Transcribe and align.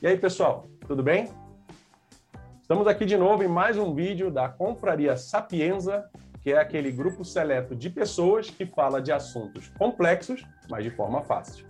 E 0.00 0.06
aí, 0.06 0.16
pessoal, 0.16 0.68
tudo 0.86 1.02
bem? 1.02 1.28
Estamos 2.62 2.86
aqui 2.86 3.04
de 3.04 3.16
novo 3.16 3.42
em 3.42 3.48
mais 3.48 3.76
um 3.76 3.92
vídeo 3.92 4.30
da 4.30 4.48
Confraria 4.48 5.16
Sapienza, 5.16 6.08
que 6.40 6.52
é 6.52 6.56
aquele 6.60 6.92
grupo 6.92 7.24
seleto 7.24 7.74
de 7.74 7.90
pessoas 7.90 8.48
que 8.48 8.64
fala 8.64 9.02
de 9.02 9.10
assuntos 9.10 9.68
complexos, 9.70 10.46
mas 10.70 10.84
de 10.84 10.90
forma 10.90 11.22
fácil. 11.22 11.66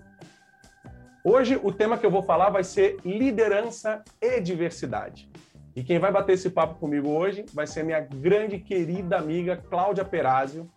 Hoje, 1.24 1.58
o 1.62 1.72
tema 1.72 1.96
que 1.96 2.04
eu 2.04 2.10
vou 2.10 2.22
falar 2.22 2.50
vai 2.50 2.62
ser 2.62 2.98
liderança 3.02 4.04
e 4.20 4.38
diversidade. 4.42 5.30
E 5.74 5.82
quem 5.82 5.98
vai 5.98 6.12
bater 6.12 6.34
esse 6.34 6.50
papo 6.50 6.74
comigo 6.74 7.08
hoje 7.08 7.46
vai 7.54 7.66
ser 7.66 7.82
minha 7.82 8.00
grande 8.00 8.58
querida 8.58 9.16
amiga 9.16 9.56
Cláudia 9.56 10.04
Perazio. 10.04 10.68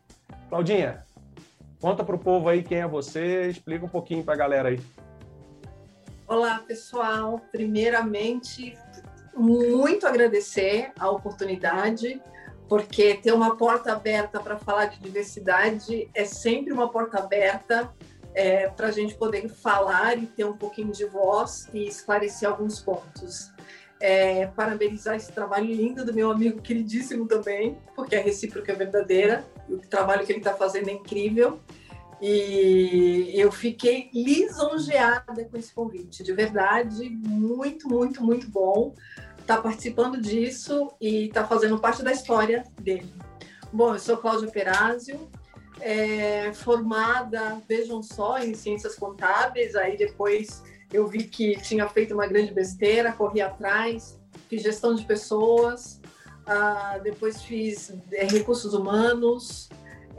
Claudinha, 0.47 1.04
conta 1.81 2.02
para 2.02 2.15
o 2.15 2.20
povo 2.20 2.47
aí 2.47 2.63
quem 2.63 2.77
é 2.77 2.88
você, 2.88 3.49
explica 3.49 3.86
um 3.86 3.89
pouquinho 3.89 4.23
para 4.23 4.36
a 4.36 4.38
galera 4.38 4.70
aí. 4.70 4.79
Olá, 6.32 6.63
pessoal. 6.66 7.41
Primeiramente, 7.52 8.78
muito 9.36 10.07
agradecer 10.07 10.93
a 10.97 11.10
oportunidade, 11.10 12.21
porque 12.69 13.15
ter 13.15 13.33
uma 13.33 13.57
porta 13.57 13.92
aberta 13.92 14.39
para 14.39 14.57
falar 14.57 14.86
de 14.86 15.01
diversidade 15.01 16.09
é 16.15 16.23
sempre 16.23 16.71
uma 16.71 16.87
porta 16.89 17.20
aberta 17.20 17.93
é, 18.33 18.70
para 18.70 18.87
a 18.87 18.92
gente 18.92 19.14
poder 19.15 19.50
falar 19.50 20.18
e 20.18 20.25
ter 20.25 20.46
um 20.46 20.56
pouquinho 20.56 20.93
de 20.93 21.04
voz 21.04 21.68
e 21.73 21.86
esclarecer 21.86 22.48
alguns 22.48 22.79
pontos. 22.79 23.51
É, 24.00 24.48
parabenizar 24.48 25.18
esse 25.18 25.34
trabalho 25.34 25.65
lindo 25.65 26.06
do 26.06 26.14
meu 26.14 26.32
amigo 26.32 26.61
queridíssimo 26.61 27.28
também, 27.28 27.78
porque 27.93 28.15
a 28.15 28.21
recíproca 28.21 28.71
é 28.71 28.75
verdadeira, 28.75 29.43
o 29.68 29.79
trabalho 29.79 30.25
que 30.25 30.32
ele 30.32 30.39
está 30.39 30.54
fazendo 30.54 30.87
é 30.87 30.93
incrível. 30.93 31.59
E 32.22 33.31
eu 33.34 33.52
fiquei 33.52 34.09
lisonjeada 34.14 35.45
com 35.45 35.58
esse 35.58 35.73
convite, 35.73 36.23
de 36.23 36.34
verdade, 36.34 37.09
muito, 37.09 37.89
muito, 37.89 38.23
muito 38.23 38.48
bom 38.48 38.94
estar 39.39 39.58
tá 39.58 39.62
participando 39.62 40.22
disso 40.22 40.92
e 41.02 41.26
estar 41.26 41.42
tá 41.44 41.48
fazendo 41.48 41.80
parte 41.80 42.04
da 42.04 42.12
história 42.12 42.64
dele. 42.80 43.12
Bom, 43.73 43.94
eu 43.95 44.00
sou 44.00 44.18
Cláudia 44.18 44.52
Perazio, 44.52 45.30
é, 45.80 46.54
formada, 46.54 47.60
vejam 47.68 48.04
só, 48.04 48.38
em 48.38 48.54
ciências 48.54 48.95
contábeis, 48.95 49.76
aí 49.76 49.98
depois 49.98 50.62
eu 50.94 51.08
vi 51.08 51.23
que 51.23 51.60
tinha 51.62 51.88
feito 51.88 52.14
uma 52.14 52.28
grande 52.28 52.54
besteira, 52.54 53.12
corri 53.12 53.42
atrás, 53.42 54.20
fiz 54.48 54.62
gestão 54.62 54.94
de 54.94 55.06
pessoas, 55.06 56.00
ah, 56.45 57.00
depois 57.02 57.42
fiz 57.42 57.94
é, 58.12 58.26
recursos 58.26 58.73
humanos, 58.73 59.70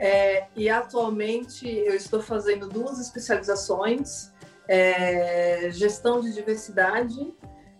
é, 0.02 0.48
e 0.56 0.68
atualmente 0.68 1.68
eu 1.68 1.94
estou 1.94 2.20
fazendo 2.20 2.68
duas 2.68 2.98
especializações: 2.98 4.32
é, 4.66 5.70
gestão 5.70 6.20
de 6.20 6.32
diversidade 6.32 7.32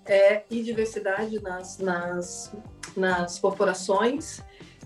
é, 0.06 0.44
e 0.48 0.62
diversidade 0.62 1.42
nas, 1.42 1.78
nas, 1.78 2.52
nas 2.96 3.40
corporações, 3.40 4.40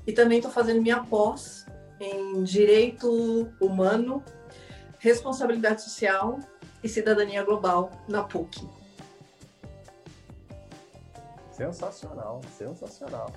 e 0.07 0.15
também 0.15 0.39
estou 0.39 0.51
fazendo 0.51 0.81
minha 0.81 1.05
pós 1.05 1.67
em 2.01 2.43
direito 2.43 3.53
humano, 3.61 4.25
responsabilidade 4.99 5.83
social 5.83 6.39
e 6.83 6.89
cidadania 6.89 7.45
global 7.45 7.91
na 8.09 8.25
PUC. 8.25 8.67
Sensacional, 11.53 12.41
sensacional. 12.57 13.31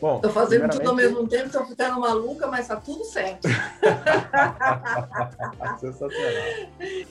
Bom, 0.00 0.20
tô 0.20 0.30
fazendo 0.30 0.68
primeiramente... 0.68 0.78
tudo 0.78 0.90
ao 0.90 0.94
mesmo 0.94 1.26
tempo, 1.28 1.50
tô 1.50 1.64
ficando 1.64 2.00
maluca, 2.00 2.46
mas 2.46 2.68
tá 2.68 2.76
tudo 2.76 3.04
certo. 3.04 3.48
Sensacional. 5.80 6.44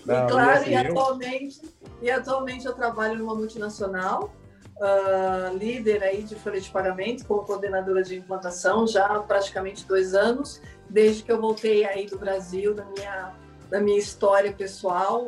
Não, 0.05 0.25
e 0.25 0.29
claro, 0.29 0.49
e, 0.49 0.53
assim, 0.53 0.69
e 0.71 0.75
atualmente, 0.75 1.59
eu... 1.63 1.69
e 2.01 2.11
atualmente 2.11 2.65
eu 2.65 2.73
trabalho 2.73 3.19
numa 3.19 3.35
multinacional, 3.35 4.33
uh, 4.77 5.57
líder 5.57 6.01
aí 6.03 6.23
de 6.23 6.35
folha 6.35 6.61
de 6.61 6.69
pagamento, 6.69 7.25
como 7.25 7.43
coordenadora 7.43 8.03
de 8.03 8.15
implantação, 8.15 8.87
já 8.87 9.05
há 9.05 9.19
praticamente 9.19 9.85
dois 9.85 10.13
anos, 10.13 10.61
desde 10.89 11.23
que 11.23 11.31
eu 11.31 11.41
voltei 11.41 11.85
aí 11.85 12.05
do 12.05 12.17
Brasil, 12.17 12.73
da 12.73 12.85
minha, 12.85 13.33
da 13.69 13.81
minha 13.81 13.97
história 13.97 14.53
pessoal, 14.53 15.27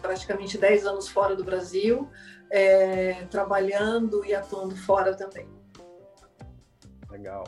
praticamente 0.00 0.56
dez 0.56 0.86
anos 0.86 1.08
fora 1.08 1.34
do 1.34 1.42
Brasil, 1.42 2.08
é, 2.50 3.24
trabalhando 3.28 4.24
e 4.24 4.32
atuando 4.34 4.76
fora 4.76 5.14
também. 5.14 5.55
Legal. 7.16 7.44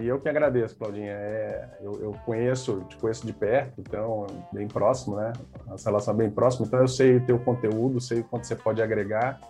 e 0.00 0.06
eu 0.06 0.20
que 0.20 0.28
agradeço, 0.28 0.76
Claudinha. 0.76 1.12
É, 1.12 1.68
eu, 1.80 1.92
eu, 2.00 2.12
conheço, 2.24 2.84
te 2.88 2.96
conheço 2.96 3.26
de 3.26 3.32
perto, 3.32 3.80
então, 3.80 4.26
bem 4.52 4.68
próximo, 4.68 5.16
né? 5.16 5.32
Nossa 5.66 5.90
relação 5.90 6.14
é 6.14 6.16
bem 6.16 6.30
próxima, 6.30 6.66
então 6.66 6.80
eu 6.80 6.88
sei 6.88 7.16
o 7.16 7.26
teu 7.26 7.38
conteúdo, 7.38 8.00
sei 8.00 8.20
o 8.20 8.24
quanto 8.24 8.46
você 8.46 8.54
pode 8.54 8.80
agregar. 8.80 9.40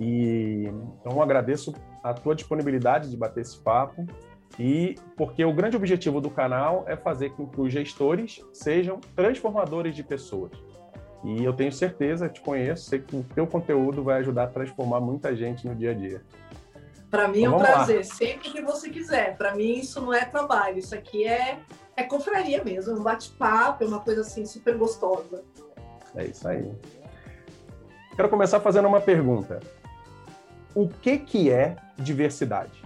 E 0.00 0.64
então 1.00 1.22
agradeço 1.22 1.72
a 2.02 2.12
tua 2.12 2.34
disponibilidade 2.34 3.08
de 3.08 3.16
bater 3.16 3.42
esse 3.42 3.58
papo. 3.58 4.04
E 4.58 4.96
porque 5.16 5.44
o 5.44 5.52
grande 5.52 5.76
objetivo 5.76 6.20
do 6.20 6.28
canal 6.28 6.84
é 6.86 6.96
fazer 6.96 7.30
com 7.30 7.46
que 7.46 7.60
os 7.60 7.72
gestores 7.72 8.40
sejam 8.52 9.00
transformadores 9.16 9.94
de 9.94 10.02
pessoas. 10.02 10.52
E 11.24 11.44
eu 11.44 11.52
tenho 11.52 11.72
certeza, 11.72 12.28
te 12.28 12.40
conheço, 12.40 12.90
sei 12.90 12.98
que 12.98 13.14
o 13.14 13.22
teu 13.22 13.46
conteúdo 13.46 14.02
vai 14.02 14.18
ajudar 14.18 14.44
a 14.44 14.46
transformar 14.48 15.00
muita 15.00 15.34
gente 15.34 15.66
no 15.66 15.74
dia 15.74 15.92
a 15.92 15.94
dia. 15.94 16.20
Para 17.12 17.28
mim 17.28 17.40
então, 17.40 17.52
é 17.52 17.56
um 17.56 17.58
prazer, 17.58 17.96
lá. 17.98 18.04
sempre 18.04 18.50
que 18.50 18.62
você 18.62 18.88
quiser. 18.88 19.36
Para 19.36 19.54
mim 19.54 19.74
isso 19.74 20.00
não 20.00 20.14
é 20.14 20.24
trabalho, 20.24 20.78
isso 20.78 20.94
aqui 20.94 21.28
é, 21.28 21.58
é 21.94 22.02
confraria 22.02 22.64
mesmo, 22.64 22.98
um 22.98 23.02
bate-papo, 23.02 23.84
é 23.84 23.86
uma 23.86 24.00
coisa 24.00 24.22
assim 24.22 24.46
super 24.46 24.78
gostosa. 24.78 25.44
É 26.16 26.24
isso 26.24 26.48
aí. 26.48 26.72
Quero 28.16 28.30
começar 28.30 28.60
fazendo 28.60 28.88
uma 28.88 28.98
pergunta. 28.98 29.60
O 30.74 30.88
que 30.88 31.18
que 31.18 31.50
é 31.50 31.76
diversidade? 31.98 32.82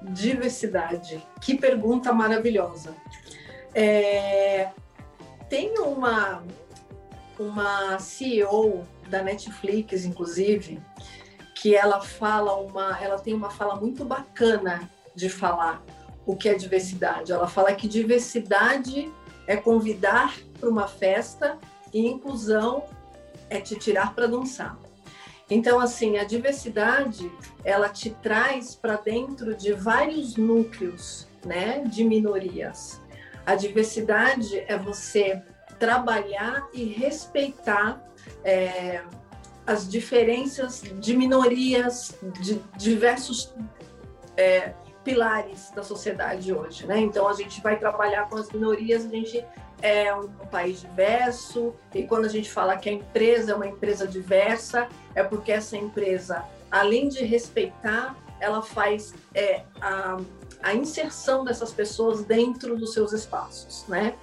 Diversidade. 0.00 1.22
Que 1.42 1.58
pergunta 1.58 2.10
maravilhosa. 2.10 2.96
É, 3.74 4.70
tem 5.50 5.78
uma 5.78 6.42
uma 7.38 7.98
CEO 7.98 8.82
da 9.08 9.22
Netflix, 9.22 10.04
inclusive, 10.04 10.80
que 11.60 11.74
ela 11.74 12.00
fala 12.00 12.54
uma, 12.54 12.96
ela 13.02 13.18
tem 13.18 13.34
uma 13.34 13.50
fala 13.50 13.74
muito 13.74 14.04
bacana 14.04 14.88
de 15.14 15.28
falar 15.28 15.82
o 16.24 16.36
que 16.36 16.48
é 16.48 16.54
diversidade. 16.54 17.32
Ela 17.32 17.48
fala 17.48 17.72
que 17.72 17.88
diversidade 17.88 19.12
é 19.44 19.56
convidar 19.56 20.36
para 20.60 20.68
uma 20.68 20.86
festa 20.86 21.58
e 21.92 22.06
inclusão 22.06 22.84
é 23.50 23.60
te 23.60 23.76
tirar 23.76 24.14
para 24.14 24.28
dançar. 24.28 24.78
Então, 25.50 25.80
assim, 25.80 26.18
a 26.18 26.24
diversidade 26.24 27.28
ela 27.64 27.88
te 27.88 28.10
traz 28.10 28.76
para 28.76 28.96
dentro 28.96 29.56
de 29.56 29.72
vários 29.72 30.36
núcleos, 30.36 31.26
né, 31.44 31.82
de 31.86 32.04
minorias. 32.04 33.00
A 33.44 33.56
diversidade 33.56 34.60
é 34.68 34.76
você 34.76 35.42
trabalhar 35.78 36.68
e 36.72 36.84
respeitar 36.84 38.00
é, 38.44 39.02
as 39.68 39.86
diferenças 39.86 40.82
de 40.98 41.14
minorias, 41.14 42.18
de 42.40 42.58
diversos 42.74 43.52
é, 44.34 44.72
pilares 45.04 45.70
da 45.76 45.82
sociedade 45.82 46.54
hoje, 46.54 46.86
né? 46.86 46.98
Então 46.98 47.28
a 47.28 47.34
gente 47.34 47.60
vai 47.60 47.78
trabalhar 47.78 48.30
com 48.30 48.38
as 48.38 48.50
minorias, 48.50 49.04
a 49.04 49.08
gente 49.08 49.44
é 49.82 50.14
um, 50.14 50.26
país 50.50 50.80
diverso 50.80 51.74
e 51.94 52.04
quando 52.04 52.24
a 52.24 52.28
gente 52.28 52.50
fala 52.50 52.78
que 52.78 52.88
a 52.88 52.92
empresa 52.92 53.52
é 53.52 53.54
uma 53.54 53.66
empresa 53.66 54.06
diversa, 54.06 54.88
é 55.14 55.22
porque 55.22 55.52
essa 55.52 55.76
empresa, 55.76 56.46
além 56.70 57.10
de 57.10 57.22
respeitar, 57.22 58.16
ela 58.40 58.62
faz 58.62 59.12
é, 59.34 59.64
a, 59.82 60.16
a 60.62 60.74
inserção 60.74 61.44
dessas 61.44 61.72
pessoas 61.74 62.24
dentro 62.24 62.74
dos 62.74 62.94
seus 62.94 63.12
espaços, 63.12 63.84
né? 63.86 64.14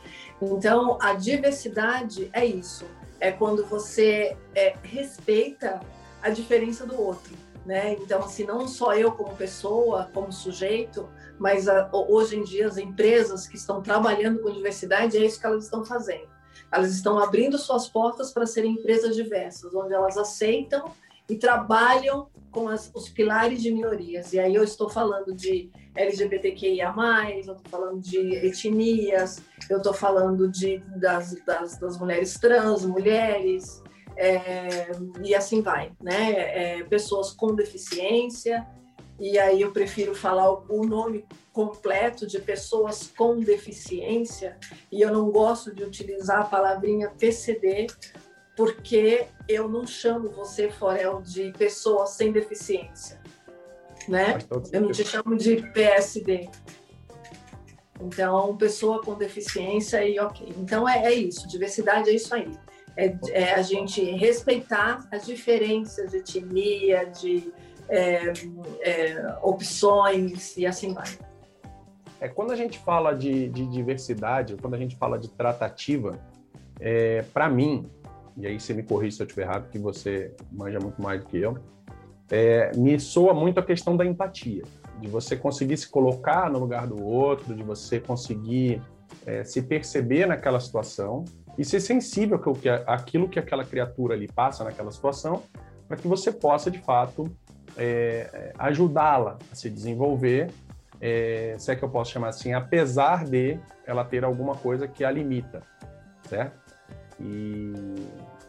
Então 0.42 0.98
a 1.00 1.14
diversidade 1.14 2.32
é 2.34 2.44
isso, 2.44 2.86
é 3.20 3.32
quando 3.32 3.66
você 3.66 4.38
é, 4.54 4.76
respeita 4.84 5.80
a 6.22 6.30
diferença 6.30 6.86
do 6.86 7.00
outro, 7.00 7.34
né? 7.66 7.94
Então, 7.94 8.24
assim, 8.24 8.44
não 8.44 8.68
só 8.68 8.96
eu 8.96 9.12
como 9.12 9.36
pessoa, 9.36 10.10
como 10.14 10.32
sujeito, 10.32 11.10
mas 11.40 11.68
a, 11.68 11.90
hoje 11.92 12.38
em 12.38 12.44
dia 12.44 12.68
as 12.68 12.78
empresas 12.78 13.48
que 13.48 13.56
estão 13.56 13.82
trabalhando 13.82 14.40
com 14.40 14.52
diversidade, 14.52 15.18
é 15.18 15.26
isso 15.26 15.40
que 15.40 15.46
elas 15.46 15.66
estão 15.66 15.86
fazendo. 15.86 16.28
Elas 16.72 16.92
estão 16.92 17.20
abrindo 17.20 17.58
suas 17.58 17.88
portas 17.88 18.32
para 18.32 18.46
serem 18.46 18.74
empresas 18.74 19.16
diversas, 19.16 19.74
onde 19.74 19.94
elas 19.94 20.18
aceitam 20.18 20.92
e 21.30 21.36
trabalham 21.36 22.28
com 22.52 22.70
as, 22.70 22.90
os 22.96 23.10
pilares 23.10 23.62
de 23.62 23.72
minorias. 23.72 24.32
E 24.32 24.40
aí 24.40 24.56
eu 24.56 24.64
estou 24.64 24.90
falando 24.90 25.36
de 25.36 25.70
LGBTQIA+, 25.96 26.94
eu 27.34 27.40
estou 27.40 27.58
falando 27.70 28.00
de 28.00 28.18
etnias, 28.18 29.42
eu 29.70 29.78
estou 29.78 29.94
falando 29.94 30.48
de, 30.50 30.78
das, 30.98 31.36
das, 31.46 31.78
das, 31.78 31.98
mulheres 31.98 32.36
trans, 32.36 32.86
mulheres, 32.86 33.84
é, 34.16 34.92
e 35.22 35.36
assim 35.36 35.62
vai, 35.62 35.92
né? 36.02 36.78
É, 36.78 36.84
pessoas 36.84 37.32
com 37.32 37.54
deficiência, 37.54 38.66
e 39.20 39.38
aí 39.38 39.62
eu 39.62 39.72
prefiro 39.72 40.16
falar 40.16 40.50
o 40.50 40.86
nome 40.86 41.26
completo 41.52 42.28
de 42.28 42.40
pessoas 42.40 43.12
com 43.18 43.40
deficiência, 43.40 44.58
e 44.92 45.02
eu 45.02 45.12
não 45.12 45.30
gosto 45.30 45.74
de 45.74 45.84
utilizar 45.84 46.42
a 46.42 46.46
palavrinha 46.46 47.10
PCD, 47.10 47.88
porque 48.56 49.26
eu 49.48 49.68
não 49.68 49.86
chamo 49.86 50.30
você, 50.30 50.70
Forel, 50.70 51.22
de 51.22 51.52
pessoa 51.52 52.08
sem 52.08 52.32
deficiência, 52.32 53.20
né? 54.08 54.38
Eu 54.72 54.82
não 54.82 54.92
te 54.92 55.04
chamo 55.04 55.36
de 55.36 55.58
PSD. 55.72 56.50
Então, 58.00 58.56
pessoa 58.58 59.02
com 59.02 59.16
deficiência 59.16 60.04
e 60.06 60.20
ok. 60.20 60.54
Então, 60.58 60.88
é, 60.88 61.06
é 61.06 61.14
isso. 61.14 61.48
Diversidade 61.48 62.10
é 62.10 62.14
isso 62.14 62.34
aí. 62.34 62.52
É, 62.98 63.18
é, 63.30 63.54
a 63.54 63.62
gente 63.62 64.02
respeitar 64.02 65.08
as 65.12 65.26
diferenças 65.26 66.12
de 66.12 66.18
etnia, 66.18 67.06
de 67.06 67.52
é, 67.90 68.34
é, 68.82 69.38
opções 69.42 70.56
e 70.58 70.66
assim 70.66 70.94
vai. 70.94 71.08
É, 72.20 72.30
quando 72.30 72.52
a 72.52 72.56
gente 72.56 72.80
fala 72.80 73.14
de, 73.14 73.50
de 73.50 73.66
diversidade, 73.68 74.56
quando 74.62 74.74
a 74.74 74.78
gente 74.78 74.96
fala 74.96 75.20
de 75.20 75.30
tratativa, 75.30 76.20
é, 76.80 77.22
para 77.34 77.50
mim, 77.50 77.90
e 78.38 78.46
aí 78.46 78.60
você 78.60 78.74
me 78.74 78.84
corrige 78.84 79.16
se 79.16 79.22
eu 79.22 79.26
estiver 79.26 79.44
errado, 79.44 79.70
que 79.70 79.80
você 79.80 80.34
manja 80.52 80.80
muito 80.80 81.02
mais 81.02 81.22
do 81.22 81.28
que 81.28 81.38
eu, 81.38 81.58
é, 82.30 82.72
me 82.76 83.00
soa 83.00 83.34
muito 83.34 83.60
a 83.60 83.64
questão 83.64 83.96
da 83.96 84.06
empatia, 84.06 84.64
de 85.00 85.08
você 85.08 85.36
conseguir 85.36 85.78
se 85.78 85.88
colocar 85.88 86.50
no 86.50 86.60
lugar 86.60 86.88
do 86.88 87.04
outro, 87.04 87.54
de 87.54 87.64
você 87.64 88.00
conseguir 88.00 88.82
é, 89.26 89.44
se 89.44 89.62
perceber 89.62 90.26
naquela 90.26 90.60
situação 90.60 91.24
e 91.58 91.64
ser 91.64 91.80
sensível 91.80 92.42
àquilo 92.86 93.30
que 93.30 93.40
aquela 93.40 93.64
criatura 93.64 94.14
ali 94.14 94.28
passa 94.28 94.64
naquela 94.64 94.92
situação, 94.92 95.44
para 95.88 95.98
que 95.98 96.08
você 96.08 96.32
possa, 96.32 96.70
de 96.70 96.80
fato, 96.80 97.32
é, 97.78 98.54
ajudá-la 98.58 99.38
a 99.52 99.56
se 99.56 99.70
desenvolver, 99.70 100.50
é, 101.00 101.56
se 101.60 101.72
é 101.72 101.76
que 101.76 101.84
eu 101.84 101.90
posso 101.90 102.12
chamar 102.12 102.30
assim, 102.30 102.54
apesar 102.54 103.26
de 103.26 103.60
ela 103.86 104.04
ter 104.04 104.24
alguma 104.24 104.56
coisa 104.56 104.88
que 104.88 105.04
a 105.04 105.12
limita, 105.12 105.62
certo? 106.28 106.65
E 107.20 107.74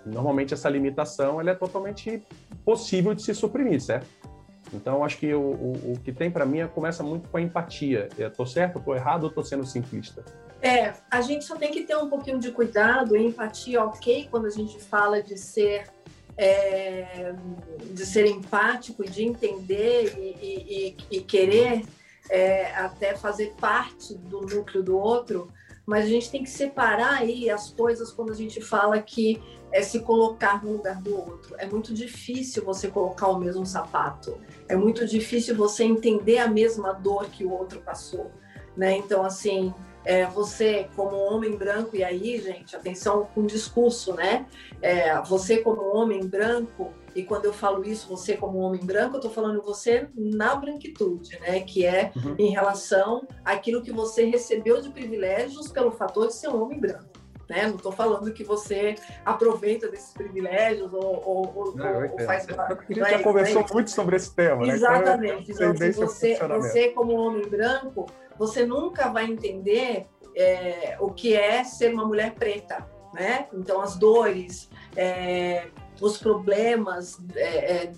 normalmente 0.04 0.54
essa 0.54 0.68
limitação 0.68 1.40
ela 1.40 1.50
é 1.50 1.54
totalmente 1.54 2.22
possível 2.64 3.14
de 3.14 3.22
se 3.22 3.34
suprimir, 3.34 3.80
certo? 3.80 4.06
Então, 4.72 5.04
acho 5.04 5.18
que 5.18 5.32
o, 5.32 5.40
o, 5.40 5.92
o 5.92 6.00
que 6.00 6.12
tem 6.12 6.30
para 6.30 6.44
mim 6.44 6.58
é, 6.58 6.66
começa 6.66 7.02
muito 7.02 7.28
com 7.28 7.36
a 7.36 7.40
empatia. 7.40 8.08
Estou 8.18 8.46
certo, 8.46 8.78
estou 8.78 8.96
errado 8.96 9.24
ou 9.24 9.28
estou 9.28 9.44
sendo 9.44 9.64
simplista? 9.64 10.24
É, 10.60 10.94
a 11.10 11.20
gente 11.20 11.44
só 11.44 11.56
tem 11.56 11.70
que 11.70 11.84
ter 11.84 11.96
um 11.96 12.08
pouquinho 12.08 12.38
de 12.38 12.50
cuidado, 12.50 13.16
empatia, 13.16 13.84
ok, 13.84 14.26
quando 14.30 14.46
a 14.46 14.50
gente 14.50 14.80
fala 14.80 15.22
de 15.22 15.38
ser 15.38 15.84
é, 16.36 17.34
de 17.92 18.04
ser 18.04 18.26
empático 18.26 19.08
de 19.08 19.24
entender 19.24 20.14
e, 20.18 20.96
e, 21.10 21.16
e 21.16 21.20
querer 21.22 21.84
é, 22.28 22.74
até 22.74 23.14
fazer 23.14 23.54
parte 23.58 24.14
do 24.14 24.42
núcleo 24.42 24.82
do 24.82 24.98
outro, 24.98 25.48
mas 25.86 26.04
a 26.04 26.08
gente 26.08 26.30
tem 26.30 26.42
que 26.42 26.50
separar 26.50 27.14
aí 27.14 27.48
as 27.48 27.70
coisas 27.70 28.10
quando 28.10 28.32
a 28.32 28.34
gente 28.34 28.60
fala 28.60 29.00
que 29.00 29.40
é 29.72 29.82
se 29.82 30.00
colocar 30.00 30.64
no 30.64 30.72
lugar 30.72 31.00
do 31.00 31.16
outro. 31.16 31.54
É 31.58 31.66
muito 31.66 31.94
difícil 31.94 32.64
você 32.64 32.88
colocar 32.88 33.28
o 33.28 33.38
mesmo 33.38 33.64
sapato. 33.64 34.38
É 34.68 34.74
muito 34.74 35.06
difícil 35.06 35.54
você 35.54 35.84
entender 35.84 36.38
a 36.38 36.48
mesma 36.48 36.92
dor 36.92 37.26
que 37.30 37.44
o 37.44 37.52
outro 37.52 37.80
passou, 37.80 38.32
né? 38.76 38.96
Então 38.96 39.24
assim, 39.24 39.72
é, 40.04 40.26
você 40.26 40.88
como 40.96 41.16
homem 41.16 41.56
branco, 41.56 41.96
e 41.96 42.02
aí, 42.02 42.40
gente, 42.40 42.74
atenção 42.74 43.28
com 43.34 43.42
o 43.42 43.46
discurso, 43.46 44.14
né? 44.14 44.46
É, 44.82 45.20
você 45.22 45.58
como 45.58 45.82
homem 45.82 46.26
branco, 46.26 46.92
e 47.16 47.24
quando 47.24 47.46
eu 47.46 47.52
falo 47.52 47.82
isso, 47.82 48.06
você 48.08 48.36
como 48.36 48.58
homem 48.58 48.84
branco, 48.84 49.14
eu 49.14 49.20
estou 49.20 49.30
falando 49.30 49.62
você 49.62 50.06
na 50.14 50.54
branquitude, 50.54 51.38
né? 51.40 51.60
Que 51.60 51.86
é 51.86 52.12
uhum. 52.14 52.36
em 52.38 52.50
relação 52.50 53.26
àquilo 53.42 53.82
que 53.82 53.90
você 53.90 54.26
recebeu 54.26 54.82
de 54.82 54.90
privilégios 54.90 55.68
pelo 55.68 55.90
fator 55.90 56.26
de 56.26 56.34
ser 56.34 56.48
um 56.48 56.62
homem 56.62 56.78
branco. 56.78 57.16
Né? 57.48 57.68
Não 57.68 57.76
estou 57.76 57.92
falando 57.92 58.30
que 58.32 58.44
você 58.44 58.96
aproveita 59.24 59.88
desses 59.88 60.12
privilégios 60.12 60.92
ou, 60.92 61.22
ou, 61.24 61.76
Não, 61.76 62.10
ou 62.10 62.18
faz. 62.20 62.46
A 62.50 62.76
gente 62.86 62.98
já 62.98 63.22
conversou 63.22 63.64
muito 63.72 63.90
sobre 63.90 64.16
esse 64.16 64.34
tema. 64.34 64.66
Né? 64.66 64.74
Exatamente. 64.74 65.54
Né? 65.54 65.72
Então, 65.74 65.74
você, 66.06 66.36
você, 66.36 66.88
como 66.90 67.14
homem 67.14 67.48
branco, 67.48 68.06
você 68.36 68.66
nunca 68.66 69.08
vai 69.08 69.24
entender 69.24 70.06
é, 70.36 70.96
o 71.00 71.10
que 71.12 71.34
é 71.34 71.64
ser 71.64 71.94
uma 71.94 72.04
mulher 72.04 72.34
preta, 72.34 72.86
né? 73.14 73.46
Então, 73.54 73.80
as 73.80 73.96
dores, 73.96 74.68
é, 74.94 75.68
os 76.00 76.18
problemas 76.18 77.18
é, 77.34 77.42
é, 77.72 77.92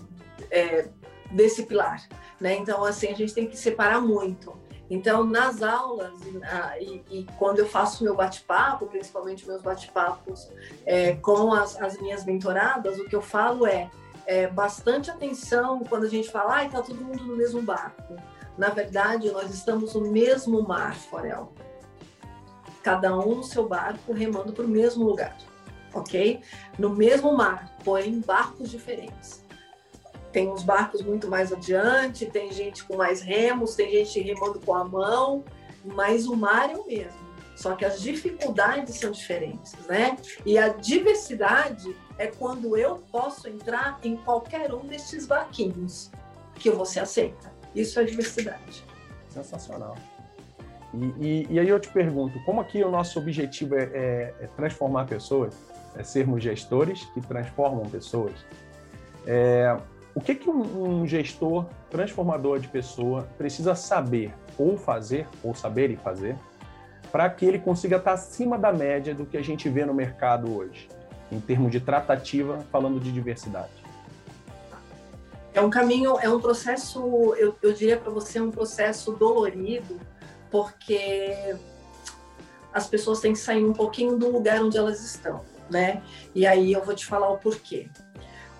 é, 0.51 0.89
desse 1.31 1.63
pilar, 1.63 2.07
né? 2.39 2.55
Então, 2.55 2.83
assim, 2.83 3.07
a 3.07 3.15
gente 3.15 3.33
tem 3.33 3.47
que 3.47 3.57
separar 3.57 4.01
muito. 4.01 4.53
Então, 4.89 5.23
nas 5.23 5.61
aulas 5.61 6.19
e, 6.79 7.03
e, 7.11 7.27
quando 7.37 7.59
eu 7.59 7.67
faço 7.67 8.03
meu 8.03 8.15
bate-papo, 8.15 8.87
principalmente 8.87 9.45
meus 9.45 9.61
bate-papos 9.61 10.49
é, 10.83 11.15
com 11.15 11.53
as, 11.53 11.79
as, 11.79 11.99
minhas 11.99 12.25
mentoradas, 12.25 12.97
o 12.97 13.05
que 13.05 13.15
eu 13.15 13.21
falo 13.21 13.67
é, 13.67 13.91
é 14.25 14.47
bastante 14.47 15.11
atenção 15.11 15.83
quando 15.87 16.05
a 16.05 16.09
gente 16.09 16.31
fala, 16.31 16.57
ah, 16.57 16.65
está 16.65 16.81
todo 16.81 17.03
mundo 17.03 17.23
no 17.23 17.35
mesmo 17.35 17.61
barco. 17.61 18.15
Na 18.57 18.69
verdade, 18.69 19.31
nós 19.31 19.53
estamos 19.53 19.93
no 19.93 20.01
mesmo 20.01 20.67
mar, 20.67 20.95
Forel. 20.95 21.53
Cada 22.81 23.15
um 23.15 23.35
no 23.35 23.43
seu 23.43 23.67
barco 23.67 24.11
remando 24.11 24.53
para 24.53 24.65
o 24.65 24.67
mesmo 24.67 25.05
lugar, 25.05 25.37
ok? 25.93 26.41
No 26.77 26.89
mesmo 26.89 27.35
mar, 27.35 27.75
porém 27.83 28.19
barcos 28.19 28.69
diferentes. 28.69 29.43
Tem 30.31 30.47
uns 30.47 30.63
barcos 30.63 31.01
muito 31.01 31.27
mais 31.27 31.51
adiante, 31.51 32.25
tem 32.25 32.51
gente 32.51 32.83
com 32.83 32.95
mais 32.95 33.21
remos, 33.21 33.75
tem 33.75 33.91
gente 33.91 34.19
remando 34.21 34.59
com 34.59 34.75
a 34.75 34.83
mão, 34.83 35.43
mas 35.83 36.27
o 36.27 36.35
mar 36.35 36.69
é 36.69 36.75
o 36.75 36.85
mesmo. 36.85 37.29
Só 37.55 37.75
que 37.75 37.83
as 37.83 38.01
dificuldades 38.01 38.95
são 38.95 39.11
diferentes, 39.11 39.73
né? 39.87 40.17
E 40.45 40.57
a 40.57 40.69
diversidade 40.69 41.93
é 42.17 42.27
quando 42.27 42.77
eu 42.77 43.03
posso 43.11 43.49
entrar 43.49 43.99
em 44.03 44.15
qualquer 44.15 44.73
um 44.73 44.85
desses 44.85 45.25
barquinhos 45.25 46.09
que 46.55 46.69
você 46.69 46.99
aceita. 46.99 47.51
Isso 47.75 47.99
é 47.99 48.03
diversidade. 48.03 48.85
Sensacional. 49.27 49.97
E, 50.93 51.05
e, 51.19 51.47
e, 51.49 51.59
aí 51.59 51.69
eu 51.69 51.79
te 51.79 51.89
pergunto, 51.89 52.41
como 52.45 52.61
aqui 52.61 52.83
o 52.83 52.89
nosso 52.89 53.19
objetivo 53.19 53.75
é, 53.75 53.83
é, 53.93 54.35
é 54.41 54.47
transformar 54.55 55.05
pessoas, 55.05 55.53
é 55.95 56.03
sermos 56.03 56.43
gestores 56.43 57.03
que 57.13 57.21
transformam 57.21 57.85
pessoas, 57.89 58.33
é, 59.25 59.77
o 60.15 60.21
que, 60.21 60.35
que 60.35 60.49
um, 60.49 61.01
um, 61.01 61.07
gestor 61.07 61.65
transformador 61.89 62.59
de 62.59 62.67
pessoa 62.67 63.27
precisa 63.37 63.75
saber 63.75 64.33
ou 64.57 64.77
fazer, 64.77 65.27
ou 65.43 65.53
saber 65.53 65.91
e 65.91 65.95
fazer, 65.95 66.35
para 67.11 67.29
que 67.29 67.45
ele 67.45 67.59
consiga 67.59 67.97
estar 67.97 68.13
acima 68.13 68.57
da 68.57 68.71
média 68.71 69.13
do 69.13 69.25
que 69.25 69.37
a 69.37 69.41
gente 69.41 69.69
vê 69.69 69.85
no 69.85 69.93
mercado 69.93 70.55
hoje, 70.55 70.87
em 71.31 71.39
termos 71.39 71.71
de 71.71 71.79
tratativa, 71.79 72.59
falando 72.71 72.99
de 72.99 73.11
diversidade? 73.11 73.71
É 75.53 75.61
um 75.61 75.69
caminho, 75.69 76.19
é 76.19 76.29
um 76.29 76.39
processo, 76.39 77.33
eu, 77.35 77.55
eu 77.61 77.73
diria 77.73 77.97
para 77.97 78.11
você, 78.11 78.39
um 78.39 78.51
processo 78.51 79.11
dolorido, 79.13 79.99
porque 80.51 81.55
as 82.73 82.87
pessoas 82.87 83.19
têm 83.19 83.33
que 83.33 83.39
sair 83.39 83.65
um 83.65 83.73
pouquinho 83.73 84.17
do 84.17 84.29
lugar 84.31 84.61
onde 84.61 84.77
elas 84.77 85.03
estão, 85.03 85.43
né? 85.69 86.01
E 86.33 86.45
aí 86.45 86.73
eu 86.73 86.83
vou 86.83 86.95
te 86.95 87.05
falar 87.05 87.29
o 87.29 87.37
porquê. 87.37 87.89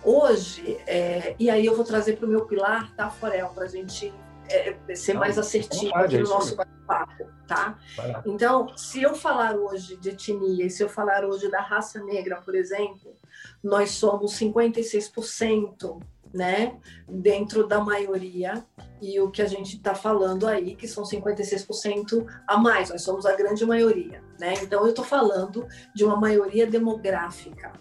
Hoje, 0.03 0.77
é, 0.87 1.35
e 1.37 1.49
aí 1.49 1.65
eu 1.65 1.75
vou 1.75 1.83
trazer 1.83 2.17
para 2.17 2.25
o 2.25 2.29
meu 2.29 2.45
pilar, 2.45 2.93
tá, 2.95 3.09
Forel, 3.09 3.49
para 3.49 3.65
a 3.65 3.67
gente 3.67 4.13
é, 4.49 4.95
ser 4.95 5.13
Não, 5.13 5.19
mais 5.19 5.37
assertivo 5.37 5.93
aqui 5.95 6.17
no 6.17 6.29
nosso 6.29 6.55
bate-papo, 6.55 7.25
tá? 7.47 7.77
Então, 8.25 8.75
se 8.75 9.01
eu 9.01 9.13
falar 9.13 9.55
hoje 9.55 9.97
de 9.97 10.09
etnia 10.09 10.65
e 10.65 10.69
se 10.69 10.81
eu 10.81 10.89
falar 10.89 11.23
hoje 11.23 11.49
da 11.49 11.61
raça 11.61 12.01
negra, 12.03 12.37
por 12.37 12.55
exemplo, 12.55 13.15
nós 13.63 13.91
somos 13.91 14.33
56% 14.39 16.01
né, 16.33 16.77
dentro 17.07 17.67
da 17.67 17.79
maioria, 17.79 18.65
e 19.01 19.19
o 19.19 19.29
que 19.31 19.41
a 19.41 19.47
gente 19.47 19.77
está 19.77 19.95
falando 19.95 20.47
aí, 20.47 20.75
que 20.75 20.87
são 20.87 21.03
56% 21.03 22.25
a 22.47 22.57
mais, 22.57 22.89
nós 22.89 23.01
somos 23.01 23.25
a 23.25 23.35
grande 23.35 23.65
maioria, 23.65 24.21
né? 24.39 24.53
Então, 24.61 24.81
eu 24.81 24.89
estou 24.89 25.05
falando 25.05 25.67
de 25.95 26.03
uma 26.03 26.15
maioria 26.15 26.67
demográfica, 26.67 27.71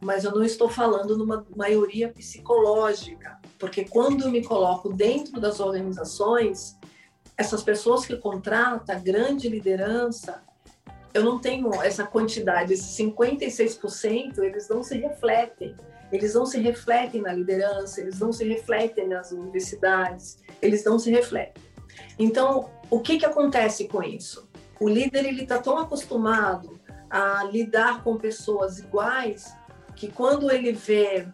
mas 0.00 0.24
eu 0.24 0.32
não 0.32 0.44
estou 0.44 0.68
falando 0.68 1.16
numa 1.16 1.46
maioria 1.56 2.08
psicológica, 2.08 3.38
porque 3.58 3.84
quando 3.84 4.24
eu 4.24 4.30
me 4.30 4.44
coloco 4.44 4.92
dentro 4.92 5.40
das 5.40 5.60
organizações, 5.60 6.78
essas 7.36 7.62
pessoas 7.62 8.04
que 8.04 8.16
contratam, 8.16 8.94
a 8.94 8.98
grande 8.98 9.48
liderança, 9.48 10.42
eu 11.14 11.22
não 11.24 11.38
tenho 11.38 11.72
essa 11.82 12.04
quantidade, 12.04 12.72
esses 12.72 12.96
56%, 12.96 14.38
eles 14.38 14.68
não 14.68 14.82
se 14.82 14.96
refletem 14.96 15.76
eles 16.12 16.34
não 16.34 16.44
se 16.44 16.60
refletem 16.60 17.22
na 17.22 17.32
liderança, 17.32 18.00
eles 18.00 18.20
não 18.20 18.32
se 18.32 18.46
refletem 18.46 19.08
nas 19.08 19.32
universidades, 19.32 20.38
eles 20.60 20.84
não 20.84 20.98
se 20.98 21.10
refletem. 21.10 21.62
Então, 22.18 22.70
o 22.90 23.00
que, 23.00 23.18
que 23.18 23.24
acontece 23.24 23.88
com 23.88 24.02
isso? 24.02 24.48
O 24.78 24.88
líder 24.88 25.24
ele 25.24 25.42
está 25.42 25.58
tão 25.58 25.78
acostumado 25.78 26.78
a 27.08 27.44
lidar 27.44 28.04
com 28.04 28.16
pessoas 28.16 28.78
iguais 28.78 29.54
que 29.96 30.10
quando 30.10 30.50
ele 30.50 30.72
vê 30.72 31.26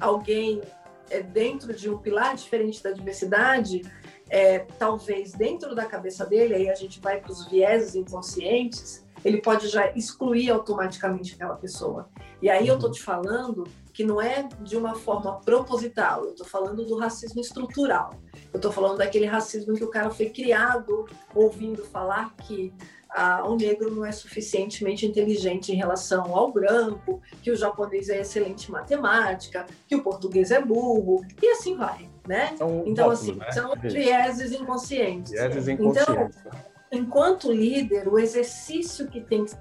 alguém 0.00 0.60
é, 1.08 1.20
dentro 1.20 1.74
de 1.74 1.90
um 1.90 1.98
pilar 1.98 2.34
diferente 2.36 2.82
da 2.82 2.92
diversidade, 2.92 3.82
é, 4.28 4.60
talvez 4.78 5.32
dentro 5.32 5.74
da 5.74 5.86
cabeça 5.86 6.24
dele, 6.24 6.54
aí 6.54 6.70
a 6.70 6.74
gente 6.74 7.00
vai 7.00 7.20
para 7.20 7.32
os 7.32 7.48
vieses 7.48 7.94
inconscientes, 7.94 9.04
ele 9.24 9.40
pode 9.40 9.68
já 9.68 9.90
excluir 9.92 10.50
automaticamente 10.50 11.34
aquela 11.34 11.56
pessoa. 11.56 12.08
E 12.40 12.48
aí 12.48 12.66
eu 12.66 12.74
estou 12.74 12.90
te 12.90 13.02
falando 13.02 13.64
que 13.92 14.04
não 14.04 14.20
é 14.20 14.48
de 14.62 14.76
uma 14.76 14.94
forma 14.94 15.40
proposital, 15.40 16.24
eu 16.24 16.30
estou 16.30 16.46
falando 16.46 16.84
do 16.84 16.96
racismo 16.96 17.40
estrutural. 17.40 18.14
Eu 18.52 18.56
estou 18.56 18.72
falando 18.72 18.98
daquele 18.98 19.26
racismo 19.26 19.74
que 19.74 19.84
o 19.84 19.90
cara 19.90 20.10
foi 20.10 20.30
criado 20.30 21.06
ouvindo 21.34 21.84
falar 21.84 22.34
que 22.36 22.72
ah, 23.10 23.42
o 23.44 23.56
negro 23.56 23.90
não 23.90 24.04
é 24.04 24.12
suficientemente 24.12 25.04
inteligente 25.04 25.72
em 25.72 25.74
relação 25.74 26.36
ao 26.36 26.52
branco, 26.52 27.20
que 27.42 27.50
o 27.50 27.56
japonês 27.56 28.08
é 28.08 28.20
excelente 28.20 28.68
em 28.68 28.72
matemática, 28.72 29.66
que 29.88 29.96
o 29.96 30.02
português 30.02 30.50
é 30.50 30.60
burro, 30.60 31.24
e 31.42 31.48
assim 31.48 31.76
vai, 31.76 32.08
né? 32.26 32.54
São 32.56 32.84
então, 32.86 33.10
assim, 33.10 33.34
né? 33.34 33.50
são 33.50 33.74
vieses 33.82 34.52
inconscientes. 34.52 35.32
Vieses 35.32 35.68
inconscientes. 35.68 36.36
Então, 36.38 36.69
enquanto 36.92 37.52
líder, 37.52 38.08
o 38.08 38.18
exercício 38.18 39.06
que 39.08 39.20
tem 39.20 39.44
que 39.44 39.52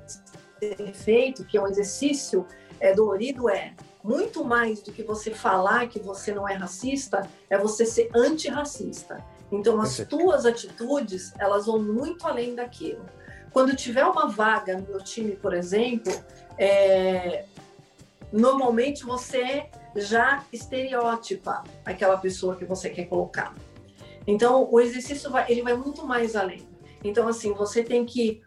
ser 0.59 0.93
feito, 0.93 1.45
que 1.45 1.57
é 1.57 1.61
um 1.61 1.67
exercício 1.67 2.45
é, 2.79 2.93
dolorido, 2.93 3.49
é 3.49 3.73
muito 4.03 4.43
mais 4.43 4.81
do 4.81 4.91
que 4.91 5.03
você 5.03 5.31
falar 5.31 5.87
que 5.87 5.99
você 5.99 6.33
não 6.33 6.47
é 6.47 6.53
racista, 6.53 7.27
é 7.49 7.57
você 7.57 7.85
ser 7.85 8.09
antirracista. 8.15 9.23
Então, 9.51 9.81
as 9.81 9.97
tuas 10.07 10.45
atitudes, 10.45 11.33
elas 11.37 11.65
vão 11.65 11.81
muito 11.81 12.25
além 12.27 12.55
daquilo. 12.55 13.05
Quando 13.51 13.75
tiver 13.75 14.05
uma 14.05 14.27
vaga 14.27 14.77
no 14.77 14.87
meu 14.87 14.99
time, 14.99 15.35
por 15.35 15.53
exemplo, 15.53 16.13
é, 16.57 17.45
normalmente 18.31 19.03
você 19.03 19.67
já 19.95 20.45
estereótipa 20.53 21.63
aquela 21.83 22.17
pessoa 22.17 22.55
que 22.55 22.63
você 22.63 22.89
quer 22.89 23.05
colocar. 23.05 23.55
Então, 24.27 24.67
o 24.71 24.79
exercício 24.79 25.31
vai, 25.31 25.51
ele 25.51 25.63
vai 25.63 25.73
muito 25.73 26.05
mais 26.05 26.35
além. 26.35 26.68
Então, 27.03 27.27
assim, 27.27 27.53
você 27.53 27.83
tem 27.83 28.05
que 28.05 28.41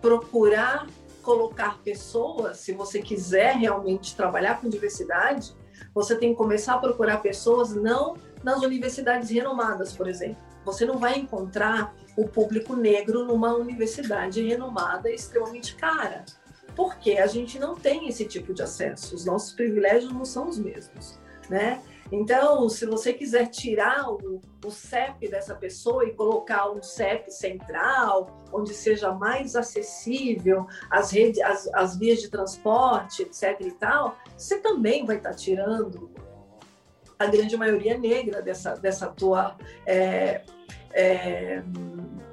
procurar 0.00 0.86
colocar 1.28 1.78
pessoas, 1.84 2.56
se 2.56 2.72
você 2.72 3.02
quiser 3.02 3.54
realmente 3.54 4.16
trabalhar 4.16 4.62
com 4.62 4.68
diversidade, 4.70 5.54
você 5.92 6.16
tem 6.16 6.30
que 6.30 6.36
começar 6.36 6.76
a 6.76 6.78
procurar 6.78 7.18
pessoas 7.18 7.74
não 7.74 8.16
nas 8.42 8.62
universidades 8.62 9.28
renomadas, 9.28 9.92
por 9.92 10.08
exemplo. 10.08 10.38
Você 10.64 10.86
não 10.86 10.96
vai 10.96 11.18
encontrar 11.18 11.94
o 12.16 12.26
público 12.26 12.74
negro 12.74 13.26
numa 13.26 13.54
universidade 13.54 14.42
renomada 14.42 15.10
extremamente 15.10 15.74
cara, 15.74 16.24
porque 16.74 17.18
a 17.18 17.26
gente 17.26 17.58
não 17.58 17.74
tem 17.74 18.08
esse 18.08 18.24
tipo 18.24 18.54
de 18.54 18.62
acesso, 18.62 19.14
os 19.14 19.26
nossos 19.26 19.52
privilégios 19.52 20.10
não 20.10 20.24
são 20.24 20.48
os 20.48 20.58
mesmos, 20.58 21.18
né? 21.50 21.82
Então, 22.10 22.68
se 22.68 22.86
você 22.86 23.12
quiser 23.12 23.48
tirar 23.48 24.10
o, 24.10 24.40
o 24.64 24.70
CEP 24.70 25.28
dessa 25.28 25.54
pessoa 25.54 26.04
e 26.04 26.14
colocar 26.14 26.70
um 26.70 26.82
CEP 26.82 27.30
central, 27.30 28.42
onde 28.52 28.72
seja 28.72 29.12
mais 29.12 29.54
acessível 29.54 30.66
as, 30.90 31.10
redes, 31.10 31.40
as, 31.40 31.68
as 31.74 31.96
vias 31.96 32.20
de 32.20 32.30
transporte, 32.30 33.22
etc. 33.22 33.60
e 33.60 33.72
tal, 33.72 34.16
você 34.36 34.58
também 34.58 35.04
vai 35.04 35.16
estar 35.16 35.34
tirando 35.34 36.10
a 37.18 37.26
grande 37.26 37.56
maioria 37.56 37.98
negra 37.98 38.40
dessa, 38.40 38.74
dessa 38.74 39.08
tua 39.08 39.56
é, 39.84 40.42
é, 40.92 41.62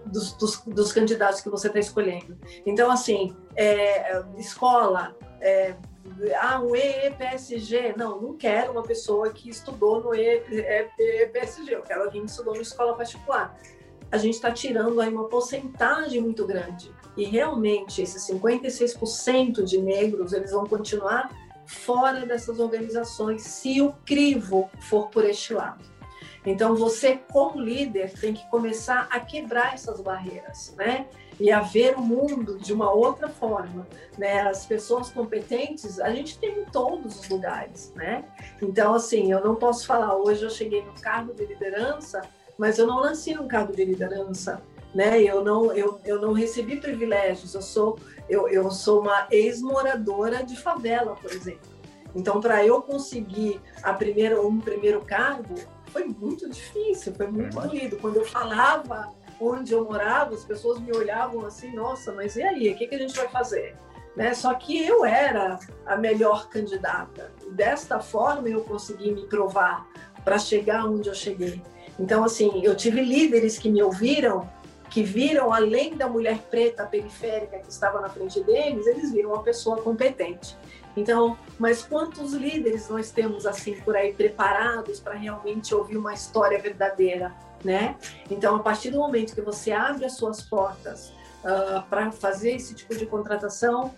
dos, 0.05 0.33
dos, 0.33 0.61
dos, 0.65 0.93
candidatos 0.93 1.41
que 1.41 1.49
você 1.49 1.67
está 1.67 1.79
escolhendo. 1.79 2.37
Então, 2.65 2.91
assim, 2.91 3.35
é, 3.55 4.23
escola, 4.37 5.15
é, 5.41 5.75
ah, 6.39 6.59
um 6.61 6.75
EPSG. 6.75 7.95
Não, 7.97 8.21
não 8.21 8.37
quero 8.37 8.71
uma 8.71 8.83
pessoa 8.83 9.31
que 9.31 9.49
estudou 9.49 10.01
no 10.01 10.13
EPSG, 10.13 11.73
eu 11.73 11.81
quero 11.81 12.03
alguém 12.03 12.23
que 12.23 12.29
estudou 12.29 12.55
na 12.55 12.61
escola 12.61 12.95
particular. 12.95 13.57
A 14.11 14.17
gente 14.17 14.35
está 14.35 14.51
tirando 14.51 15.01
aí 15.01 15.09
uma 15.09 15.27
porcentagem 15.27 16.21
muito 16.21 16.45
grande. 16.45 16.93
E 17.17 17.25
realmente, 17.25 18.01
esses 18.01 18.27
56% 18.29 19.63
de 19.63 19.81
negros, 19.81 20.33
eles 20.33 20.51
vão 20.51 20.65
continuar 20.65 21.29
fora 21.65 22.25
dessas 22.25 22.59
organizações 22.59 23.41
se 23.41 23.81
o 23.81 23.93
crivo 24.05 24.69
for 24.79 25.09
por 25.09 25.25
este 25.25 25.53
lado. 25.53 25.83
Então, 26.45 26.75
você, 26.75 27.19
como 27.31 27.59
líder, 27.59 28.13
tem 28.19 28.33
que 28.33 28.47
começar 28.49 29.07
a 29.09 29.19
quebrar 29.19 29.73
essas 29.73 29.99
barreiras, 29.99 30.75
né? 30.77 31.07
E 31.39 31.51
a 31.51 31.59
ver 31.61 31.95
o 31.97 32.01
mundo 32.01 32.57
de 32.57 32.73
uma 32.73 32.91
outra 32.91 33.27
forma, 33.27 33.85
né? 34.17 34.41
As 34.41 34.65
pessoas 34.65 35.09
competentes, 35.09 35.99
a 35.99 36.09
gente 36.11 36.39
tem 36.39 36.59
em 36.59 36.65
todos 36.65 37.19
os 37.19 37.29
lugares, 37.29 37.91
né? 37.95 38.23
Então, 38.61 38.93
assim, 38.93 39.31
eu 39.31 39.43
não 39.43 39.55
posso 39.55 39.85
falar, 39.85 40.15
hoje 40.15 40.43
eu 40.43 40.49
cheguei 40.49 40.83
no 40.83 40.93
cargo 40.93 41.33
de 41.33 41.45
liderança, 41.45 42.21
mas 42.57 42.77
eu 42.77 42.87
não 42.87 43.01
nasci 43.01 43.33
no 43.33 43.47
cargo 43.47 43.75
de 43.75 43.83
liderança, 43.83 44.61
né? 44.93 45.21
Eu 45.21 45.43
não, 45.43 45.73
eu, 45.73 45.99
eu 46.05 46.21
não 46.21 46.31
recebi 46.31 46.77
privilégios, 46.77 47.53
eu 47.53 47.61
sou, 47.61 47.99
eu, 48.29 48.47
eu 48.47 48.71
sou 48.71 49.01
uma 49.01 49.27
ex-moradora 49.29 50.41
de 50.43 50.55
favela, 50.55 51.15
por 51.15 51.31
exemplo. 51.31 51.75
Então, 52.15 52.39
para 52.39 52.65
eu 52.65 52.81
conseguir 52.81 53.59
a 53.83 53.93
primeira, 53.93 54.41
um 54.41 54.57
primeiro 54.57 55.01
cargo, 55.01 55.55
foi 55.87 56.05
muito 56.05 56.49
difícil, 56.49 57.13
foi 57.13 57.27
muito 57.27 57.59
doído. 57.59 57.97
Quando 57.97 58.15
eu 58.15 58.25
falava 58.25 59.13
onde 59.39 59.73
eu 59.73 59.85
morava, 59.85 60.33
as 60.33 60.45
pessoas 60.45 60.79
me 60.79 60.95
olhavam 60.95 61.45
assim, 61.45 61.71
nossa, 61.73 62.11
mas 62.11 62.35
e 62.35 62.43
aí, 62.43 62.69
o 62.69 62.75
que, 62.75 62.87
que 62.87 62.95
a 62.95 62.99
gente 62.99 63.15
vai 63.15 63.27
fazer? 63.27 63.75
Né? 64.15 64.33
Só 64.33 64.53
que 64.53 64.85
eu 64.85 65.03
era 65.03 65.59
a 65.85 65.97
melhor 65.97 66.47
candidata. 66.49 67.31
Desta 67.51 67.99
forma 67.99 68.47
eu 68.47 68.61
consegui 68.61 69.11
me 69.11 69.25
provar 69.27 69.85
para 70.23 70.39
chegar 70.39 70.85
onde 70.85 71.09
eu 71.09 71.13
cheguei. 71.13 71.61
Então, 71.99 72.23
assim, 72.23 72.61
eu 72.63 72.75
tive 72.75 73.01
líderes 73.01 73.57
que 73.57 73.69
me 73.69 73.81
ouviram, 73.81 74.49
que 74.89 75.03
viram 75.03 75.53
além 75.53 75.95
da 75.95 76.07
mulher 76.07 76.39
preta 76.49 76.85
periférica 76.85 77.59
que 77.59 77.69
estava 77.69 77.99
na 77.99 78.09
frente 78.09 78.41
deles, 78.41 78.87
eles 78.87 79.11
viram 79.11 79.31
uma 79.31 79.43
pessoa 79.43 79.77
competente. 79.81 80.57
Então, 80.95 81.37
mas 81.59 81.83
quantos 81.83 82.33
líderes 82.33 82.87
nós 82.87 83.11
temos 83.11 83.45
assim 83.45 83.75
por 83.81 83.95
aí 83.95 84.13
preparados 84.13 84.99
para 84.99 85.13
realmente 85.13 85.75
ouvir 85.75 85.97
uma 85.97 86.13
história 86.13 86.57
verdadeira, 86.59 87.33
né? 87.65 87.97
Então, 88.29 88.55
a 88.55 88.59
partir 88.59 88.91
do 88.91 88.99
momento 88.99 89.33
que 89.33 89.41
você 89.41 89.71
abre 89.71 90.05
as 90.05 90.13
suas 90.13 90.41
portas 90.43 91.11
uh, 91.43 91.81
para 91.89 92.11
fazer 92.11 92.51
esse 92.51 92.75
tipo 92.75 92.95
de 92.95 93.07
contratação, 93.07 93.95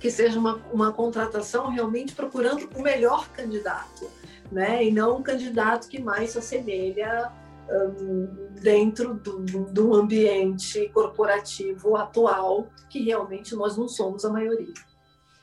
que 0.00 0.10
seja 0.10 0.38
uma, 0.38 0.60
uma 0.72 0.92
contratação 0.92 1.68
realmente 1.68 2.14
procurando 2.14 2.68
o 2.74 2.82
melhor 2.82 3.28
candidato, 3.28 4.10
né? 4.50 4.84
E 4.84 4.90
não 4.90 5.18
um 5.18 5.22
candidato 5.22 5.88
que 5.88 6.02
mais 6.02 6.30
se 6.30 6.38
assemelha 6.38 7.30
um, 7.70 8.48
dentro 8.60 9.14
do, 9.14 9.38
do 9.66 9.94
ambiente 9.94 10.88
corporativo 10.88 11.96
atual, 11.96 12.66
que 12.88 13.04
realmente 13.04 13.54
nós 13.54 13.76
não 13.76 13.86
somos 13.86 14.24
a 14.24 14.30
maioria. 14.30 14.74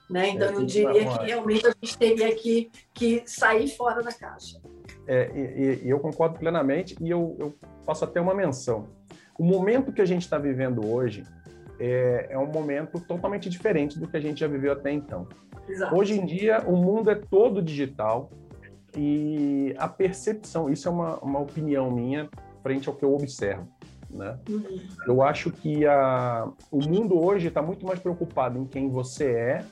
Né? 0.09 0.29
Então, 0.29 0.49
eu 0.51 0.65
diria 0.65 1.17
que 1.17 1.25
realmente 1.25 1.67
a 1.67 1.73
gente 1.81 1.97
teria 1.97 2.33
que, 2.35 2.71
que 2.93 3.23
sair 3.25 3.67
fora 3.69 4.01
da 4.01 4.11
caixa. 4.11 4.59
É, 5.07 5.31
e, 5.33 5.85
e 5.85 5.89
eu 5.89 5.99
concordo 5.99 6.37
plenamente, 6.37 6.95
e 6.99 7.09
eu, 7.09 7.35
eu 7.39 7.55
faço 7.85 8.03
até 8.03 8.19
uma 8.19 8.33
menção. 8.33 8.87
O 9.39 9.43
momento 9.43 9.91
que 9.91 10.01
a 10.01 10.05
gente 10.05 10.23
está 10.23 10.37
vivendo 10.37 10.85
hoje 10.85 11.23
é, 11.79 12.27
é, 12.31 12.37
um 12.37 12.47
momento 12.47 12.99
totalmente 12.99 13.49
diferente 13.49 13.99
do 13.99 14.07
que 14.07 14.17
a 14.17 14.19
gente 14.19 14.39
já 14.39 14.47
viveu 14.47 14.71
até 14.73 14.91
então. 14.91 15.27
Exato. 15.67 15.95
Hoje 15.95 16.19
em 16.19 16.25
dia, 16.25 16.61
o 16.65 16.75
mundo 16.75 17.09
é 17.09 17.15
todo 17.15 17.61
digital 17.61 18.31
e 18.95 19.75
a 19.77 19.87
percepção, 19.87 20.69
isso 20.69 20.87
é 20.87 20.91
uma, 20.91 21.17
uma 21.19 21.39
opinião 21.39 21.91
minha 21.91 22.29
frente 22.63 22.89
ao 22.89 22.95
que 22.95 23.05
eu 23.05 23.13
observo. 23.13 23.67
Né? 24.09 24.37
Uhum. 24.49 24.79
Eu 25.05 25.21
acho 25.21 25.51
que 25.51 25.85
a, 25.85 26.49
o 26.71 26.81
mundo 26.81 27.23
hoje 27.23 27.47
está 27.47 27.61
muito 27.61 27.85
mais 27.85 27.99
preocupado 27.99 28.57
em 28.57 28.65
quem 28.65 28.89
você 28.89 29.31
é 29.31 29.65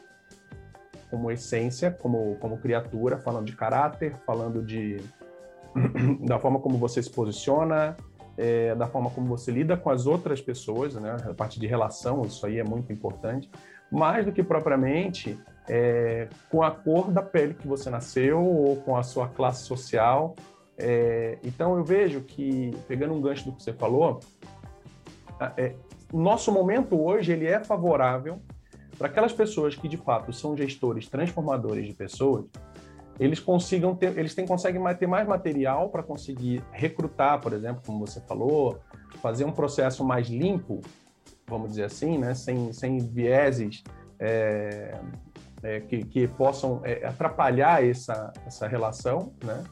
como 1.09 1.31
essência, 1.31 1.91
como, 1.91 2.35
como 2.35 2.57
criatura, 2.57 3.17
falando 3.17 3.45
de 3.45 3.55
caráter, 3.55 4.15
falando 4.25 4.61
de 4.61 4.97
da 6.25 6.39
forma 6.39 6.59
como 6.59 6.77
você 6.77 7.01
se 7.01 7.09
posiciona, 7.09 7.95
é, 8.37 8.75
da 8.75 8.87
forma 8.87 9.09
como 9.09 9.27
você 9.27 9.51
lida 9.51 9.77
com 9.77 9.89
as 9.89 10.05
outras 10.05 10.41
pessoas, 10.41 10.95
né? 10.95 11.17
A 11.29 11.33
parte 11.33 11.59
de 11.59 11.67
relação, 11.67 12.23
isso 12.23 12.45
aí 12.45 12.59
é 12.59 12.63
muito 12.63 12.91
importante, 12.91 13.49
mais 13.91 14.25
do 14.25 14.31
que 14.31 14.43
propriamente 14.43 15.39
é, 15.67 16.27
com 16.49 16.63
a 16.63 16.71
cor 16.71 17.11
da 17.11 17.21
pele 17.21 17.53
que 17.53 17.67
você 17.67 17.89
nasceu 17.89 18.43
ou 18.43 18.77
com 18.77 18.95
a 18.97 19.03
sua 19.03 19.27
classe 19.27 19.63
social. 19.63 20.35
É, 20.77 21.37
então 21.43 21.77
eu 21.77 21.83
vejo 21.83 22.21
que, 22.21 22.71
pegando 22.87 23.13
um 23.13 23.21
gancho 23.21 23.45
do 23.45 23.55
que 23.55 23.63
você 23.63 23.73
falou, 23.73 24.19
é, 25.57 25.75
nosso 26.13 26.51
momento 26.51 27.01
hoje 27.01 27.31
ele 27.31 27.45
é 27.45 27.63
favorável 27.63 28.41
para 28.97 29.07
aquelas 29.07 29.33
pessoas 29.33 29.75
que 29.75 29.87
de 29.87 29.97
fato 29.97 30.31
são 30.31 30.55
gestores 30.55 31.07
transformadores 31.07 31.85
de 31.85 31.93
pessoas, 31.93 32.45
eles 33.19 33.39
consigam 33.39 33.95
ter, 33.95 34.17
eles 34.17 34.35
têm, 34.35 34.45
conseguem 34.45 34.81
ter 34.95 35.07
mais 35.07 35.27
material 35.27 35.89
para 35.89 36.03
conseguir 36.03 36.63
recrutar, 36.71 37.39
por 37.39 37.53
exemplo, 37.53 37.81
como 37.85 38.05
você 38.05 38.19
falou, 38.21 38.79
fazer 39.21 39.45
um 39.45 39.51
processo 39.51 40.03
mais 40.03 40.27
limpo, 40.27 40.81
vamos 41.47 41.69
dizer 41.69 41.85
assim, 41.85 42.17
né, 42.17 42.33
sem, 42.33 42.73
sem 42.73 42.97
vieses 42.97 43.83
é, 44.19 44.99
é, 45.63 45.79
que, 45.79 46.03
que, 46.03 46.27
possam 46.27 46.81
é, 46.83 47.05
atrapalhar 47.05 47.85
essa, 47.85 48.33
essa 48.45 48.67
relação, 48.67 49.31
né, 49.43 49.63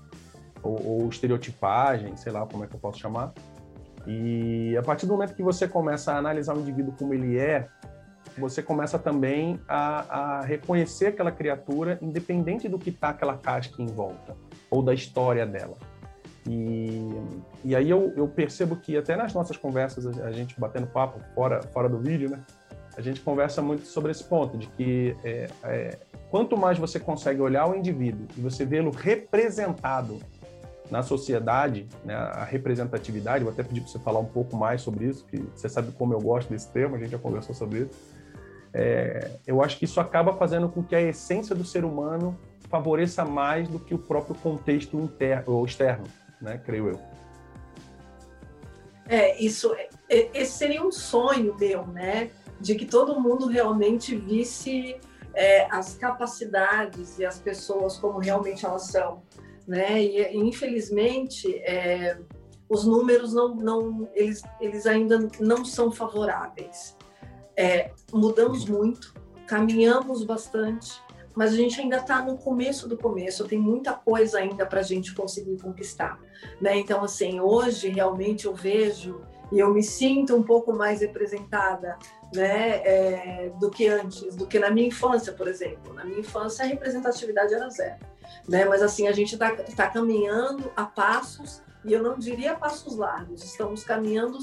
ou, 0.61 1.01
ou 1.01 1.09
estereotipagem, 1.09 2.15
sei 2.15 2.31
lá 2.31 2.45
como 2.45 2.63
é 2.63 2.67
que 2.67 2.75
eu 2.75 2.79
posso 2.79 2.99
chamar. 2.99 3.33
E 4.05 4.75
a 4.77 4.81
partir 4.81 5.05
do 5.05 5.13
momento 5.13 5.33
que 5.33 5.43
você 5.43 5.67
começa 5.67 6.13
a 6.13 6.17
analisar 6.17 6.55
o 6.55 6.59
indivíduo 6.59 6.93
como 6.97 7.13
ele 7.13 7.37
é, 7.37 7.67
você 8.39 8.61
começa 8.61 8.97
também 8.97 9.59
a, 9.67 10.39
a 10.39 10.41
reconhecer 10.41 11.07
aquela 11.07 11.31
criatura, 11.31 11.97
independente 12.01 12.67
do 12.67 12.79
que 12.79 12.89
está 12.89 13.09
aquela 13.09 13.37
casca 13.37 13.81
em 13.81 13.87
volta, 13.87 14.35
ou 14.69 14.81
da 14.81 14.93
história 14.93 15.45
dela. 15.45 15.77
E, 16.47 17.09
e 17.63 17.75
aí 17.75 17.89
eu, 17.89 18.13
eu, 18.17 18.27
percebo 18.27 18.75
que 18.75 18.97
até 18.97 19.15
nas 19.15 19.33
nossas 19.33 19.55
conversas, 19.55 20.05
a 20.19 20.31
gente 20.31 20.59
batendo 20.59 20.87
papo 20.87 21.19
fora, 21.33 21.61
fora 21.61 21.87
do 21.87 21.99
vídeo, 21.99 22.29
né? 22.29 22.43
A 22.97 23.01
gente 23.01 23.21
conversa 23.21 23.61
muito 23.61 23.87
sobre 23.87 24.11
esse 24.11 24.23
ponto, 24.23 24.57
de 24.57 24.67
que 24.67 25.15
é, 25.23 25.49
é, 25.63 25.99
quanto 26.29 26.55
mais 26.55 26.77
você 26.77 26.99
consegue 26.99 27.41
olhar 27.41 27.67
o 27.67 27.75
indivíduo 27.75 28.27
e 28.37 28.41
você 28.41 28.65
vê-lo 28.65 28.91
representado 28.91 30.19
na 30.91 31.01
sociedade, 31.01 31.87
né, 32.05 32.13
a 32.13 32.43
representatividade, 32.43 33.43
vou 33.43 33.51
até 33.51 33.63
pedir 33.63 33.81
para 33.81 33.89
você 33.89 33.97
falar 33.97 34.19
um 34.19 34.25
pouco 34.25 34.55
mais 34.55 34.81
sobre 34.81 35.05
isso, 35.05 35.25
que 35.25 35.37
você 35.55 35.67
sabe 35.67 35.91
como 35.93 36.13
eu 36.13 36.21
gosto 36.21 36.49
desse 36.49 36.71
termo, 36.71 36.95
a 36.95 36.99
gente 36.99 37.09
já 37.09 37.17
conversou 37.17 37.55
sobre 37.55 37.79
isso. 37.79 38.12
É, 38.73 39.31
eu 39.45 39.61
acho 39.61 39.77
que 39.77 39.85
isso 39.85 39.99
acaba 39.99 40.33
fazendo 40.33 40.67
com 40.67 40.83
que 40.83 40.95
a 40.95 41.01
essência 41.01 41.55
do 41.55 41.63
ser 41.63 41.85
humano 41.85 42.37
favoreça 42.69 43.23
mais 43.23 43.67
do 43.67 43.79
que 43.79 43.93
o 43.93 43.99
próprio 43.99 44.35
contexto 44.35 44.97
interno 44.97 45.53
ou 45.53 45.65
externo, 45.65 46.05
né, 46.41 46.59
creio 46.65 46.89
eu. 46.89 46.99
É, 49.07 49.39
isso, 49.39 49.75
é, 49.75 49.89
esse 50.09 50.57
seria 50.57 50.83
um 50.83 50.91
sonho 50.91 51.55
meu, 51.59 51.85
né, 51.87 52.31
de 52.59 52.73
que 52.73 52.85
todo 52.85 53.19
mundo 53.19 53.47
realmente 53.47 54.15
visse 54.15 54.95
é, 55.35 55.67
as 55.69 55.95
capacidades 55.95 57.19
e 57.19 57.25
as 57.25 57.37
pessoas 57.37 57.97
como 57.97 58.17
realmente 58.17 58.65
elas 58.65 58.83
são 58.83 59.21
né? 59.67 60.01
E 60.01 60.37
infelizmente 60.37 61.55
é, 61.59 62.17
os 62.69 62.85
números 62.85 63.33
não, 63.33 63.55
não 63.55 64.09
eles, 64.13 64.41
eles 64.59 64.85
ainda 64.85 65.27
não 65.39 65.63
são 65.63 65.91
favoráveis. 65.91 66.95
É, 67.55 67.91
mudamos 68.11 68.65
muito, 68.65 69.13
caminhamos 69.47 70.23
bastante, 70.23 71.01
mas 71.35 71.53
a 71.53 71.55
gente 71.55 71.79
ainda 71.79 71.97
está 71.97 72.21
no 72.21 72.37
começo 72.37 72.87
do 72.87 72.97
começo. 72.97 73.47
Tem 73.47 73.59
muita 73.59 73.93
coisa 73.93 74.39
ainda 74.39 74.65
para 74.65 74.79
a 74.79 74.83
gente 74.83 75.13
conseguir 75.13 75.61
conquistar, 75.61 76.19
né? 76.61 76.77
Então 76.77 77.03
assim 77.03 77.39
hoje 77.39 77.89
realmente 77.89 78.45
eu 78.45 78.53
vejo 78.53 79.21
e 79.53 79.59
eu 79.59 79.71
me 79.71 79.83
sinto 79.83 80.35
um 80.35 80.41
pouco 80.41 80.73
mais 80.73 81.01
representada 81.01 81.97
né, 82.33 82.81
é, 82.83 83.51
do 83.59 83.69
que 83.69 83.87
antes, 83.87 84.35
do 84.35 84.47
que 84.47 84.57
na 84.57 84.71
minha 84.71 84.87
infância, 84.87 85.31
por 85.31 85.47
exemplo. 85.47 85.93
Na 85.93 86.03
minha 86.03 86.19
infância, 86.19 86.65
a 86.65 86.67
representatividade 86.67 87.53
era 87.53 87.69
zero. 87.69 87.99
Né? 88.49 88.65
Mas 88.65 88.81
assim, 88.81 89.07
a 89.07 89.11
gente 89.11 89.33
está 89.33 89.51
tá 89.51 89.87
caminhando 89.89 90.71
a 90.75 90.85
passos, 90.85 91.61
e 91.85 91.93
eu 91.93 92.01
não 92.01 92.17
diria 92.17 92.55
passos 92.55 92.95
largos, 92.95 93.43
estamos 93.43 93.83
caminhando, 93.83 94.39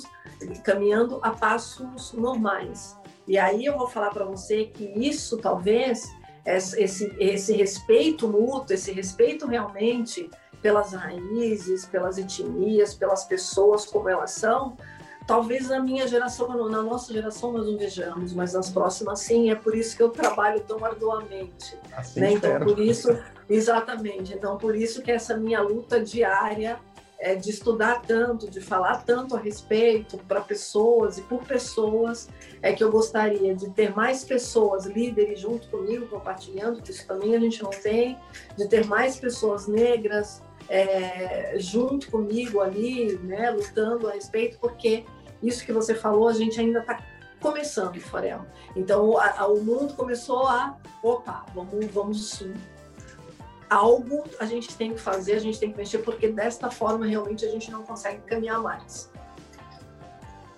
caminhando 0.62 1.18
a 1.22 1.30
passos 1.30 2.12
normais. 2.12 2.96
E 3.30 3.38
aí 3.38 3.64
eu 3.64 3.78
vou 3.78 3.87
falar 3.87 4.10
para 4.10 4.25
você 4.25 4.64
que 4.64 4.82
isso 4.96 5.37
talvez, 5.38 6.10
esse, 6.44 7.14
esse 7.20 7.52
respeito 7.52 8.26
mútuo, 8.26 8.75
esse 8.75 8.90
respeito 8.90 9.46
realmente 9.46 10.28
pelas 10.60 10.92
raízes, 10.94 11.87
pelas 11.87 12.18
etnias, 12.18 12.92
pelas 12.92 13.25
pessoas 13.25 13.87
como 13.87 14.08
elas 14.08 14.32
são, 14.32 14.76
talvez 15.28 15.68
na 15.68 15.78
minha 15.78 16.08
geração, 16.08 16.49
na 16.68 16.82
nossa 16.82 17.12
geração 17.12 17.52
nós 17.52 17.66
não 17.66 17.78
vejamos, 17.78 18.32
mas 18.32 18.52
nas 18.52 18.68
próximas 18.68 19.20
sim, 19.20 19.49
é 19.49 19.54
por 19.54 19.76
isso 19.76 19.96
que 19.96 20.02
eu 20.02 20.08
trabalho 20.08 20.58
tão 20.66 20.84
arduamente. 20.84 21.78
Assim 21.96 22.18
né? 22.18 22.32
Então, 22.32 22.58
por 22.58 22.80
isso, 22.80 23.16
exatamente, 23.49 24.34
então 24.34 24.58
por 24.58 24.75
isso 24.75 25.02
que 25.02 25.12
essa 25.12 25.37
minha 25.37 25.62
luta 25.62 26.00
diária 26.00 26.80
é 27.20 27.34
de 27.34 27.50
estudar 27.50 28.00
tanto, 28.02 28.50
de 28.50 28.60
falar 28.60 29.04
tanto 29.04 29.36
a 29.36 29.38
respeito 29.38 30.16
para 30.26 30.40
pessoas 30.40 31.18
e 31.18 31.22
por 31.22 31.44
pessoas, 31.44 32.28
é 32.62 32.72
que 32.72 32.82
eu 32.82 32.90
gostaria 32.90 33.54
de 33.54 33.68
ter 33.70 33.94
mais 33.94 34.24
pessoas 34.24 34.86
líderes 34.86 35.40
junto 35.40 35.68
comigo, 35.68 36.06
compartilhando, 36.06 36.82
que 36.82 36.90
isso 36.90 37.06
também 37.06 37.36
a 37.36 37.38
gente 37.38 37.62
não 37.62 37.70
tem, 37.70 38.16
de 38.56 38.66
ter 38.66 38.86
mais 38.86 39.16
pessoas 39.16 39.66
negras, 39.68 40.42
é, 40.68 41.54
junto 41.58 42.10
comigo 42.10 42.60
ali, 42.60 43.18
né, 43.18 43.50
lutando 43.50 44.08
a 44.08 44.12
respeito, 44.12 44.58
porque 44.58 45.04
isso 45.42 45.64
que 45.64 45.73
você 45.73 45.95
falou, 45.95 46.28
a 46.28 46.32
gente 46.32 46.58
ainda 46.58 46.80
está 46.80 47.02
começando, 47.40 47.99
Forel. 48.00 48.47
Então, 48.76 49.18
a, 49.18 49.40
a, 49.40 49.47
o 49.47 49.62
mundo 49.62 49.95
começou 49.95 50.47
a, 50.47 50.76
opa, 51.02 51.45
vamos, 51.54 51.86
vamos 51.86 52.45
algo 53.71 54.25
a 54.39 54.45
gente 54.45 54.76
tem 54.76 54.93
que 54.93 55.00
fazer, 55.00 55.35
a 55.35 55.39
gente 55.39 55.59
tem 55.59 55.71
que 55.71 55.78
mexer, 55.78 55.99
porque 55.99 56.28
desta 56.28 56.71
forma 56.71 57.06
realmente 57.06 57.45
a 57.45 57.49
gente 57.49 57.71
não 57.71 57.83
consegue 57.83 58.19
caminhar 58.23 58.61
mais. 58.61 59.11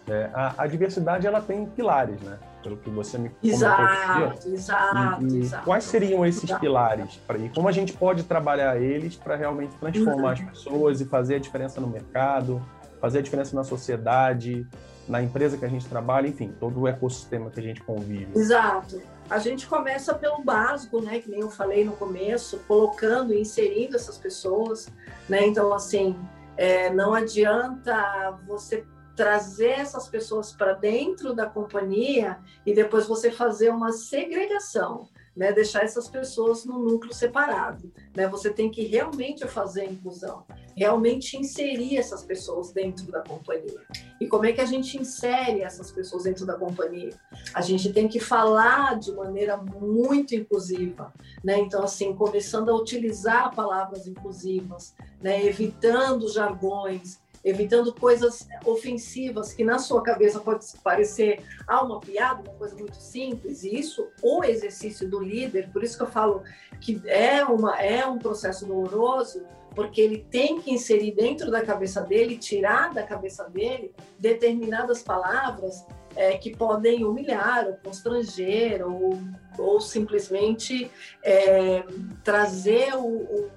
É, 0.09 0.31
a, 0.35 0.55
a, 0.59 0.66
diversidade 0.66 1.27
ela 1.27 1.40
tem 1.40 1.64
pilares, 1.64 2.20
né? 2.22 2.38
Pelo 2.61 2.77
que 2.77 2.90
você 2.90 3.18
me 3.18 3.29
comentou. 3.29 3.51
Exato, 3.51 4.48
exato, 4.48 5.27
e, 5.27 5.38
exato. 5.38 5.64
Quais 5.64 5.85
seriam 5.85 6.27
esses 6.27 6.42
exato. 6.42 6.61
pilares? 6.61 7.20
Pra, 7.27 7.38
e 7.38 7.48
como 7.51 7.68
a 7.68 7.72
gente 7.72 7.92
pode 7.92 8.25
trabalhar 8.25 8.81
eles 8.81 9.14
para 9.14 9.37
realmente 9.37 9.75
transformar 9.77 10.22
uhum. 10.22 10.29
as 10.29 10.40
pessoas 10.40 11.01
e 11.01 11.05
fazer 11.05 11.37
a 11.37 11.38
diferença 11.38 11.81
no 11.81 11.87
mercado? 11.87 12.61
fazer 13.03 13.18
a 13.18 13.22
diferença 13.22 13.57
na 13.57 13.64
sociedade, 13.64 14.64
na 15.09 15.20
empresa 15.20 15.59
que 15.59 15.64
a 15.64 15.68
gente 15.68 15.85
trabalha, 15.88 16.29
enfim, 16.29 16.55
todo 16.61 16.83
o 16.83 16.87
ecossistema 16.87 17.51
que 17.51 17.59
a 17.59 17.62
gente 17.62 17.83
convive. 17.83 18.29
Exato. 18.37 19.03
A 19.30 19.38
gente 19.38 19.66
começa 19.66 20.14
pelo 20.14 20.42
básico, 20.42 21.00
né, 21.00 21.20
que 21.20 21.30
nem 21.30 21.40
eu 21.40 21.50
falei 21.50 21.85
no 21.85 21.92
começo, 21.92 22.61
colocando 22.68 23.35
inserindo 23.35 23.96
essas 23.96 24.18
pessoas, 24.18 24.88
né? 25.28 25.46
Então, 25.46 25.72
assim, 25.72 26.18
é, 26.56 26.90
não 26.90 27.14
adianta 27.14 28.38
você 28.46 28.85
trazer 29.16 29.70
essas 29.70 30.08
pessoas 30.08 30.52
para 30.52 30.72
dentro 30.72 31.35
da 31.35 31.46
companhia 31.46 32.38
e 32.64 32.74
depois 32.74 33.06
você 33.06 33.30
fazer 33.30 33.70
uma 33.70 33.92
segregação 33.92 35.08
né, 35.36 35.52
deixar 35.52 35.82
essas 35.82 36.08
pessoas 36.08 36.64
no 36.64 36.78
núcleo 36.78 37.12
separado. 37.14 37.90
Né? 38.14 38.28
Você 38.28 38.50
tem 38.50 38.70
que 38.70 38.84
realmente 38.84 39.46
fazer 39.46 39.82
a 39.82 39.86
inclusão, 39.86 40.44
realmente 40.76 41.36
inserir 41.36 41.96
essas 41.96 42.22
pessoas 42.22 42.72
dentro 42.72 43.10
da 43.10 43.22
companhia. 43.22 43.80
E 44.20 44.26
como 44.26 44.46
é 44.46 44.52
que 44.52 44.60
a 44.60 44.66
gente 44.66 44.98
insere 44.98 45.62
essas 45.62 45.90
pessoas 45.90 46.24
dentro 46.24 46.44
da 46.44 46.54
companhia? 46.54 47.18
A 47.54 47.60
gente 47.62 47.92
tem 47.92 48.06
que 48.08 48.20
falar 48.20 48.98
de 48.98 49.12
maneira 49.12 49.56
muito 49.56 50.34
inclusiva, 50.34 51.12
né? 51.42 51.58
Então, 51.58 51.82
assim, 51.82 52.14
começando 52.14 52.68
a 52.70 52.74
utilizar 52.74 53.54
palavras 53.54 54.06
inclusivas, 54.06 54.94
né? 55.20 55.44
evitando 55.44 56.28
jargões, 56.28 57.21
evitando 57.44 57.92
coisas 57.94 58.46
ofensivas 58.64 59.52
que 59.52 59.64
na 59.64 59.78
sua 59.78 60.02
cabeça 60.02 60.40
pode 60.40 60.64
parecer 60.83 61.42
ah, 61.66 61.83
uma 61.83 62.00
piada, 62.00 62.42
uma 62.48 62.59
coisa 62.59 62.74
muito 62.76 62.96
simples. 62.96 63.64
E 63.64 63.74
isso, 63.74 64.09
o 64.22 64.44
exercício 64.44 65.09
do 65.09 65.20
líder, 65.20 65.70
por 65.72 65.83
isso 65.83 65.96
que 65.96 66.02
eu 66.02 66.11
falo 66.11 66.42
que 66.81 67.00
é, 67.07 67.44
uma, 67.44 67.81
é 67.81 68.07
um 68.07 68.18
processo 68.18 68.66
doloroso, 68.66 69.44
porque 69.74 70.00
ele 70.00 70.26
tem 70.31 70.61
que 70.61 70.70
inserir 70.70 71.12
dentro 71.12 71.50
da 71.50 71.62
cabeça 71.62 72.02
dele, 72.02 72.37
tirar 72.37 72.92
da 72.92 73.02
cabeça 73.02 73.44
dele 73.48 73.92
determinadas 74.18 75.02
palavras 75.02 75.85
é, 76.14 76.37
que 76.37 76.55
podem 76.55 77.05
humilhar 77.05 77.66
ou 77.66 77.76
constranger 77.76 78.87
ou, 78.87 79.18
ou 79.59 79.81
simplesmente 79.81 80.90
é, 81.22 81.85
trazer 82.22 82.94
o, 82.94 83.07
o 83.07 83.50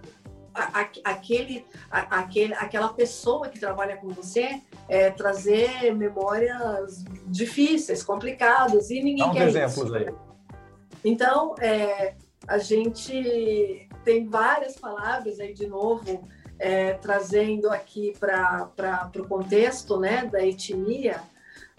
aquele, 1.04 1.66
aquele, 1.92 2.54
aquela 2.54 2.90
pessoa 2.90 3.50
que 3.50 3.60
trabalha 3.60 3.98
com 3.98 4.10
você 4.10 4.62
é, 4.88 5.12
trazer 5.12 5.94
memórias 5.94 7.04
difíceis, 7.28 8.04
complicadas, 8.04 8.90
e 8.90 9.02
ninguém 9.02 9.28
Dá 9.28 9.34
quer 9.34 9.48
exemplos 9.48 9.88
isso. 9.88 9.96
aí. 9.96 10.14
Então, 11.04 11.56
é, 11.60 12.16
a 12.48 12.58
gente 12.58 13.88
tem 14.04 14.28
várias 14.28 14.76
palavras 14.76 15.40
aí, 15.40 15.54
de 15.54 15.68
novo, 15.68 16.28
é, 16.58 16.94
trazendo 16.94 17.70
aqui 17.70 18.14
para 18.20 19.12
o 19.18 19.28
contexto 19.28 20.00
né, 20.00 20.26
da 20.26 20.46
etnia, 20.46 21.22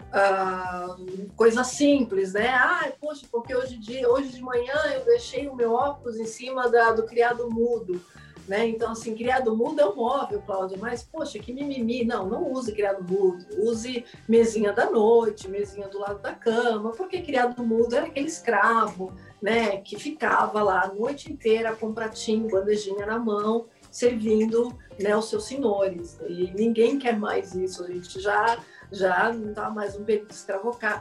uh, 0.07 1.29
coisa 1.35 1.63
simples, 1.63 2.33
né? 2.33 2.49
Ah, 2.49 2.91
poxa, 2.99 3.25
porque 3.31 3.55
hoje 3.55 3.77
de, 3.77 4.05
hoje 4.05 4.29
de 4.29 4.41
manhã 4.41 4.75
eu 4.93 5.05
deixei 5.05 5.47
o 5.47 5.55
meu 5.55 5.73
óculos 5.73 6.17
em 6.17 6.25
cima 6.25 6.69
da, 6.69 6.91
do 6.91 7.03
criado 7.03 7.49
mudo. 7.49 8.01
Né? 8.47 8.67
Então, 8.67 8.91
assim, 8.91 9.13
criado 9.13 9.55
mudo 9.55 9.81
é 9.81 9.85
um 9.85 9.95
móvel, 9.95 10.41
Cláudia, 10.45 10.77
mas, 10.79 11.03
poxa, 11.03 11.37
que 11.37 11.53
mimimi. 11.53 12.05
Não, 12.05 12.27
não 12.27 12.51
use 12.51 12.71
criado 12.71 13.03
mudo. 13.03 13.45
Use 13.57 14.05
mesinha 14.27 14.71
da 14.71 14.89
noite, 14.89 15.49
mesinha 15.49 15.87
do 15.87 15.99
lado 15.99 16.21
da 16.21 16.33
cama, 16.33 16.91
porque 16.91 17.21
criado 17.21 17.61
mudo 17.63 17.93
era 17.95 18.05
aquele 18.05 18.27
escravo, 18.27 19.11
né, 19.41 19.77
que 19.77 19.99
ficava 19.99 20.63
lá 20.63 20.83
a 20.83 20.93
noite 20.93 21.31
inteira 21.31 21.75
com 21.75 21.93
pratinho, 21.93 22.49
bandejinha 22.49 23.05
na 23.05 23.19
mão, 23.19 23.65
servindo 23.91 24.73
né, 24.99 25.15
os 25.15 25.29
seus 25.29 25.43
senhores. 25.43 26.17
E 26.27 26.51
ninguém 26.51 26.97
quer 26.97 27.17
mais 27.17 27.53
isso. 27.53 27.83
A 27.83 27.87
gente 27.87 28.19
já 28.19 28.57
já 28.91 29.31
não 29.33 29.49
está 29.49 29.69
mais 29.69 29.95
um 29.95 30.03
período 30.03 30.31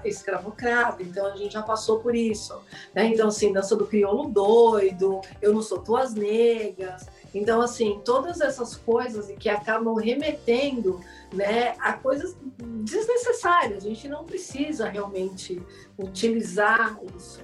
escravocrata, 0.04 1.02
então 1.02 1.26
a 1.26 1.36
gente 1.36 1.52
já 1.52 1.62
passou 1.62 2.00
por 2.00 2.14
isso. 2.14 2.60
Né? 2.94 3.06
Então, 3.06 3.28
assim, 3.28 3.52
dança 3.52 3.76
do 3.76 3.86
crioulo 3.86 4.28
doido, 4.28 5.20
eu 5.40 5.52
não 5.52 5.62
sou 5.62 5.78
tuas 5.78 6.14
negas, 6.14 7.06
Então, 7.36 7.60
assim, 7.60 8.00
todas 8.04 8.40
essas 8.40 8.74
coisas 8.74 9.30
que 9.38 9.48
acabam 9.48 9.94
remetendo 9.94 11.00
né, 11.32 11.74
a 11.78 11.92
coisas 11.92 12.34
desnecessárias, 12.82 13.84
a 13.84 13.88
gente 13.88 14.08
não 14.08 14.24
precisa 14.24 14.88
realmente 14.88 15.62
utilizar 15.98 16.98
isso. 17.14 17.40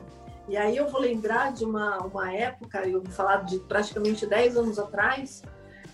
E 0.49 0.57
aí 0.57 0.77
eu 0.77 0.89
vou 0.89 1.01
lembrar 1.01 1.53
de 1.53 1.65
uma, 1.65 1.99
uma 1.99 2.33
época, 2.33 2.87
eu 2.89 3.03
vou 3.03 3.13
falar 3.13 3.45
de 3.45 3.59
praticamente 3.61 4.27
10 4.27 4.57
anos 4.57 4.79
atrás, 4.79 5.43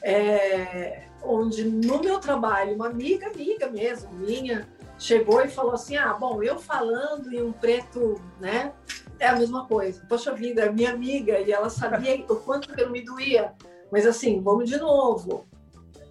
é, 0.02 1.02
onde 1.22 1.64
no 1.64 2.00
meu 2.00 2.20
trabalho, 2.20 2.74
uma 2.74 2.86
amiga, 2.86 3.26
amiga 3.26 3.68
mesmo, 3.68 4.10
minha, 4.12 4.66
chegou 4.98 5.42
e 5.42 5.48
falou 5.48 5.72
assim: 5.72 5.96
ah, 5.96 6.14
bom, 6.14 6.42
eu 6.42 6.58
falando 6.58 7.32
e 7.32 7.42
um 7.42 7.52
preto, 7.52 8.14
né? 8.40 8.72
É 9.18 9.26
a 9.26 9.36
mesma 9.36 9.66
coisa. 9.66 10.04
Poxa 10.08 10.32
vida, 10.32 10.62
é 10.62 10.72
minha 10.72 10.92
amiga, 10.92 11.40
e 11.40 11.50
ela 11.50 11.68
sabia 11.68 12.24
o 12.28 12.36
quanto 12.36 12.72
que 12.72 12.80
eu 12.80 12.90
me 12.90 13.02
doía. 13.02 13.52
Mas 13.90 14.06
assim, 14.06 14.40
vamos 14.40 14.68
de 14.68 14.76
novo. 14.76 15.46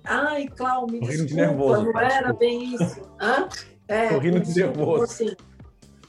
Ai, 0.04 0.48
Cláudio, 0.48 0.94
me 0.94 1.00
desculpa, 1.02 1.26
de 1.26 1.36
nervoso, 1.36 1.84
não 1.84 2.00
era 2.00 2.10
desculpa. 2.10 2.40
bem 2.40 2.76
isso. 2.76 3.02
Hã? 3.20 3.50
É, 3.88 4.10
Tô 4.10 4.20
rindo 4.20 4.40
de 4.40 4.56
nervoso. 4.56 5.04
Assim, 5.04 5.36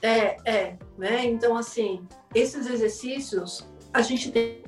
é, 0.01 0.37
é, 0.45 0.77
né? 0.97 1.25
Então, 1.25 1.57
assim, 1.57 2.07
esses 2.35 2.67
exercícios 2.67 3.67
a 3.93 4.01
gente 4.01 4.31
tem 4.31 4.63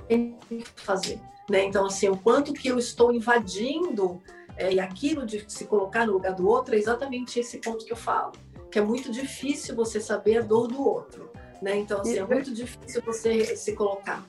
que 0.48 0.64
fazer, 0.76 1.20
né? 1.48 1.64
Então, 1.64 1.86
assim, 1.86 2.08
o 2.08 2.16
quanto 2.16 2.52
que 2.52 2.68
eu 2.68 2.78
estou 2.78 3.12
invadindo 3.12 4.20
é, 4.56 4.72
e 4.72 4.80
aquilo 4.80 5.24
de 5.24 5.44
se 5.48 5.64
colocar 5.64 6.06
no 6.06 6.14
lugar 6.14 6.34
do 6.34 6.48
outro 6.48 6.74
é 6.74 6.78
exatamente 6.78 7.38
esse 7.38 7.58
ponto 7.58 7.84
que 7.84 7.92
eu 7.92 7.96
falo, 7.96 8.32
que 8.70 8.78
é 8.78 8.82
muito 8.82 9.10
difícil 9.12 9.74
você 9.76 10.00
saber 10.00 10.38
a 10.38 10.42
dor 10.42 10.66
do 10.66 10.82
outro, 10.82 11.30
né? 11.62 11.76
Então, 11.76 12.00
assim, 12.00 12.18
é 12.18 12.26
muito 12.26 12.52
difícil 12.52 13.02
você 13.04 13.56
se 13.56 13.72
colocar. 13.74 14.24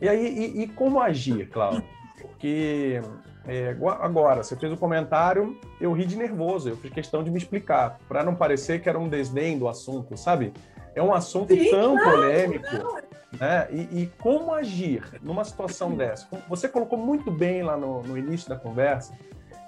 E 0.00 0.08
aí, 0.08 0.26
e, 0.26 0.62
e 0.62 0.68
como 0.68 1.00
agir, 1.00 1.48
Cláudio? 1.48 1.84
Porque 2.20 3.00
é, 3.46 3.76
agora, 4.00 4.42
você 4.42 4.56
fez 4.56 4.72
o 4.72 4.74
um 4.74 4.78
comentário, 4.78 5.58
eu 5.80 5.92
ri 5.92 6.06
de 6.06 6.16
nervoso, 6.16 6.70
eu 6.70 6.76
fiz 6.76 6.92
questão 6.92 7.22
de 7.22 7.30
me 7.30 7.36
explicar, 7.36 7.98
para 8.08 8.24
não 8.24 8.34
parecer 8.34 8.80
que 8.80 8.88
era 8.88 8.98
um 8.98 9.08
desdém 9.08 9.58
do 9.58 9.68
assunto, 9.68 10.16
sabe? 10.16 10.52
É 10.94 11.02
um 11.02 11.12
assunto 11.12 11.54
Sim, 11.54 11.70
tão 11.70 11.94
não, 11.94 12.10
polêmico. 12.10 12.66
Não. 12.72 13.04
Né? 13.38 13.68
E, 13.70 14.02
e, 14.02 14.12
como 14.18 14.54
agir 14.54 15.02
numa 15.20 15.44
situação 15.44 15.96
dessa? 15.96 16.28
Você 16.48 16.68
colocou 16.68 16.96
muito 16.96 17.32
bem 17.32 17.62
lá 17.62 17.76
no, 17.76 18.00
no 18.02 18.16
início 18.16 18.48
da 18.48 18.56
conversa, 18.56 19.12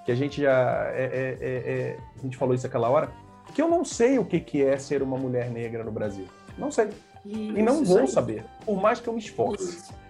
que 0.05 0.11
a 0.11 0.15
gente 0.15 0.41
já 0.41 0.89
é, 0.93 1.03
é, 1.03 1.37
é, 1.41 1.49
é, 1.49 1.97
a 2.17 2.21
gente 2.21 2.37
falou 2.37 2.55
isso 2.55 2.65
aquela 2.65 2.89
hora, 2.89 3.11
que 3.53 3.61
eu 3.61 3.67
não 3.67 3.83
sei 3.83 4.17
o 4.17 4.23
que, 4.23 4.39
que 4.39 4.63
é 4.63 4.77
ser 4.77 5.03
uma 5.03 5.17
mulher 5.17 5.49
negra 5.49 5.83
no 5.83 5.91
Brasil. 5.91 6.25
Não 6.57 6.71
sei. 6.71 6.87
Isso, 7.25 7.57
e 7.57 7.61
não 7.61 7.83
vou 7.83 8.07
saber, 8.07 8.45
por 8.65 8.81
mais 8.81 9.01
que 9.01 9.09
eu 9.09 9.13
me 9.13 9.19
esforce. 9.19 9.65
Isso 9.65 10.06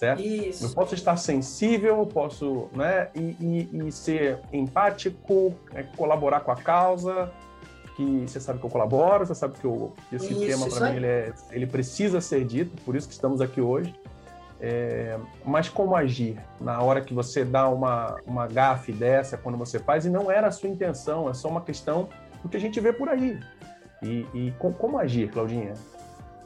certo? 0.00 0.22
Isso. 0.22 0.64
Eu 0.64 0.70
posso 0.70 0.94
estar 0.94 1.16
sensível, 1.18 2.06
posso, 2.06 2.70
né, 2.72 3.08
e, 3.14 3.36
e, 3.38 3.86
e 3.86 3.92
ser 3.92 4.38
empático, 4.50 5.54
é, 5.74 5.82
colaborar 5.82 6.40
com 6.40 6.50
a 6.50 6.56
causa, 6.56 7.30
que 7.96 8.24
você 8.26 8.40
sabe 8.40 8.58
que 8.58 8.64
eu 8.64 8.70
colaboro, 8.70 9.26
você 9.26 9.34
sabe 9.34 9.58
que, 9.58 9.66
eu, 9.66 9.92
esse 10.10 10.32
isso, 10.32 10.40
tema 10.40 10.70
para 10.70 10.90
mim 10.90 10.96
ele, 10.96 11.06
é, 11.06 11.32
ele 11.50 11.66
precisa 11.66 12.18
ser 12.18 12.46
dito, 12.46 12.80
por 12.82 12.96
isso 12.96 13.06
que 13.06 13.12
estamos 13.12 13.42
aqui 13.42 13.60
hoje. 13.60 13.94
É, 14.62 15.18
mas 15.44 15.68
como 15.68 15.94
agir 15.94 16.38
na 16.60 16.80
hora 16.82 17.00
que 17.02 17.14
você 17.14 17.44
dá 17.44 17.68
uma, 17.68 18.16
uma 18.26 18.46
gafe 18.46 18.92
dessa, 18.92 19.36
quando 19.36 19.58
você 19.58 19.78
faz, 19.78 20.06
e 20.06 20.10
não 20.10 20.30
era 20.30 20.48
a 20.48 20.50
sua 20.50 20.70
intenção, 20.70 21.28
é 21.28 21.34
só 21.34 21.48
uma 21.48 21.60
questão 21.60 22.08
do 22.42 22.48
que 22.48 22.56
a 22.56 22.60
gente 22.60 22.80
vê 22.80 22.90
por 22.90 23.10
aí. 23.10 23.38
E, 24.02 24.26
e 24.32 24.54
com, 24.58 24.72
como 24.72 24.98
agir, 24.98 25.30
Claudinha? 25.30 25.74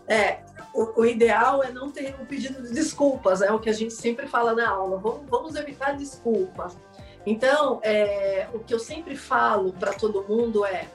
É, 0.08 0.38
o, 0.74 1.00
o, 1.00 1.06
ideal 1.06 1.62
é 1.62 1.70
não 1.70 1.90
ter 1.90 2.14
um 2.20 2.26
pedido 2.26 2.60
de 2.60 2.74
desculpas, 2.74 3.40
é 3.40 3.52
o 3.52 3.60
que 3.60 3.70
a 3.70 3.72
gente 3.72 3.94
sempre 3.94 4.26
fala 4.26 4.52
na 4.52 4.68
aula. 4.68 4.98
Vamos, 4.98 5.22
vamos 5.30 5.54
evitar 5.54 5.96
desculpas. 5.96 6.76
Então, 7.24 7.80
é, 7.82 8.48
o 8.52 8.58
que 8.58 8.74
eu 8.74 8.80
sempre 8.80 9.16
falo 9.16 9.72
para 9.72 9.94
todo 9.94 10.24
mundo 10.24 10.66
é, 10.66 10.88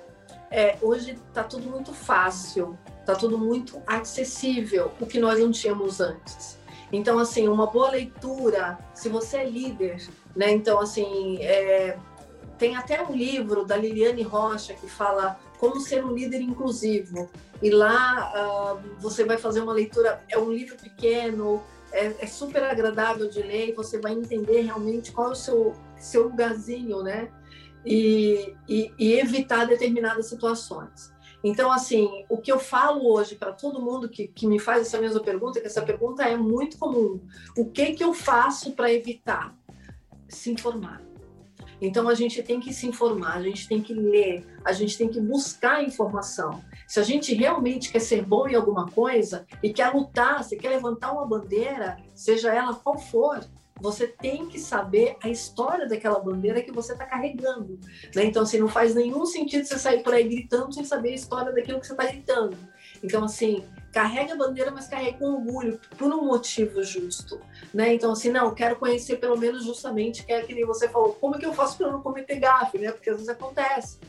é 0.52 0.78
hoje 0.82 1.18
está 1.28 1.44
tudo 1.44 1.70
muito 1.70 1.94
fácil, 1.94 2.78
está 3.00 3.16
tudo 3.16 3.38
muito 3.38 3.82
acessível, 3.88 4.92
o 5.00 5.06
que 5.06 5.18
nós 5.18 5.40
não 5.40 5.50
tínhamos 5.50 6.02
antes. 6.02 6.60
Então, 6.92 7.18
assim, 7.18 7.48
uma 7.48 7.68
boa 7.68 7.92
leitura, 7.92 8.78
se 8.94 9.10
você 9.10 9.38
é 9.38 9.50
líder, 9.50 10.08
né? 10.36 10.52
Então, 10.52 10.80
assim, 10.80 11.38
é, 11.42 11.98
tem 12.58 12.76
até 12.76 13.02
um 13.02 13.14
livro 13.14 13.64
da 13.64 13.78
Liliane 13.78 14.24
Rocha 14.24 14.74
que 14.74 14.88
fala 14.88 15.40
como 15.60 15.80
ser 15.80 16.04
um 16.04 16.14
líder 16.14 16.42
inclusivo. 16.42 17.30
E 17.62 17.70
lá 17.70 18.32
uh, 18.34 19.02
você 19.02 19.26
vai 19.26 19.38
fazer 19.38 19.60
uma 19.60 19.74
leitura, 19.74 20.24
é 20.30 20.40
um 20.40 20.52
livro 20.52 20.78
pequeno, 20.78 21.62
é, 21.92 22.16
é, 22.24 22.28
super 22.28 22.64
agradável 22.64 23.30
de 23.30 23.42
ler, 23.42 23.76
você 23.76 24.00
vai 24.00 24.14
entender 24.14 24.62
realmente 24.62 25.12
qual 25.12 25.28
é 25.28 25.32
o 25.32 25.36
seu, 25.36 25.76
seu 25.98 26.24
lugarzinho, 26.24 27.04
né? 27.04 27.30
E, 27.86 28.56
e, 28.68 28.94
e 28.98 29.20
evitar 29.20 29.66
determinadas 29.66 30.28
situações. 30.28 31.12
Então, 31.44 31.72
assim, 31.72 32.26
o 32.30 32.38
que 32.38 32.52
eu 32.52 32.60
falo 32.60 33.10
hoje 33.12 33.36
para 33.36 33.52
todo 33.52 33.82
mundo 33.82 34.10
que, 34.10 34.28
que 34.28 34.46
me 34.46 34.60
faz 34.60 34.82
essa 34.82 35.00
mesma 35.00 35.22
pergunta, 35.22 35.60
que 35.60 35.68
essa 35.68 35.82
pergunta 35.82 36.24
é 36.24 36.36
muito 36.36 36.78
comum, 36.78 37.22
o 37.58 37.66
que, 37.66 37.94
que 37.94 38.04
eu 38.04 38.14
faço 38.14 38.74
para 38.74 38.92
evitar? 38.92 39.56
Se 40.28 40.52
informar 40.52 41.09
então 41.82 42.10
a 42.10 42.14
gente 42.14 42.42
tem 42.44 42.60
que 42.60 42.74
se 42.74 42.88
informar, 42.88 43.38
a 43.38 43.42
gente 43.42 43.68
tem 43.68 43.82
que 43.82 43.94
ler, 43.94 44.46
a 44.66 44.74
gente 44.74 44.98
tem 44.98 45.08
que 45.08 45.20
buscar 45.20 45.84
informação. 45.84 46.64
Se 46.88 47.00
a 47.00 47.04
gente 47.04 47.34
realmente 47.34 47.92
quer 47.92 48.00
ser 48.00 48.24
bom 48.24 48.48
em 48.48 48.56
alguma 48.56 48.88
coisa 48.88 49.46
e 49.64 49.72
quer 49.72 49.94
lutar, 49.94 50.44
se 50.44 50.58
quer 50.58 50.70
levantar 50.70 51.12
uma 51.12 51.26
bandeira, 51.26 51.98
seja 52.14 52.54
ela 52.54 52.74
qual 52.74 52.98
for, 52.98 53.40
você 53.82 54.08
tem 54.08 54.46
que 54.46 54.60
saber 54.60 55.16
a 55.24 55.30
história 55.30 55.88
daquela 55.88 56.20
bandeira 56.20 56.62
que 56.62 56.72
você 56.72 56.94
está 56.94 57.06
carregando. 57.06 57.80
Né? 58.14 58.26
Então, 58.26 58.44
assim, 58.44 58.60
não 58.60 58.68
faz 58.68 58.94
nenhum 58.94 59.26
sentido 59.26 59.66
você 59.66 59.80
sair 59.80 60.04
por 60.04 60.14
aí 60.14 60.28
gritando 60.28 60.74
sem 60.74 60.84
saber 60.84 61.10
a 61.10 61.16
história 61.16 61.54
daquilo 61.54 61.80
que 61.80 61.88
você 61.88 61.94
está 61.94 62.06
gritando. 62.06 62.58
Então, 63.04 63.24
assim, 63.24 63.64
carrega 63.92 64.34
a 64.34 64.38
bandeira, 64.38 64.72
mas 64.72 64.88
carrega 64.88 65.18
com 65.18 65.26
orgulho, 65.26 65.80
por 65.98 66.12
um 66.12 66.26
motivo 66.26 66.84
justo, 66.84 67.40
né? 67.74 67.94
Então, 67.94 68.12
assim, 68.12 68.30
não, 68.30 68.54
quero 68.54 68.76
conhecer 68.76 69.18
pelo 69.18 69.38
menos 69.38 69.64
justamente, 69.64 70.26
que 70.26 70.32
é 70.32 70.42
que 70.42 70.54
nem 70.54 70.66
você 70.66 70.88
falou, 70.88 71.14
como 71.14 71.36
é 71.36 71.40
que 71.40 71.46
eu 71.46 71.54
faço 71.54 71.78
para 71.78 71.92
não 71.92 72.02
cometer 72.02 72.40
gafe, 72.40 72.78
né? 72.78 72.92
Porque 72.92 73.10
às 73.10 73.16
vezes 73.16 73.30
acontece. 73.30 74.00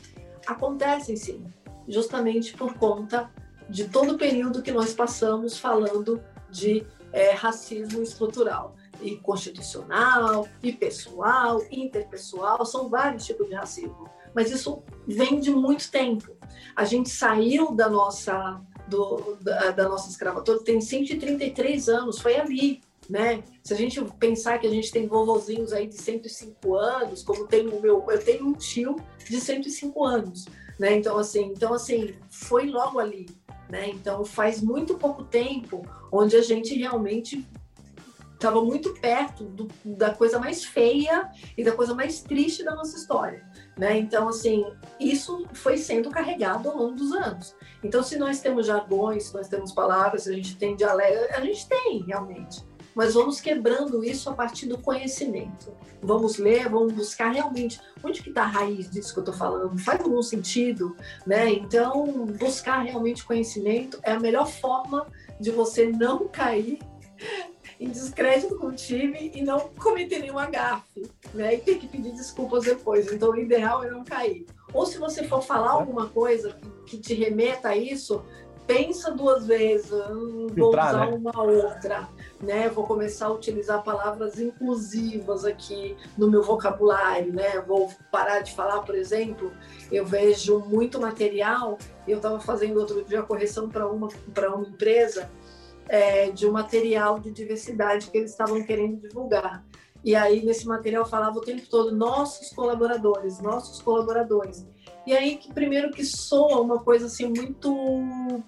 Acontecem 0.45 1.15
sim, 1.15 1.43
justamente 1.87 2.53
por 2.53 2.73
conta 2.75 3.31
de 3.69 3.87
todo 3.87 4.13
o 4.13 4.17
período 4.17 4.61
que 4.61 4.71
nós 4.71 4.93
passamos 4.93 5.57
falando 5.57 6.21
de 6.49 6.85
é, 7.13 7.31
racismo 7.31 8.01
estrutural 8.01 8.75
e 9.01 9.15
constitucional, 9.17 10.47
e 10.61 10.71
pessoal, 10.71 11.61
interpessoal, 11.71 12.65
são 12.65 12.89
vários 12.89 13.25
tipos 13.25 13.47
de 13.47 13.55
racismo. 13.55 14.09
Mas 14.33 14.51
isso 14.51 14.83
vem 15.07 15.39
de 15.39 15.51
muito 15.51 15.89
tempo. 15.89 16.35
A 16.75 16.85
gente 16.85 17.09
saiu 17.09 17.73
da 17.73 17.89
nossa 17.89 18.61
do, 18.91 19.37
da, 19.39 19.71
da 19.71 19.89
nossa 19.89 20.09
escravatura 20.09 20.59
tem 20.59 20.81
133 20.81 21.87
anos, 21.87 22.19
foi 22.19 22.35
ali, 22.35 22.81
né? 23.09 23.41
Se 23.63 23.73
a 23.73 23.77
gente 23.77 24.03
pensar 24.19 24.59
que 24.59 24.67
a 24.67 24.69
gente 24.69 24.91
tem 24.91 25.07
vovozinhos 25.07 25.71
aí 25.71 25.87
de 25.87 25.95
105 25.95 26.75
anos, 26.75 27.23
como 27.23 27.47
tem 27.47 27.67
o 27.67 27.81
meu, 27.81 28.05
eu 28.09 28.23
tenho 28.23 28.45
um 28.45 28.53
tio 28.53 28.97
de 29.27 29.39
105 29.39 30.03
anos, 30.03 30.45
né? 30.77 30.97
Então 30.97 31.17
assim, 31.17 31.45
então 31.45 31.73
assim, 31.73 32.13
foi 32.29 32.67
logo 32.67 32.99
ali, 32.99 33.27
né? 33.69 33.89
Então 33.89 34.25
faz 34.25 34.61
muito 34.61 34.95
pouco 34.95 35.23
tempo 35.23 35.83
onde 36.11 36.35
a 36.35 36.41
gente 36.41 36.75
realmente 36.75 37.47
estava 38.33 38.61
muito 38.63 38.93
perto 38.95 39.45
do, 39.45 39.69
da 39.85 40.13
coisa 40.13 40.39
mais 40.39 40.65
feia 40.65 41.29
e 41.55 41.63
da 41.63 41.71
coisa 41.71 41.93
mais 41.93 42.21
triste 42.21 42.63
da 42.63 42.75
nossa 42.75 42.97
história, 42.97 43.45
né? 43.81 43.97
Então 43.97 44.29
assim, 44.29 44.63
isso 44.99 45.43
foi 45.53 45.75
sendo 45.75 46.11
carregado 46.11 46.69
ao 46.69 46.77
longo 46.77 46.95
dos 46.95 47.11
anos. 47.11 47.55
Então, 47.83 48.03
se 48.03 48.15
nós 48.15 48.39
temos 48.39 48.67
jargões, 48.67 49.23
se 49.23 49.33
nós 49.33 49.47
temos 49.47 49.71
palavras, 49.71 50.23
se 50.23 50.29
a 50.29 50.33
gente 50.33 50.55
tem 50.55 50.75
dialeto, 50.75 51.33
a 51.33 51.41
gente 51.41 51.67
tem 51.67 52.03
realmente. 52.03 52.63
Mas 52.93 53.15
vamos 53.15 53.41
quebrando 53.41 54.03
isso 54.03 54.29
a 54.29 54.33
partir 54.33 54.67
do 54.67 54.77
conhecimento. 54.77 55.73
Vamos 55.99 56.37
ler, 56.37 56.69
vamos 56.69 56.93
buscar 56.93 57.31
realmente 57.31 57.81
onde 58.03 58.21
que 58.21 58.29
está 58.29 58.43
a 58.43 58.47
raiz 58.47 58.87
disso 58.87 59.13
que 59.13 59.19
eu 59.19 59.23
estou 59.23 59.33
falando. 59.33 59.79
Faz 59.79 59.99
algum 60.01 60.21
sentido, 60.21 60.95
né? 61.25 61.49
Então, 61.49 62.05
buscar 62.37 62.81
realmente 62.81 63.25
conhecimento 63.25 63.99
é 64.03 64.11
a 64.11 64.19
melhor 64.19 64.45
forma 64.45 65.07
de 65.39 65.49
você 65.49 65.87
não 65.87 66.27
cair 66.27 66.77
em 67.81 67.89
descrédito 67.89 68.55
com 68.59 68.67
o 68.67 68.71
time 68.71 69.31
e 69.33 69.41
não 69.41 69.59
cometer 69.69 70.19
nenhuma 70.19 70.45
gafe, 70.45 71.09
né? 71.33 71.55
E 71.55 71.57
ter 71.57 71.79
que 71.79 71.87
pedir 71.87 72.11
desculpas 72.11 72.63
depois. 72.63 73.11
Então, 73.11 73.31
o 73.31 73.35
ideal 73.35 73.83
é 73.83 73.89
não 73.89 74.03
cair. 74.03 74.45
Ou 74.71 74.85
se 74.85 74.99
você 74.99 75.23
for 75.23 75.41
falar 75.41 75.71
alguma 75.71 76.07
coisa 76.07 76.55
que 76.85 76.99
te 76.99 77.15
remeta 77.15 77.69
a 77.69 77.75
isso, 77.75 78.23
pensa 78.67 79.09
duas 79.09 79.47
vezes, 79.47 79.89
vou 79.89 80.69
usar 80.69 81.07
né? 81.07 81.15
uma 81.17 81.41
outra, 81.41 82.07
né? 82.39 82.69
Vou 82.69 82.85
começar 82.85 83.25
a 83.25 83.31
utilizar 83.31 83.83
palavras 83.83 84.39
inclusivas 84.39 85.43
aqui 85.43 85.97
no 86.15 86.29
meu 86.29 86.43
vocabulário, 86.43 87.33
né? 87.33 87.59
Vou 87.61 87.91
parar 88.11 88.41
de 88.41 88.53
falar, 88.53 88.81
por 88.81 88.93
exemplo, 88.93 89.51
eu 89.91 90.05
vejo 90.05 90.59
muito 90.59 91.01
material. 91.01 91.79
Eu 92.07 92.17
estava 92.17 92.39
fazendo 92.39 92.79
outro 92.79 93.03
dia 93.03 93.21
a 93.21 93.23
correção 93.23 93.67
para 93.67 93.87
uma 93.87 94.07
para 94.33 94.53
uma 94.53 94.67
empresa 94.67 95.31
é, 95.91 96.31
de 96.31 96.47
um 96.47 96.53
material 96.53 97.19
de 97.19 97.29
diversidade 97.29 98.09
que 98.09 98.17
eles 98.17 98.31
estavam 98.31 98.63
querendo 98.63 99.01
divulgar. 99.01 99.61
E 100.01 100.15
aí, 100.15 100.41
nesse 100.41 100.65
material, 100.65 101.05
falava 101.05 101.37
o 101.37 101.41
tempo 101.41 101.67
todo 101.69 101.93
nossos 101.93 102.49
colaboradores, 102.51 103.41
nossos 103.41 103.81
colaboradores. 103.81 104.65
E 105.05 105.13
aí, 105.13 105.35
que 105.35 105.53
primeiro 105.53 105.91
que 105.91 106.05
soa 106.05 106.61
uma 106.61 106.79
coisa 106.79 107.07
assim 107.07 107.27
muito 107.27 108.41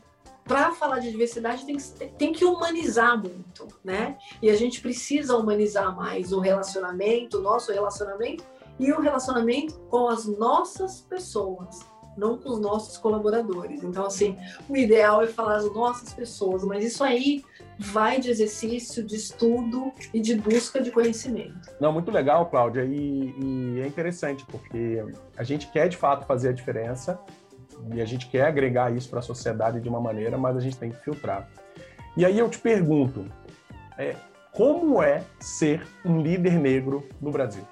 para 0.45 0.71
falar 0.71 0.99
de 0.99 1.11
diversidade 1.11 1.65
tem 1.65 1.75
que, 1.75 1.83
tem 2.17 2.31
que 2.31 2.45
humanizar 2.45 3.21
muito, 3.21 3.67
né? 3.83 4.17
E 4.41 4.49
a 4.49 4.55
gente 4.55 4.79
precisa 4.79 5.35
humanizar 5.35 5.93
mais 5.93 6.31
o 6.31 6.39
relacionamento, 6.39 7.39
o 7.39 7.41
nosso 7.41 7.73
relacionamento 7.73 8.45
e 8.79 8.89
o 8.93 9.01
relacionamento 9.01 9.77
com 9.89 10.07
as 10.07 10.25
nossas 10.25 11.01
pessoas, 11.01 11.81
não 12.17 12.37
com 12.37 12.49
os 12.49 12.59
nossos 12.59 12.97
colaboradores. 12.97 13.83
Então, 13.83 14.05
assim, 14.05 14.37
o 14.69 14.75
ideal 14.75 15.21
é 15.21 15.27
falar 15.27 15.57
as 15.57 15.73
nossas 15.73 16.13
pessoas, 16.13 16.63
mas 16.63 16.83
isso 16.83 17.03
aí 17.03 17.43
vai 17.77 18.19
de 18.19 18.29
exercício, 18.29 19.03
de 19.03 19.15
estudo 19.15 19.91
e 20.13 20.19
de 20.19 20.35
busca 20.35 20.81
de 20.81 20.91
conhecimento. 20.91 21.71
Não, 21.79 21.91
muito 21.91 22.11
legal, 22.11 22.45
Cláudia, 22.47 22.83
e, 22.85 23.33
e 23.39 23.81
é 23.81 23.87
interessante 23.87 24.45
porque 24.45 25.03
a 25.35 25.43
gente 25.43 25.67
quer 25.71 25.89
de 25.89 25.97
fato 25.97 26.25
fazer 26.25 26.49
a 26.49 26.53
diferença 26.53 27.19
e 27.93 28.01
a 28.01 28.05
gente 28.05 28.29
quer 28.29 28.45
agregar 28.45 28.95
isso 28.95 29.09
para 29.09 29.19
a 29.19 29.23
sociedade 29.23 29.79
de 29.81 29.89
uma 29.89 29.99
maneira, 29.99 30.37
mas 30.37 30.55
a 30.55 30.59
gente 30.59 30.77
tem 30.77 30.91
que 30.91 30.97
filtrar. 31.03 31.49
E 32.15 32.25
aí 32.25 32.37
eu 32.37 32.49
te 32.49 32.59
pergunto, 32.59 33.25
é, 33.97 34.15
como 34.51 35.01
é 35.01 35.23
ser 35.39 35.85
um 36.05 36.21
líder 36.21 36.53
negro 36.53 37.07
no 37.19 37.31
Brasil? 37.31 37.67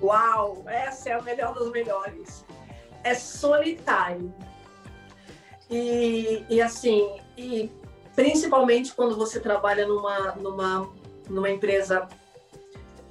Uau, 0.00 0.64
essa 0.66 1.10
é 1.10 1.12
a 1.12 1.22
melhor 1.22 1.54
das 1.54 1.70
melhores. 1.70 2.44
É 3.04 3.14
solitário. 3.14 4.34
E, 5.70 6.44
e 6.48 6.60
assim, 6.60 7.08
e 7.36 7.70
principalmente 8.16 8.92
quando 8.92 9.16
você 9.16 9.38
trabalha 9.38 9.86
numa, 9.86 10.32
numa, 10.32 10.90
numa 11.28 11.50
empresa 11.50 12.08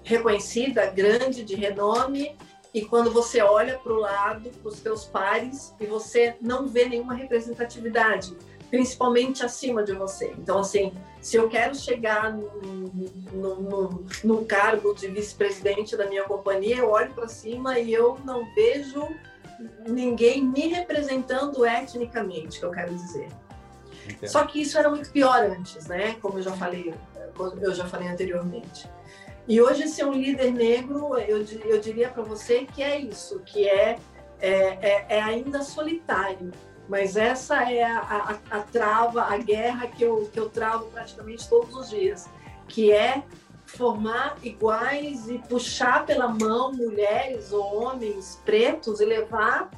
reconhecida, 0.03 0.85
grande, 0.87 1.43
de 1.43 1.55
renome, 1.55 2.35
e 2.73 2.83
quando 2.83 3.11
você 3.11 3.41
olha 3.41 3.77
para 3.77 3.93
o 3.93 3.99
lado, 3.99 4.49
para 4.49 4.69
os 4.69 4.77
seus 4.77 5.05
pares, 5.05 5.73
e 5.79 5.85
você 5.85 6.35
não 6.41 6.67
vê 6.67 6.85
nenhuma 6.85 7.13
representatividade, 7.13 8.35
principalmente 8.69 9.45
acima 9.45 9.83
de 9.83 9.93
você. 9.93 10.33
Então, 10.37 10.59
assim, 10.59 10.91
se 11.21 11.37
eu 11.37 11.47
quero 11.47 11.75
chegar 11.75 12.33
no, 12.33 14.45
cargo 14.45 14.93
de 14.95 15.07
vice-presidente 15.07 15.95
da 15.95 16.07
minha 16.07 16.23
companhia, 16.23 16.77
eu 16.77 16.89
olho 16.89 17.13
para 17.13 17.27
cima 17.27 17.79
e 17.79 17.93
eu 17.93 18.17
não 18.25 18.43
vejo 18.55 19.07
ninguém 19.87 20.43
me 20.43 20.67
representando 20.67 21.65
etnicamente, 21.65 22.59
que 22.59 22.65
eu 22.65 22.71
quero 22.71 22.93
dizer. 22.93 23.27
Entendo. 24.05 24.29
Só 24.29 24.45
que 24.45 24.61
isso 24.61 24.77
era 24.77 24.89
muito 24.89 25.09
pior 25.11 25.43
antes, 25.43 25.87
né? 25.87 26.15
Como 26.21 26.39
eu 26.39 26.43
já 26.43 26.51
falei, 26.53 26.93
eu 27.61 27.73
já 27.73 27.85
falei 27.85 28.07
anteriormente. 28.07 28.89
E 29.47 29.61
hoje 29.61 29.87
ser 29.87 30.05
um 30.05 30.13
líder 30.13 30.51
negro, 30.51 31.17
eu, 31.17 31.45
eu 31.65 31.79
diria 31.79 32.09
para 32.09 32.23
você 32.23 32.65
que 32.65 32.81
é 32.81 32.97
isso, 32.97 33.41
que 33.41 33.67
é, 33.67 33.97
é, 34.39 34.49
é, 34.49 35.05
é, 35.09 35.21
ainda 35.21 35.61
solitário. 35.61 36.51
Mas 36.87 37.15
essa 37.15 37.69
é 37.71 37.83
a, 37.83 37.99
a, 37.99 38.57
a, 38.57 38.59
trava, 38.61 39.23
a 39.23 39.37
guerra 39.37 39.87
que 39.87 40.03
eu, 40.03 40.29
que 40.31 40.39
eu 40.39 40.49
travo 40.49 40.85
praticamente 40.85 41.47
todos 41.47 41.75
os 41.75 41.89
dias, 41.89 42.29
que 42.67 42.91
é 42.91 43.23
formar 43.75 44.37
iguais 44.43 45.29
e 45.29 45.39
puxar 45.39 46.05
pela 46.05 46.27
mão 46.27 46.71
mulheres 46.73 47.51
ou 47.51 47.81
homens 47.81 48.41
pretos 48.45 48.99
e 48.99 49.05
levar 49.05 49.69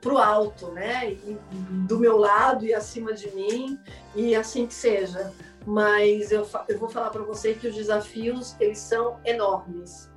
para 0.00 0.12
o 0.12 0.18
alto, 0.18 0.72
né? 0.72 1.12
E, 1.12 1.38
do 1.86 1.98
meu 1.98 2.16
lado 2.16 2.64
e 2.64 2.74
acima 2.74 3.12
de 3.12 3.30
mim, 3.34 3.78
e 4.14 4.34
assim 4.34 4.66
que 4.66 4.74
seja 4.74 5.32
mas 5.68 6.32
eu, 6.32 6.48
eu 6.66 6.78
vou 6.78 6.88
falar 6.88 7.10
para 7.10 7.22
você 7.22 7.52
que 7.52 7.68
os 7.68 7.74
desafios 7.74 8.56
eles 8.58 8.78
são 8.78 9.20
enormes. 9.22 10.10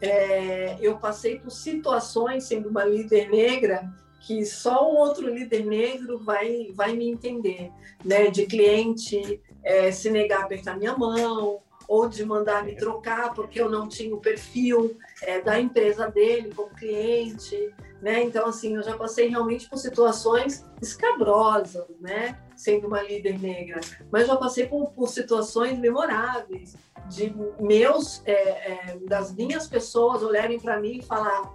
É, 0.00 0.78
eu 0.80 0.96
passei 0.96 1.38
por 1.38 1.50
situações 1.50 2.44
sendo 2.44 2.70
uma 2.70 2.84
líder 2.84 3.28
negra 3.28 3.92
que 4.20 4.46
só 4.46 4.90
um 4.90 4.96
outro 4.96 5.28
líder 5.28 5.66
negro 5.66 6.18
vai 6.18 6.72
vai 6.72 6.96
me 6.96 7.10
entender, 7.10 7.70
né? 8.02 8.30
De 8.30 8.46
cliente 8.46 9.42
é, 9.62 9.92
se 9.92 10.10
negar 10.10 10.40
a 10.40 10.44
apertar 10.44 10.78
minha 10.78 10.96
mão 10.96 11.62
ou 11.88 12.08
de 12.08 12.24
mandar 12.24 12.64
me 12.64 12.74
trocar 12.76 13.34
porque 13.34 13.60
eu 13.60 13.70
não 13.70 13.88
tinha 13.88 14.14
o 14.14 14.20
perfil 14.20 14.96
é, 15.22 15.40
da 15.40 15.58
empresa 15.60 16.08
dele 16.08 16.52
como 16.54 16.70
cliente, 16.70 17.74
né? 18.00 18.22
Então 18.22 18.46
assim 18.46 18.76
eu 18.76 18.82
já 18.82 18.96
passei 18.96 19.28
realmente 19.28 19.68
por 19.68 19.78
situações 19.78 20.64
escabrosas, 20.80 21.86
né? 22.00 22.38
sendo 22.56 22.86
uma 22.86 23.02
líder 23.02 23.38
negra, 23.38 23.80
mas 24.10 24.26
já 24.26 24.36
passei 24.36 24.66
por, 24.66 24.90
por 24.92 25.08
situações 25.08 25.78
memoráveis 25.78 26.76
de 27.08 27.34
meus, 27.60 28.22
é, 28.24 28.32
é, 28.32 28.98
das 29.08 29.34
minhas 29.34 29.66
pessoas 29.66 30.22
olharem 30.22 30.58
para 30.58 30.80
mim 30.80 30.98
e 30.98 31.02
falar: 31.02 31.52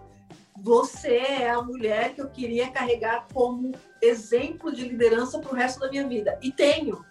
você 0.62 1.18
é 1.18 1.50
a 1.50 1.62
mulher 1.62 2.14
que 2.14 2.22
eu 2.22 2.30
queria 2.30 2.70
carregar 2.70 3.28
como 3.34 3.72
exemplo 4.02 4.72
de 4.72 4.88
liderança 4.88 5.40
para 5.40 5.52
o 5.52 5.56
resto 5.56 5.80
da 5.80 5.90
minha 5.90 6.08
vida. 6.08 6.38
E 6.42 6.52
tenho. 6.52 7.04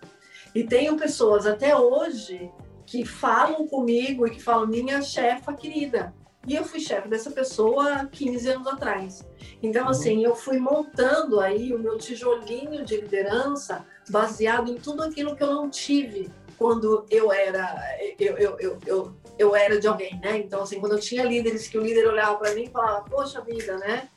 E 0.54 0.64
tenho 0.64 0.96
pessoas 0.96 1.46
até 1.46 1.76
hoje 1.76 2.50
que 2.88 3.04
falam 3.04 3.68
comigo 3.68 4.26
e 4.26 4.30
que 4.30 4.42
falam: 4.42 4.66
minha 4.66 5.02
chefa 5.02 5.52
querida. 5.52 6.14
E 6.46 6.56
eu 6.56 6.64
fui 6.64 6.80
chefe 6.80 7.06
dessa 7.06 7.30
pessoa 7.30 8.06
15 8.06 8.48
anos 8.48 8.66
atrás. 8.66 9.28
Então, 9.62 9.84
uhum. 9.84 9.90
assim, 9.90 10.24
eu 10.24 10.34
fui 10.34 10.58
montando 10.58 11.38
aí 11.40 11.74
o 11.74 11.78
meu 11.78 11.98
tijolinho 11.98 12.84
de 12.86 12.96
liderança 12.96 13.84
baseado 14.08 14.70
em 14.70 14.76
tudo 14.76 15.02
aquilo 15.02 15.36
que 15.36 15.42
eu 15.42 15.52
não 15.52 15.68
tive 15.68 16.30
quando 16.56 17.04
eu 17.10 17.30
era 17.30 17.76
eu, 18.18 18.36
eu, 18.38 18.56
eu, 18.58 18.78
eu, 18.86 19.16
eu 19.38 19.54
era 19.54 19.78
de 19.78 19.86
alguém, 19.86 20.18
né? 20.20 20.38
Então, 20.38 20.62
assim, 20.62 20.80
quando 20.80 20.92
eu 20.92 20.98
tinha 20.98 21.22
líderes 21.24 21.68
que 21.68 21.76
o 21.76 21.82
líder 21.82 22.08
olhava 22.08 22.38
para 22.38 22.54
mim 22.54 22.64
e 22.64 22.70
falava, 22.70 23.04
poxa 23.04 23.42
vida, 23.42 23.76
né? 23.76 24.08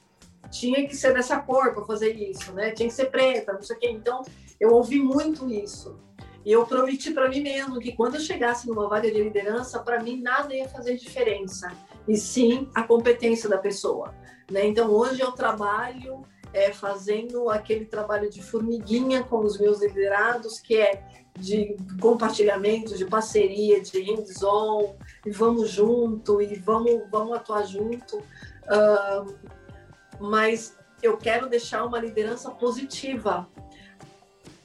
Tinha 0.50 0.88
que 0.88 0.96
ser 0.96 1.14
dessa 1.14 1.40
cor 1.40 1.74
para 1.74 1.84
fazer 1.84 2.14
isso, 2.14 2.54
né? 2.54 2.72
Tinha 2.72 2.88
que 2.88 2.96
ser 2.96 3.12
preta, 3.12 3.52
não 3.52 3.62
sei 3.62 3.76
o 3.76 3.80
quê. 3.80 3.90
Então, 3.90 4.24
eu 4.60 4.72
ouvi 4.72 5.00
muito 5.00 5.50
isso. 5.50 6.00
E 6.46 6.52
eu 6.52 6.66
prometi 6.66 7.12
para 7.12 7.30
mim 7.30 7.42
mesmo 7.42 7.80
que 7.80 7.92
quando 7.92 8.16
eu 8.16 8.22
chegasse 8.22 8.68
numa 8.68 8.88
vaga 8.88 9.12
de 9.12 9.22
liderança, 9.22 9.80
para 9.80 10.02
mim 10.02 10.20
nada 10.22 10.56
ia 10.56 10.68
fazer 10.68 10.96
diferença, 10.98 11.72
e 12.08 12.16
sim 12.16 12.70
a 12.74 12.84
competência 12.84 13.48
da 13.48 13.58
pessoa. 13.58 14.14
Né? 14.50 14.66
Então, 14.66 14.90
hoje 14.90 15.22
eu 15.22 15.32
trabalho 15.32 16.26
é, 16.54 16.74
fazendo 16.74 17.50
aquele 17.50 17.86
trabalho 17.86 18.30
de 18.30 18.42
formiguinha 18.42 19.24
com 19.24 19.40
os 19.40 19.60
meus 19.60 19.82
liderados, 19.82 20.60
que 20.60 20.78
é 20.78 21.04
de 21.38 21.78
compartilhamento, 22.02 22.98
de 22.98 23.06
parceria, 23.06 23.80
de 23.82 24.02
hands-on, 24.02 24.96
e 25.26 25.32
vamos 25.32 25.70
junto, 25.70 26.42
e 26.42 26.56
vamos, 26.56 27.04
vamos 27.10 27.38
atuar 27.38 27.64
junto. 27.66 28.18
Uh, 28.18 29.34
mas 30.20 30.78
eu 31.02 31.18
quero 31.18 31.48
deixar 31.48 31.86
uma 31.86 32.00
liderança 32.00 32.52
positiva 32.52 33.48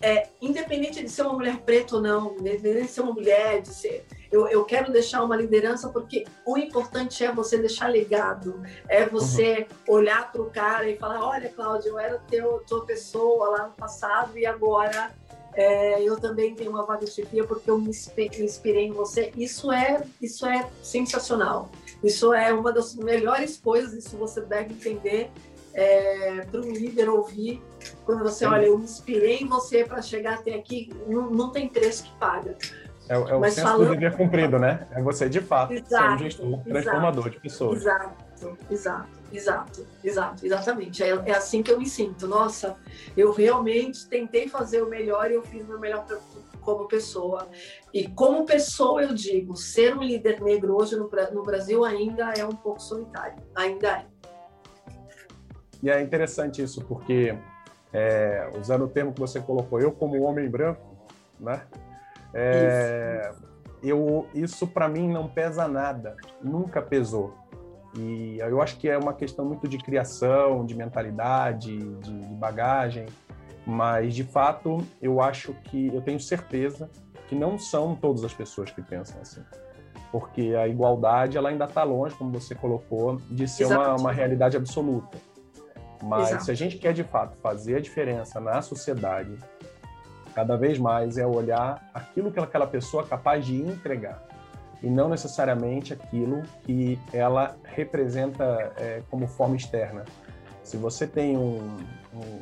é, 0.01 0.29
independente 0.41 1.03
de 1.03 1.09
ser 1.09 1.23
uma 1.23 1.33
mulher 1.33 1.59
preta 1.59 1.97
ou 1.97 2.03
não, 2.03 2.37
independente 2.39 2.87
de 2.87 2.93
ser 2.93 3.01
uma 3.01 3.13
mulher, 3.13 3.63
de 3.63 3.69
ser, 3.69 4.05
eu, 4.31 4.47
eu 4.49 4.65
quero 4.65 4.93
deixar 4.93 5.23
uma 5.23 5.37
liderança 5.37 5.89
porque 5.89 6.25
o 6.45 6.59
importante 6.59 7.25
é 7.25 7.33
você 7.33 7.57
deixar 7.59 7.89
legado, 7.89 8.63
é 8.89 9.07
você 9.07 9.67
uhum. 9.89 9.95
olhar 9.95 10.31
para 10.31 10.43
o 10.43 10.51
cara 10.51 10.89
e 10.89 10.97
falar, 10.97 11.25
olha, 11.25 11.49
Cláudia, 11.49 11.89
eu 11.89 11.99
era 11.99 12.19
teu, 12.29 12.63
tua 12.67 12.85
pessoa 12.85 13.49
lá 13.51 13.69
no 13.69 13.75
passado 13.75 14.39
e 14.39 14.45
agora 14.45 15.15
é, 15.55 16.03
eu 16.03 16.21
também 16.21 16.55
tenho 16.55 16.71
uma 16.71 16.85
vaga 16.85 17.07
chefia 17.07 17.45
porque 17.45 17.71
eu 17.71 17.79
me 17.79 17.89
inspirei 17.89 18.87
em 18.87 18.93
você. 18.93 19.33
Isso 19.35 19.73
é, 19.73 20.03
isso 20.21 20.47
é 20.47 20.69
sensacional. 20.83 21.71
Isso 22.05 22.35
é 22.35 22.53
uma 22.53 22.71
das 22.71 22.95
melhores 22.95 23.57
coisas, 23.57 23.95
isso 23.95 24.19
você 24.19 24.43
deve 24.43 24.75
entender 24.75 25.31
é, 25.73 26.43
para 26.51 26.61
um 26.61 26.71
líder 26.71 27.09
ouvir 27.09 27.63
quando 28.05 28.22
você 28.22 28.44
Sim. 28.44 28.51
olha, 28.51 28.66
eu 28.66 28.79
me 28.79 28.85
inspirei 28.85 29.38
em 29.38 29.46
você 29.46 29.85
para 29.85 30.03
chegar 30.03 30.35
até 30.35 30.55
aqui, 30.55 30.90
não, 31.07 31.31
não 31.31 31.51
tem 31.51 31.68
preço 31.68 32.05
que 32.05 32.12
paga. 32.18 32.57
É, 33.09 33.14
é 33.14 33.18
o 33.18 33.40
Mas 33.40 33.55
senso 33.55 33.66
falando... 33.66 33.88
do 33.88 33.94
dever 33.94 34.16
cumprido, 34.16 34.59
né? 34.59 34.87
É 34.90 35.01
você, 35.01 35.29
de 35.29 35.40
fato, 35.40 35.72
exato, 35.72 35.90
ser 35.90 36.14
um 36.14 36.18
gestor 36.18 36.59
transformador 36.64 37.31
de 37.31 37.40
pessoas. 37.40 37.81
Exato, 37.81 38.59
exato, 38.70 39.09
exato, 39.33 39.87
exato, 40.03 40.46
exatamente. 40.46 41.03
É, 41.03 41.11
é, 41.11 41.31
assim 41.33 41.62
que 41.62 41.70
eu 41.70 41.79
me 41.79 41.87
sinto. 41.87 42.27
Nossa, 42.27 42.77
eu 43.16 43.33
realmente 43.33 44.09
tentei 44.09 44.49
fazer 44.49 44.83
o 44.83 44.88
melhor 44.88 45.31
e 45.31 45.35
eu 45.35 45.42
fiz 45.42 45.62
o 45.62 45.68
meu 45.68 45.79
melhor 45.79 46.05
como 46.62 46.88
pessoa. 46.88 47.49
E 47.94 48.09
como 48.09 48.44
pessoa, 48.44 49.05
eu 49.05 49.14
digo, 49.14 49.57
ser 49.57 49.96
um 49.96 50.03
líder 50.03 50.42
negro 50.42 50.77
hoje 50.77 50.96
no, 50.96 51.09
no 51.33 51.42
Brasil 51.44 51.85
ainda 51.85 52.33
é 52.37 52.44
um 52.44 52.57
pouco 52.57 52.83
solitário. 52.83 53.38
Ainda 53.55 53.88
é. 53.88 54.07
E 55.81 55.88
é 55.88 56.03
interessante 56.03 56.61
isso, 56.61 56.85
porque, 56.85 57.38
é, 57.97 58.51
usando 58.59 58.85
o 58.85 58.89
termo 58.89 59.11
que 59.11 59.19
você 59.19 59.41
colocou, 59.41 59.81
eu 59.81 59.91
como 59.91 60.21
homem 60.23 60.47
branco, 60.51 60.95
né? 61.41 61.63
É, 62.35 63.31
isso. 63.33 63.47
Eu, 63.83 64.27
isso 64.35 64.67
para 64.67 64.87
mim 64.87 65.11
não 65.11 65.29
pesa 65.29 65.67
nada, 65.67 66.15
nunca 66.43 66.83
pesou. 66.83 67.35
E 67.97 68.39
eu 68.39 68.61
acho 68.61 68.77
que 68.77 68.87
é 68.89 68.99
uma 68.99 69.15
questão 69.15 69.47
muito 69.47 69.67
de 69.67 69.79
criação, 69.79 70.67
de 70.67 70.75
mentalidade, 70.75 71.75
de, 71.79 72.11
de 72.11 72.35
bagagem, 72.35 73.07
mas 73.67 74.15
de 74.15 74.25
fato 74.25 74.79
eu 75.01 75.23
acho 75.23 75.55
que 75.65 75.89
eu 75.95 76.03
tenho 76.03 76.21
certeza 76.21 76.91
que 77.29 77.35
não 77.35 77.59
são 77.59 77.95
todas 77.95 78.25
as 78.25 78.35
pessoas 78.35 78.71
que 78.71 78.83
pensam 78.83 79.19
assim. 79.23 79.43
porque 80.13 80.55
a 80.55 80.69
igualdade 80.69 81.39
ela 81.39 81.49
ainda 81.49 81.65
está 81.65 81.83
longe, 81.83 82.15
como 82.15 82.31
você 82.31 82.55
colocou, 82.55 83.17
de 83.31 83.49
ser 83.49 83.65
uma, 83.65 83.95
uma, 83.95 84.13
realidade 84.13 84.57
absoluta. 84.57 85.17
Mas 86.07 86.29
Exato. 86.29 86.45
se 86.45 86.51
a 86.53 86.55
gente 86.55 86.79
quer 86.79 86.95
de 86.95 87.03
fato 87.03 87.37
fazer 87.42 87.77
a 87.77 87.81
diferença 87.81 88.38
na 88.38 88.62
sociedade, 88.62 89.37
cada 90.35 90.57
vez 90.57 90.79
mais 90.79 91.19
é 91.19 91.27
olhar 91.27 91.90
aquilo 91.92 92.31
que 92.31 92.38
aquela 92.38 92.66
pessoa 92.66 93.03
é 93.03 93.07
capaz 93.07 93.45
de 93.45 93.57
entregar 93.57 94.23
e 94.83 94.88
não 94.88 95.09
necessariamente 95.09 95.92
aquilo 95.92 96.42
que 96.62 96.97
ela 97.12 97.57
representa 97.64 98.73
é, 98.77 99.03
como 99.11 99.27
forma 99.27 99.57
externa. 99.57 100.05
Se 100.62 100.77
você 100.77 101.09
tem 101.09 101.37
um, 101.37 101.77
um 102.14 102.40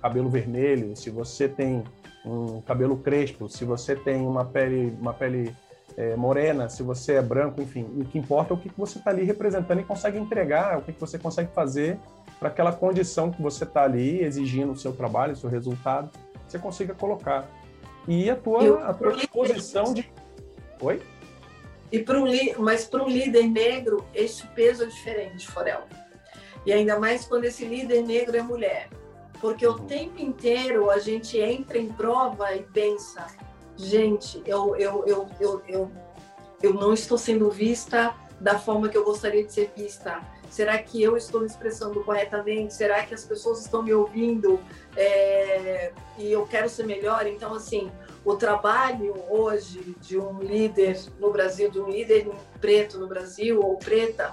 cabelo 0.00 0.30
vermelho, 0.30 0.96
se 0.96 1.10
você 1.10 1.48
tem 1.48 1.84
um 2.24 2.62
cabelo 2.62 2.96
crespo, 2.96 3.48
se 3.48 3.64
você 3.64 3.94
tem 3.94 4.26
uma 4.26 4.44
pele, 4.44 4.96
uma 4.98 5.12
pele 5.12 5.54
é, 5.98 6.16
morena, 6.16 6.68
se 6.70 6.82
você 6.82 7.14
é 7.14 7.22
branco, 7.22 7.60
enfim, 7.60 7.84
o 7.98 8.04
que 8.04 8.18
importa 8.18 8.54
é 8.54 8.56
o 8.56 8.60
que 8.60 8.70
você 8.76 8.98
está 8.98 9.10
ali 9.10 9.24
representando 9.24 9.80
e 9.80 9.84
consegue 9.84 10.16
entregar, 10.18 10.78
o 10.78 10.82
que 10.82 10.92
você 10.92 11.18
consegue 11.18 11.52
fazer 11.52 11.98
para 12.38 12.48
aquela 12.48 12.72
condição 12.72 13.30
que 13.30 13.42
você 13.42 13.64
está 13.64 13.82
ali 13.82 14.22
exigindo 14.22 14.72
o 14.72 14.76
seu 14.76 14.92
trabalho, 14.92 15.32
o 15.32 15.36
seu 15.36 15.50
resultado, 15.50 16.10
você 16.46 16.58
consiga 16.58 16.94
colocar. 16.94 17.48
E 18.06 18.30
a 18.30 18.36
tua, 18.36 18.62
Eu, 18.62 18.78
a 18.84 18.94
tua 18.94 19.14
exposição 19.14 19.92
de. 19.92 20.10
Oi? 20.80 21.02
E 21.90 21.98
para 21.98 22.20
um 22.20 22.26
mas 22.58 22.84
para 22.84 23.02
um 23.02 23.08
líder 23.08 23.48
negro, 23.48 24.04
esse 24.14 24.46
peso 24.48 24.84
é 24.84 24.86
diferente, 24.86 25.46
Forel. 25.48 25.82
E 26.64 26.72
ainda 26.72 26.98
mais 26.98 27.26
quando 27.26 27.44
esse 27.44 27.64
líder 27.64 28.02
negro 28.02 28.36
é 28.36 28.42
mulher. 28.42 28.88
Porque 29.40 29.66
o 29.66 29.72
uhum. 29.72 29.86
tempo 29.86 30.20
inteiro 30.20 30.90
a 30.90 30.98
gente 30.98 31.38
entra 31.38 31.78
em 31.78 31.88
prova 31.88 32.54
e 32.54 32.62
pensa, 32.62 33.26
gente, 33.76 34.42
eu, 34.44 34.74
eu, 34.76 35.04
eu, 35.06 35.28
eu, 35.38 35.62
eu, 35.68 35.90
eu 36.62 36.74
não 36.74 36.92
estou 36.92 37.16
sendo 37.16 37.50
vista 37.50 38.14
da 38.40 38.58
forma 38.58 38.88
que 38.88 38.96
eu 38.96 39.04
gostaria 39.04 39.44
de 39.44 39.52
ser 39.52 39.72
vista. 39.76 40.20
Será 40.50 40.78
que 40.78 41.02
eu 41.02 41.16
estou 41.16 41.40
me 41.40 41.46
expressando 41.46 42.02
corretamente? 42.02 42.74
Será 42.74 43.04
que 43.04 43.14
as 43.14 43.24
pessoas 43.24 43.60
estão 43.60 43.82
me 43.82 43.92
ouvindo? 43.92 44.60
É... 44.96 45.92
E 46.18 46.32
eu 46.32 46.46
quero 46.46 46.68
ser 46.68 46.84
melhor? 46.84 47.26
Então, 47.26 47.54
assim, 47.54 47.90
o 48.24 48.36
trabalho 48.36 49.14
hoje 49.28 49.96
de 50.00 50.18
um 50.18 50.40
líder 50.40 50.98
no 51.18 51.30
Brasil, 51.30 51.70
de 51.70 51.78
um 51.78 51.88
líder 51.88 52.28
preto 52.60 52.98
no 52.98 53.06
Brasil 53.06 53.60
ou 53.60 53.76
preta, 53.76 54.32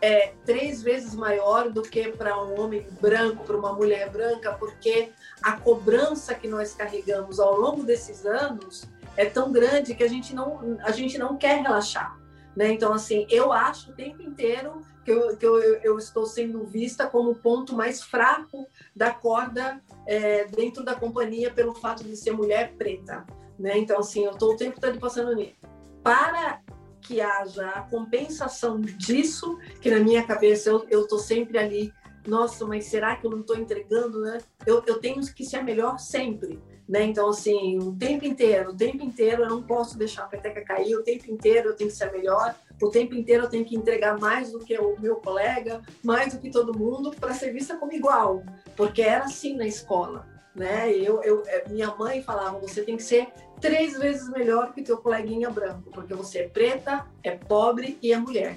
é 0.00 0.34
três 0.44 0.82
vezes 0.82 1.14
maior 1.14 1.70
do 1.70 1.82
que 1.82 2.08
para 2.08 2.40
um 2.42 2.60
homem 2.60 2.86
branco, 3.00 3.44
para 3.44 3.56
uma 3.56 3.72
mulher 3.72 4.10
branca, 4.10 4.52
porque 4.52 5.10
a 5.42 5.52
cobrança 5.52 6.34
que 6.34 6.46
nós 6.46 6.74
carregamos 6.74 7.40
ao 7.40 7.58
longo 7.58 7.82
desses 7.82 8.26
anos 8.26 8.84
é 9.16 9.24
tão 9.24 9.50
grande 9.50 9.94
que 9.94 10.04
a 10.04 10.08
gente 10.08 10.34
não, 10.34 10.78
a 10.82 10.90
gente 10.90 11.16
não 11.16 11.36
quer 11.36 11.62
relaxar. 11.62 12.18
Né? 12.56 12.72
Então, 12.72 12.94
assim, 12.94 13.26
eu 13.28 13.52
acho 13.52 13.90
o 13.90 13.94
tempo 13.94 14.22
inteiro 14.22 14.80
que, 15.04 15.10
eu, 15.10 15.36
que 15.36 15.46
eu, 15.46 15.58
eu 15.82 15.98
estou 15.98 16.24
sendo 16.24 16.64
vista 16.64 17.06
como 17.06 17.32
o 17.32 17.34
ponto 17.34 17.76
mais 17.76 18.02
fraco 18.02 18.66
da 18.94 19.12
corda 19.12 19.80
é, 20.06 20.46
dentro 20.46 20.82
da 20.82 20.94
companhia 20.94 21.52
pelo 21.52 21.74
fato 21.74 22.02
de 22.02 22.16
ser 22.16 22.32
mulher 22.32 22.72
preta. 22.78 23.26
Né? 23.58 23.76
Então, 23.76 23.98
assim, 23.98 24.24
eu 24.24 24.32
estou 24.32 24.54
o 24.54 24.56
tempo 24.56 24.80
todo 24.80 24.98
passando 24.98 25.34
nisso. 25.34 25.54
Para 26.02 26.62
que 27.02 27.20
haja 27.20 27.68
a 27.68 27.82
compensação 27.82 28.80
disso, 28.80 29.58
que 29.80 29.90
na 29.90 30.00
minha 30.00 30.24
cabeça 30.26 30.70
eu 30.70 31.02
estou 31.02 31.18
sempre 31.18 31.58
ali, 31.58 31.92
nossa, 32.26 32.66
mas 32.66 32.86
será 32.86 33.16
que 33.16 33.26
eu 33.26 33.30
não 33.30 33.40
estou 33.40 33.56
entregando, 33.56 34.20
né? 34.22 34.38
Eu, 34.66 34.82
eu 34.86 34.98
tenho 34.98 35.20
que 35.32 35.44
ser 35.44 35.62
melhor 35.62 35.98
sempre, 35.98 36.60
né? 36.88 37.04
Então, 37.04 37.30
assim, 37.30 37.78
o 37.78 37.92
tempo 37.94 38.24
inteiro, 38.24 38.70
o 38.70 38.76
tempo 38.76 39.02
inteiro 39.02 39.42
eu 39.42 39.48
não 39.48 39.62
posso 39.62 39.98
deixar 39.98 40.22
a 40.22 40.26
peteca 40.26 40.62
cair, 40.62 40.94
o 40.94 41.02
tempo 41.02 41.30
inteiro 41.30 41.70
eu 41.70 41.76
tenho 41.76 41.90
que 41.90 41.96
ser 41.96 42.12
melhor, 42.12 42.54
o 42.80 42.88
tempo 42.90 43.14
inteiro 43.14 43.44
eu 43.44 43.50
tenho 43.50 43.64
que 43.64 43.76
entregar 43.76 44.18
mais 44.18 44.52
do 44.52 44.60
que 44.60 44.78
o 44.78 44.96
meu 45.00 45.16
colega, 45.16 45.82
mais 46.02 46.32
do 46.32 46.40
que 46.40 46.50
todo 46.50 46.78
mundo, 46.78 47.10
para 47.10 47.34
ser 47.34 47.52
vista 47.52 47.76
como 47.76 47.92
igual, 47.92 48.42
porque 48.76 49.02
era 49.02 49.24
assim 49.24 49.56
na 49.56 49.66
escola, 49.66 50.26
né? 50.54 50.90
Eu, 50.92 51.22
eu, 51.22 51.42
é, 51.46 51.68
minha 51.68 51.94
mãe 51.96 52.22
falava, 52.22 52.58
você 52.58 52.82
tem 52.82 52.96
que 52.96 53.02
ser 53.02 53.28
três 53.60 53.98
vezes 53.98 54.28
melhor 54.28 54.72
que 54.72 54.82
teu 54.82 54.98
coleguinha 54.98 55.50
branco, 55.50 55.90
porque 55.90 56.14
você 56.14 56.40
é 56.40 56.48
preta, 56.48 57.06
é 57.22 57.32
pobre 57.32 57.98
e 58.02 58.12
é 58.12 58.18
mulher. 58.18 58.56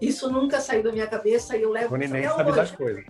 Isso 0.00 0.30
nunca 0.30 0.60
saiu 0.60 0.82
da 0.82 0.92
minha 0.92 1.06
cabeça 1.06 1.56
e 1.56 1.62
eu 1.62 1.70
levo 1.70 1.94
isso 1.96 2.12
nem 2.12 2.24
sabe 2.24 2.52
das 2.52 2.70
coisas. 2.70 3.04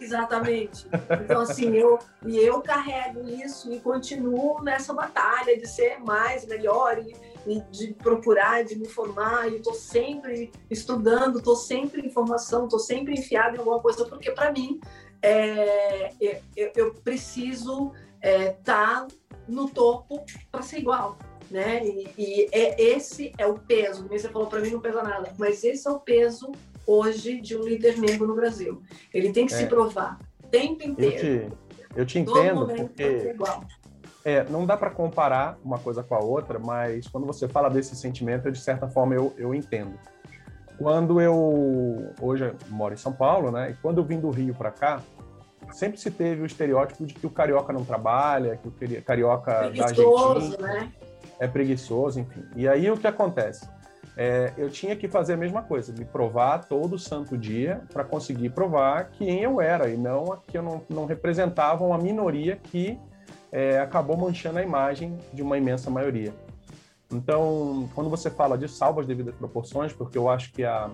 Exatamente. 0.00 0.86
Então, 1.24 1.40
assim, 1.40 1.74
eu, 1.74 1.98
e 2.24 2.38
eu 2.38 2.60
carrego 2.60 3.28
isso 3.28 3.72
e 3.72 3.80
continuo 3.80 4.62
nessa 4.62 4.92
batalha 4.92 5.58
de 5.58 5.66
ser 5.66 5.98
mais, 6.00 6.46
melhor 6.46 6.98
e, 6.98 7.14
e 7.46 7.60
de 7.70 7.94
procurar, 7.94 8.64
de 8.64 8.76
me 8.76 8.86
formar. 8.86 9.50
E 9.50 9.56
estou 9.56 9.74
sempre 9.74 10.52
estudando, 10.70 11.38
estou 11.38 11.56
sempre 11.56 12.06
em 12.06 12.10
formação, 12.10 12.64
estou 12.64 12.78
sempre 12.78 13.14
enfiada 13.14 13.56
em 13.56 13.58
alguma 13.58 13.80
coisa, 13.80 14.04
porque 14.04 14.30
para 14.30 14.52
mim 14.52 14.80
é, 15.22 16.12
eu, 16.56 16.72
eu, 16.76 16.94
preciso 16.94 17.92
estar 18.22 18.22
é, 18.22 18.50
tá 18.62 19.06
no 19.48 19.68
topo 19.68 20.24
para 20.50 20.62
ser 20.62 20.78
igual. 20.78 21.16
Né? 21.50 21.84
E, 21.86 22.08
e 22.18 22.48
é, 22.52 22.80
esse 22.82 23.32
é 23.38 23.46
o 23.46 23.54
peso. 23.54 24.06
Você 24.08 24.28
falou 24.28 24.48
para 24.48 24.60
mim 24.60 24.70
não 24.70 24.80
pesa 24.80 25.02
nada, 25.02 25.32
mas 25.38 25.64
esse 25.64 25.86
é 25.86 25.90
o 25.90 26.00
peso 26.00 26.52
hoje 26.86 27.40
de 27.40 27.56
um 27.56 27.62
líder 27.62 27.98
negro 27.98 28.26
no 28.26 28.34
Brasil. 28.34 28.82
Ele 29.12 29.32
tem 29.32 29.46
que 29.46 29.54
é. 29.54 29.56
se 29.56 29.66
provar 29.66 30.18
o 30.42 30.48
tempo 30.48 30.82
inteiro. 30.82 31.16
Eu 31.16 31.50
te, 31.50 31.56
eu 31.96 32.06
te 32.06 32.18
entendo 32.18 32.66
porque 32.66 33.34
é, 34.24 34.44
não 34.50 34.66
dá 34.66 34.76
para 34.76 34.90
comparar 34.90 35.58
uma 35.64 35.78
coisa 35.78 36.02
com 36.02 36.14
a 36.14 36.18
outra, 36.18 36.58
mas 36.58 37.06
quando 37.06 37.26
você 37.26 37.46
fala 37.46 37.68
desse 37.68 37.94
sentimento, 37.94 38.48
eu, 38.48 38.52
de 38.52 38.60
certa 38.60 38.88
forma 38.88 39.14
eu, 39.14 39.32
eu 39.38 39.54
entendo. 39.54 39.98
Quando 40.78 41.20
eu 41.20 42.12
hoje 42.20 42.44
eu 42.44 42.54
moro 42.68 42.92
em 42.92 42.96
São 42.98 43.12
Paulo, 43.12 43.50
né? 43.50 43.70
E 43.70 43.74
quando 43.74 43.98
eu 43.98 44.04
vim 44.04 44.18
do 44.20 44.30
Rio 44.30 44.54
para 44.54 44.70
cá, 44.70 45.00
sempre 45.72 45.98
se 45.98 46.10
teve 46.10 46.42
o 46.42 46.46
estereótipo 46.46 47.06
de 47.06 47.14
que 47.14 47.26
o 47.26 47.30
carioca 47.30 47.72
não 47.72 47.84
trabalha, 47.84 48.56
que 48.56 48.68
o 48.68 49.02
carioca 49.02 49.70
da 49.70 49.84
Argentina 49.84 50.58
né? 50.58 50.92
é 51.38 51.46
preguiçoso, 51.46 52.20
enfim. 52.20 52.44
E 52.54 52.68
aí 52.68 52.90
o 52.90 52.96
que 52.96 53.06
acontece? 53.06 53.68
É, 54.16 54.52
eu 54.56 54.70
tinha 54.70 54.96
que 54.96 55.06
fazer 55.08 55.34
a 55.34 55.36
mesma 55.36 55.62
coisa, 55.62 55.92
me 55.92 56.04
provar 56.04 56.64
todo 56.64 56.98
santo 56.98 57.36
dia 57.36 57.82
para 57.92 58.02
conseguir 58.02 58.48
provar 58.50 59.10
quem 59.10 59.42
eu 59.42 59.60
era 59.60 59.90
e 59.90 59.96
não 59.96 60.38
que 60.46 60.56
eu 60.56 60.62
não, 60.62 60.80
não 60.88 61.04
representava 61.04 61.84
uma 61.84 61.98
minoria 61.98 62.56
que 62.56 62.98
é, 63.52 63.78
acabou 63.78 64.16
manchando 64.16 64.58
a 64.58 64.62
imagem 64.62 65.18
de 65.34 65.42
uma 65.42 65.58
imensa 65.58 65.90
maioria. 65.90 66.32
Então, 67.12 67.88
quando 67.94 68.08
você 68.08 68.30
fala 68.30 68.56
de 68.56 68.68
salvas 68.68 69.06
devidas 69.06 69.34
proporções, 69.34 69.92
porque 69.92 70.16
eu 70.16 70.30
acho 70.30 70.50
que 70.52 70.64
a, 70.64 70.90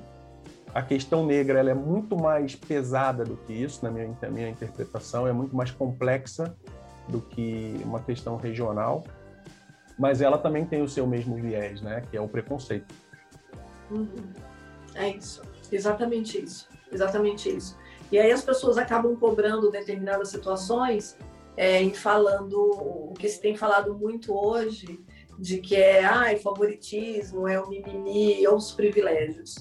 a 0.74 0.82
questão 0.82 1.24
negra 1.24 1.60
ela 1.60 1.70
é 1.70 1.74
muito 1.74 2.16
mais 2.16 2.56
pesada 2.56 3.24
do 3.24 3.36
que 3.36 3.52
isso, 3.52 3.84
na 3.84 3.90
minha, 3.90 4.16
na 4.20 4.28
minha 4.28 4.48
interpretação, 4.48 5.26
é 5.26 5.32
muito 5.32 5.54
mais 5.54 5.70
complexa 5.70 6.54
do 7.08 7.20
que 7.20 7.80
uma 7.84 8.00
questão 8.00 8.36
regional, 8.36 9.04
mas 9.98 10.20
ela 10.20 10.38
também 10.38 10.64
tem 10.64 10.82
o 10.82 10.88
seu 10.88 11.06
mesmo 11.06 11.36
viés, 11.36 11.80
né, 11.80 12.02
que 12.10 12.16
é 12.16 12.20
o 12.20 12.28
preconceito. 12.28 12.92
Uhum. 13.92 14.32
É 14.94 15.08
isso, 15.08 15.42
exatamente 15.70 16.42
isso, 16.42 16.68
exatamente 16.90 17.54
isso. 17.54 17.78
E 18.10 18.18
aí 18.18 18.30
as 18.30 18.44
pessoas 18.44 18.76
acabam 18.76 19.16
cobrando 19.16 19.70
determinadas 19.70 20.28
situações 20.28 21.16
é, 21.56 21.82
e 21.82 21.94
falando 21.94 22.54
o 22.54 23.14
que 23.18 23.28
se 23.28 23.40
tem 23.40 23.56
falado 23.56 23.94
muito 23.94 24.34
hoje 24.34 25.00
de 25.38 25.58
que 25.58 25.76
é 25.76 26.04
ai, 26.04 26.36
favoritismo, 26.36 27.48
é 27.48 27.60
o 27.60 27.68
mimimi 27.68 28.46
ou 28.46 28.56
os 28.56 28.72
privilégios. 28.72 29.56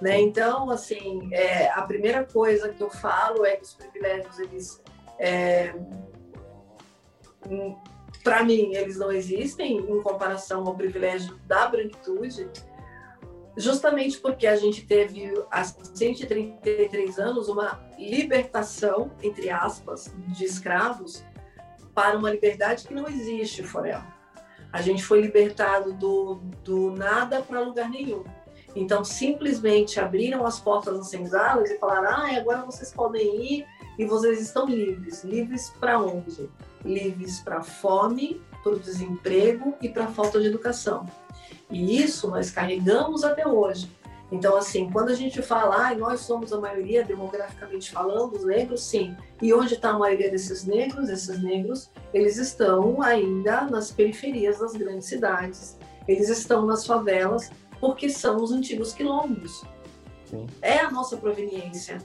Né? 0.00 0.20
Então, 0.20 0.70
assim, 0.70 1.28
é, 1.32 1.70
a 1.70 1.82
primeira 1.82 2.24
coisa 2.24 2.68
que 2.68 2.82
eu 2.82 2.90
falo 2.90 3.44
é 3.44 3.56
que 3.56 3.64
os 3.64 3.74
privilégios, 3.74 4.38
eles, 4.38 4.82
é, 5.18 5.74
para 8.22 8.44
mim, 8.44 8.74
eles 8.74 8.98
não 8.98 9.10
existem 9.10 9.78
em 9.78 10.02
comparação 10.02 10.66
ao 10.66 10.74
privilégio 10.74 11.36
da 11.46 11.66
branquitude, 11.66 12.48
justamente 13.56 14.18
porque 14.18 14.46
a 14.46 14.56
gente 14.56 14.84
teve 14.84 15.32
há 15.50 15.64
133 15.64 17.18
anos 17.18 17.48
uma 17.48 17.80
libertação, 17.98 19.10
entre 19.22 19.48
aspas, 19.50 20.12
de 20.28 20.44
escravos 20.44 21.24
para 21.94 22.18
uma 22.18 22.30
liberdade 22.30 22.86
que 22.86 22.92
não 22.92 23.08
existe, 23.08 23.62
Forel. 23.62 24.02
A 24.72 24.82
gente 24.82 25.02
foi 25.02 25.22
libertado 25.22 25.94
do, 25.94 26.34
do 26.62 26.90
nada 26.90 27.40
para 27.40 27.60
lugar 27.60 27.88
nenhum. 27.88 28.24
Então, 28.74 29.02
simplesmente 29.02 29.98
abriram 29.98 30.44
as 30.44 30.60
portas 30.60 30.98
das 30.98 31.08
senzalas 31.08 31.70
e 31.70 31.78
falaram: 31.78 32.10
ah, 32.10 32.36
agora 32.36 32.66
vocês 32.66 32.92
podem 32.92 33.42
ir 33.42 33.66
e 33.98 34.04
vocês 34.04 34.38
estão 34.38 34.66
livres. 34.66 35.24
Livres 35.24 35.70
para 35.80 35.98
onde? 35.98 36.50
Livres 36.84 37.40
para 37.40 37.62
fome, 37.62 38.42
para 38.62 38.72
o 38.72 38.78
desemprego 38.78 39.74
e 39.80 39.88
para 39.88 40.04
a 40.04 40.08
falta 40.08 40.38
de 40.38 40.48
educação. 40.48 41.06
E 41.70 42.02
isso 42.02 42.28
nós 42.30 42.50
carregamos 42.50 43.24
até 43.24 43.46
hoje. 43.46 43.90
Então, 44.30 44.56
assim, 44.56 44.90
quando 44.90 45.10
a 45.10 45.14
gente 45.14 45.40
fala, 45.40 45.88
ah, 45.88 45.94
nós 45.94 46.20
somos 46.20 46.52
a 46.52 46.60
maioria, 46.60 47.04
demograficamente 47.04 47.92
falando, 47.92 48.34
os 48.34 48.44
negros, 48.44 48.82
sim. 48.82 49.16
E 49.40 49.54
onde 49.54 49.74
está 49.74 49.90
a 49.90 49.98
maioria 49.98 50.30
desses 50.30 50.64
negros? 50.64 51.08
Esses 51.08 51.40
negros, 51.40 51.90
eles 52.12 52.36
estão 52.36 53.00
ainda 53.00 53.62
nas 53.62 53.92
periferias 53.92 54.58
das 54.58 54.72
grandes 54.72 55.06
cidades. 55.06 55.78
Eles 56.08 56.28
estão 56.28 56.66
nas 56.66 56.84
favelas 56.84 57.50
porque 57.80 58.08
são 58.08 58.36
os 58.36 58.50
antigos 58.50 58.92
quilombos. 58.92 59.62
Sim. 60.24 60.46
É 60.60 60.80
a 60.80 60.90
nossa 60.90 61.16
proveniência. 61.16 61.98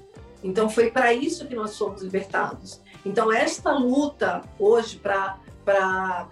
Então 0.43 0.69
foi 0.69 0.91
para 0.91 1.13
isso 1.13 1.47
que 1.47 1.55
nós 1.55 1.77
fomos 1.77 2.01
libertados. 2.01 2.81
Então 3.05 3.31
esta 3.31 3.71
luta 3.73 4.41
hoje 4.59 4.97
para 4.97 5.39
para 5.63 6.27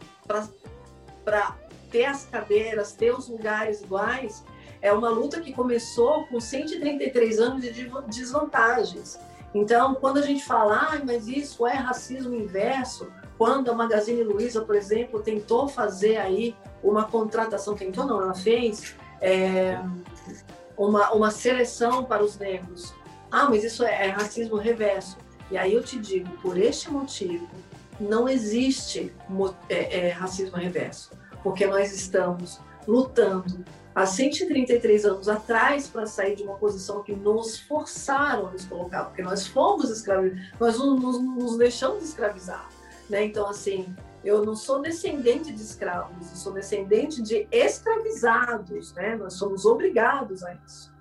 ter 1.92 2.06
as 2.06 2.26
cadeiras, 2.26 2.94
ter 2.94 3.12
os 3.12 3.28
lugares 3.28 3.82
iguais, 3.82 4.44
é 4.82 4.92
uma 4.94 5.10
luta 5.10 5.42
que 5.42 5.54
começou 5.54 6.26
com 6.28 6.40
133 6.40 7.40
anos 7.40 7.62
de 7.62 7.92
desvantagens. 8.08 9.20
Então, 9.54 9.96
quando 9.96 10.18
a 10.18 10.22
gente 10.22 10.44
fala, 10.46 10.90
ah, 10.92 11.02
mas 11.04 11.28
isso 11.28 11.66
é 11.66 11.74
racismo 11.74 12.36
inverso, 12.36 13.12
quando 13.38 13.72
a 13.72 13.74
Magazine 13.74 14.24
Luiza, 14.24 14.62
por 14.62 14.76
exemplo, 14.76 15.22
tentou 15.22 15.68
fazer 15.68 16.18
aí 16.18 16.56
uma 16.84 17.06
contratação, 17.06 17.76
tentou 17.76 18.06
não, 18.06 18.22
ela 18.22 18.36
fez 18.36 18.96
é, 19.22 19.80
uma, 20.78 21.12
uma 21.12 21.32
seleção 21.32 22.04
para 22.04 22.24
os 22.24 22.38
negros. 22.38 22.94
Ah, 23.32 23.48
mas 23.50 23.64
isso 23.64 23.84
é, 23.84 24.08
é 24.08 24.10
racismo 24.10 24.56
reverso. 24.56 25.18
E 25.52 25.58
aí 25.58 25.74
eu 25.74 25.84
te 25.84 25.98
digo, 26.00 26.30
por 26.42 26.58
este 26.58 26.92
motivo, 26.92 27.48
não 28.00 28.30
existe 28.30 29.12
é, 29.68 30.08
é, 30.08 30.10
racismo 30.10 30.56
reverso, 30.56 31.12
porque 31.44 31.66
nós 31.66 31.94
estamos 31.94 32.60
lutando 32.88 33.64
há 33.94 34.06
133 34.06 35.06
anos 35.06 35.28
atrás 35.28 35.88
para 35.88 36.06
sair 36.06 36.36
de 36.36 36.44
uma 36.44 36.56
posição 36.56 37.04
que 37.04 37.14
nos 37.14 37.60
forçaram 37.60 38.48
a 38.48 38.52
nos 38.52 38.66
colocar, 38.66 39.06
porque 39.06 39.22
nós 39.22 39.48
fomos 39.48 39.90
escravizados, 39.90 40.52
nós 40.60 40.78
nos, 40.78 41.22
nos 41.22 41.58
deixamos 41.58 42.04
escravizar. 42.04 42.70
Né? 43.10 43.26
Então, 43.26 43.48
assim, 43.50 43.94
eu 44.24 44.46
não 44.46 44.56
sou 44.56 44.82
descendente 44.82 45.52
de 45.52 45.62
escravos, 45.62 46.30
eu 46.30 46.36
sou 46.36 46.54
descendente 46.54 47.22
de 47.22 47.48
escravizados, 47.52 48.94
né? 48.94 49.16
Nós 49.16 49.34
somos 49.34 49.66
obrigados 49.66 50.44
a 50.44 50.54
isso. 50.66 50.94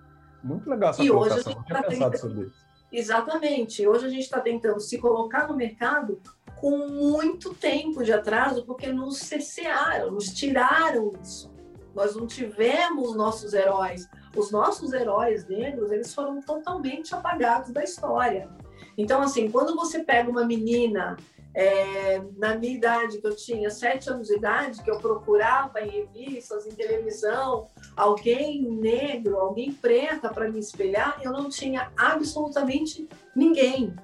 Muito 0.43 0.70
legal 0.70 0.91
essa 0.91 1.03
e 1.03 1.09
colocação, 1.09 1.39
hoje 1.39 1.49
a 1.49 1.53
gente 1.53 1.68
tá 1.68 1.82
pensado 1.82 2.11
tentando... 2.12 2.30
sobre 2.30 2.47
isso. 2.47 2.68
Exatamente. 2.91 3.86
Hoje 3.86 4.07
a 4.07 4.09
gente 4.09 4.22
está 4.22 4.41
tentando 4.41 4.80
se 4.80 4.99
colocar 4.99 5.47
no 5.47 5.55
mercado 5.55 6.20
com 6.61 6.88
muito 6.88 7.54
tempo 7.54 8.02
de 8.02 8.12
atraso, 8.12 8.64
porque 8.64 8.92
nos 8.92 9.18
cessearam, 9.18 10.11
nos 10.11 10.26
tiraram 10.32 11.12
isso. 11.22 11.52
Nós 11.94 12.14
não 12.14 12.26
tivemos 12.26 13.14
nossos 13.16 13.52
heróis. 13.52 14.09
Os 14.36 14.50
nossos 14.50 14.92
heróis 14.92 15.46
negros, 15.48 15.90
eles 15.90 16.14
foram 16.14 16.40
totalmente 16.40 17.14
apagados 17.14 17.70
da 17.72 17.82
história. 17.82 18.48
Então, 18.96 19.20
assim, 19.20 19.50
quando 19.50 19.74
você 19.74 20.00
pega 20.04 20.30
uma 20.30 20.44
menina 20.44 21.16
é, 21.54 22.22
na 22.36 22.54
minha 22.56 22.74
idade, 22.74 23.20
que 23.20 23.26
eu 23.26 23.34
tinha 23.34 23.70
sete 23.70 24.11
anos 24.11 24.28
de 24.28 24.36
idade, 24.36 24.82
que 24.82 24.90
eu 24.90 24.98
procurava 24.98 25.80
em 25.80 25.88
revistas, 25.88 26.66
em 26.66 26.70
televisão, 26.70 27.66
alguém 27.96 28.62
negro, 28.62 29.38
alguém 29.38 29.72
preta 29.72 30.28
para 30.28 30.48
me 30.48 30.61
espelhar, 30.61 31.20
eu 31.22 31.32
não 31.32 31.48
tinha 31.48 31.90
absolutamente 31.96 33.09
ninguém. 33.34 33.94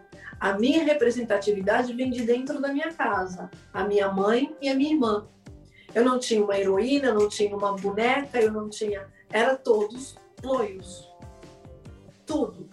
A 0.44 0.58
minha 0.58 0.84
representatividade 0.84 1.94
vem 1.94 2.10
de 2.10 2.22
dentro 2.22 2.60
da 2.60 2.70
minha 2.70 2.92
casa, 2.92 3.50
a 3.72 3.82
minha 3.82 4.12
mãe 4.12 4.54
e 4.60 4.68
a 4.68 4.74
minha 4.74 4.92
irmã. 4.92 5.26
Eu 5.94 6.04
não 6.04 6.18
tinha 6.18 6.44
uma 6.44 6.58
heroína, 6.58 7.06
eu 7.06 7.14
não 7.14 7.30
tinha 7.30 7.56
uma 7.56 7.72
boneca, 7.72 8.38
eu 8.38 8.52
não 8.52 8.68
tinha. 8.68 9.08
Era 9.32 9.56
todos 9.56 10.18
loiros. 10.42 11.08
Tudo. 12.26 12.68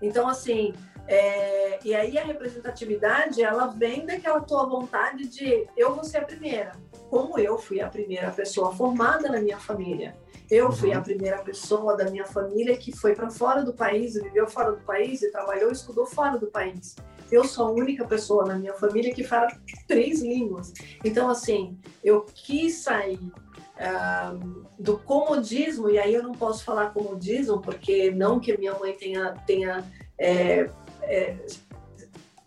Então, 0.00 0.26
assim, 0.26 0.72
é, 1.08 1.78
e 1.82 1.94
aí 1.94 2.18
a 2.18 2.22
representatividade, 2.22 3.42
ela 3.42 3.68
vem 3.68 4.04
daquela 4.04 4.40
tua 4.40 4.66
vontade 4.66 5.26
de 5.26 5.66
eu 5.74 5.94
vou 5.94 6.04
ser 6.04 6.18
a 6.18 6.24
primeira. 6.24 6.72
Como 7.08 7.38
eu 7.38 7.56
fui 7.56 7.80
a 7.80 7.88
primeira 7.88 8.30
pessoa 8.30 8.74
formada 8.74 9.26
na 9.30 9.40
minha 9.40 9.58
família. 9.58 10.14
Eu 10.50 10.70
fui 10.70 10.92
a 10.92 10.98
uhum. 10.98 11.02
primeira 11.02 11.38
pessoa 11.38 11.96
da 11.96 12.10
minha 12.10 12.26
família 12.26 12.76
que 12.76 12.94
foi 12.94 13.14
para 13.14 13.30
fora 13.30 13.64
do 13.64 13.72
país, 13.72 14.14
viveu 14.14 14.46
fora 14.46 14.72
do 14.72 14.82
país 14.82 15.22
e 15.22 15.32
trabalhou 15.32 15.70
e 15.70 15.72
estudou 15.72 16.04
fora 16.04 16.38
do 16.38 16.48
país. 16.48 16.94
Eu 17.32 17.44
sou 17.44 17.68
a 17.68 17.70
única 17.70 18.04
pessoa 18.04 18.44
na 18.44 18.58
minha 18.58 18.74
família 18.74 19.14
que 19.14 19.24
fala 19.24 19.48
três 19.86 20.20
línguas. 20.20 20.74
Então, 21.02 21.30
assim, 21.30 21.78
eu 22.04 22.20
quis 22.22 22.76
sair 22.76 23.20
uh, 23.78 24.66
do 24.78 24.98
comodismo, 24.98 25.88
e 25.88 25.98
aí 25.98 26.12
eu 26.12 26.22
não 26.22 26.32
posso 26.32 26.64
falar 26.64 26.92
comodismo, 26.92 27.60
porque 27.60 28.10
não 28.10 28.38
que 28.40 28.56
minha 28.58 28.78
mãe 28.78 28.94
tenha, 28.94 29.34
tenha 29.46 29.84
é, 30.18 30.68
é, 31.08 31.36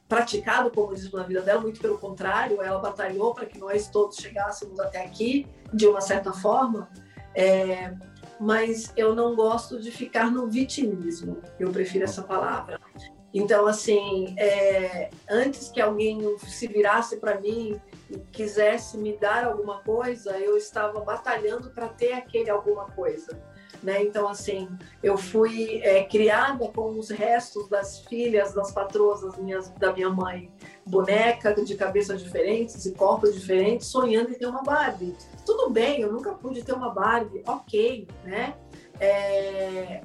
praticado 0.07 0.67
o 0.67 0.71
comodismo 0.71 1.17
na 1.17 1.23
vida 1.23 1.41
dela, 1.41 1.61
muito 1.61 1.79
pelo 1.79 1.97
contrário, 1.97 2.61
ela 2.61 2.79
batalhou 2.79 3.33
para 3.33 3.45
que 3.45 3.57
nós 3.57 3.89
todos 3.89 4.17
chegássemos 4.17 4.79
até 4.79 5.03
aqui, 5.03 5.47
de 5.73 5.87
uma 5.87 6.01
certa 6.01 6.33
forma. 6.33 6.89
É, 7.33 7.93
mas 8.39 8.91
eu 8.97 9.15
não 9.15 9.35
gosto 9.35 9.79
de 9.79 9.91
ficar 9.91 10.31
no 10.31 10.47
vitimismo, 10.47 11.41
eu 11.59 11.71
prefiro 11.71 12.03
essa 12.03 12.23
palavra. 12.23 12.79
Então, 13.33 13.65
assim, 13.65 14.35
é, 14.37 15.09
antes 15.29 15.69
que 15.69 15.79
alguém 15.79 16.37
se 16.39 16.67
virasse 16.67 17.17
para 17.17 17.39
mim 17.39 17.79
e 18.09 18.17
quisesse 18.31 18.97
me 18.97 19.15
dar 19.17 19.45
alguma 19.45 19.79
coisa, 19.79 20.37
eu 20.37 20.57
estava 20.57 20.99
batalhando 20.99 21.69
para 21.69 21.87
ter 21.87 22.11
aquele 22.13 22.49
alguma 22.49 22.85
coisa. 22.87 23.41
Né? 23.83 24.03
Então, 24.03 24.27
assim, 24.27 24.69
eu 25.01 25.17
fui 25.17 25.81
é, 25.81 26.03
criada 26.03 26.67
com 26.67 26.99
os 26.99 27.09
restos 27.09 27.67
das 27.67 27.99
filhas, 28.05 28.53
das 28.53 28.71
patroas 28.71 29.21
das 29.21 29.37
minhas, 29.37 29.69
da 29.71 29.91
minha 29.91 30.09
mãe, 30.09 30.51
boneca 30.85 31.53
de 31.63 31.75
cabeças 31.75 32.21
diferentes 32.21 32.85
e 32.85 32.91
corpos 32.91 33.33
diferentes, 33.33 33.87
sonhando 33.87 34.29
em 34.29 34.35
ter 34.35 34.45
uma 34.45 34.61
Barbie. 34.61 35.15
Tudo 35.45 35.71
bem, 35.71 36.01
eu 36.01 36.11
nunca 36.11 36.31
pude 36.33 36.63
ter 36.63 36.73
uma 36.73 36.91
Barbie, 36.91 37.41
ok, 37.47 38.07
né? 38.23 38.55
É, 38.99 40.01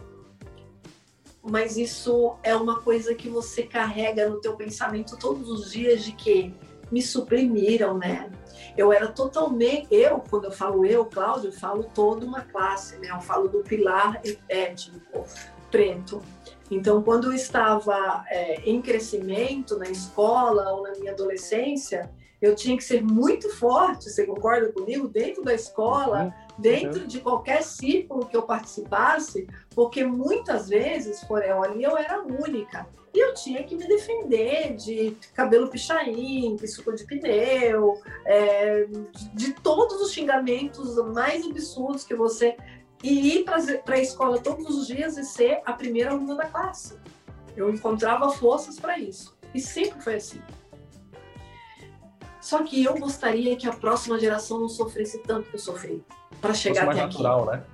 mas 1.43 1.77
isso 1.77 2.37
é 2.43 2.57
uma 2.57 2.81
coisa 2.81 3.15
que 3.15 3.29
você 3.29 3.63
carrega 3.63 4.29
no 4.29 4.41
teu 4.41 4.57
pensamento 4.57 5.17
todos 5.19 5.49
os 5.49 5.71
dias 5.71 6.03
de 6.03 6.13
que 6.13 6.55
me 6.91 7.03
suprimiram, 7.03 7.99
né? 7.99 8.31
Eu 8.77 8.93
era 8.93 9.09
totalmente 9.09 9.89
eu, 9.91 10.23
quando 10.29 10.45
eu 10.45 10.53
falo 10.53 10.85
eu, 10.85 11.05
Cláudio, 11.05 11.49
eu 11.49 11.53
falo 11.53 11.85
toda 11.95 12.27
uma 12.27 12.43
classe, 12.43 12.99
né? 12.99 13.11
Eu 13.11 13.21
falo 13.21 13.49
do 13.49 13.61
pilar 13.61 14.21
étnico 14.49 15.25
preto. 15.71 16.23
Então, 16.71 17.03
quando 17.03 17.29
eu 17.29 17.33
estava 17.33 18.25
é, 18.29 18.61
em 18.69 18.83
crescimento 18.83 19.79
na 19.79 19.89
escola 19.89 20.73
ou 20.73 20.83
na 20.83 20.93
minha 20.93 21.13
adolescência, 21.13 22.11
eu 22.41 22.55
tinha 22.55 22.77
que 22.77 22.85
ser 22.85 23.03
muito 23.03 23.49
forte, 23.57 24.11
você 24.11 24.27
concorda 24.27 24.73
comigo? 24.73 25.09
Dentro 25.09 25.43
da 25.43 25.55
escola, 25.55 26.25
uhum. 26.25 26.46
Dentro 26.59 27.03
uhum. 27.03 27.07
de 27.07 27.21
qualquer 27.21 27.63
círculo 27.63 28.27
que 28.27 28.37
eu 28.37 28.43
participasse, 28.43 29.47
porque 29.75 30.05
muitas 30.05 30.69
vezes, 30.69 31.23
Forel, 31.25 31.63
ali 31.63 31.83
eu 31.83 31.97
era 31.97 32.23
única. 32.23 32.87
E 33.15 33.19
eu 33.19 33.33
tinha 33.33 33.65
que 33.65 33.75
me 33.75 33.87
defender 33.87 34.75
de 34.77 35.17
cabelo 35.35 35.69
pichain, 35.69 36.59
suco 36.67 36.95
de 36.95 37.05
pneu, 37.05 38.01
é, 38.27 38.85
de, 38.85 39.29
de 39.31 39.53
todos 39.55 40.01
os 40.03 40.13
xingamentos 40.13 40.97
mais 41.15 41.45
absurdos 41.47 42.05
que 42.05 42.15
você. 42.15 42.57
E 43.03 43.39
ir 43.39 43.45
para 43.45 43.95
a 43.95 44.01
escola 44.01 44.39
todos 44.39 44.69
os 44.69 44.87
dias 44.87 45.17
e 45.17 45.25
ser 45.25 45.61
a 45.65 45.73
primeira 45.73 46.11
aluna 46.11 46.35
da 46.35 46.47
classe. 46.47 46.99
Eu 47.57 47.71
encontrava 47.71 48.31
forças 48.31 48.79
para 48.79 48.99
isso. 48.99 49.37
E 49.55 49.61
sempre 49.61 50.01
foi 50.03 50.17
assim. 50.17 50.41
Só 52.47 52.63
que 52.63 52.85
eu 52.85 52.97
gostaria 52.97 53.57
que 53.57 53.67
a 53.67 53.73
próxima 53.73 54.21
geração 54.21 54.61
não 54.61 54.69
sofresse 54.69 55.19
tanto 55.19 55.51
que 55.51 55.57
eu 55.57 55.59
sofri 55.59 56.05
para 56.41 56.55
chegar 56.55 56.83
até 56.83 56.87
mais 56.87 56.99
natural, 56.99 57.43
aqui. 57.43 57.57
né? 57.57 57.65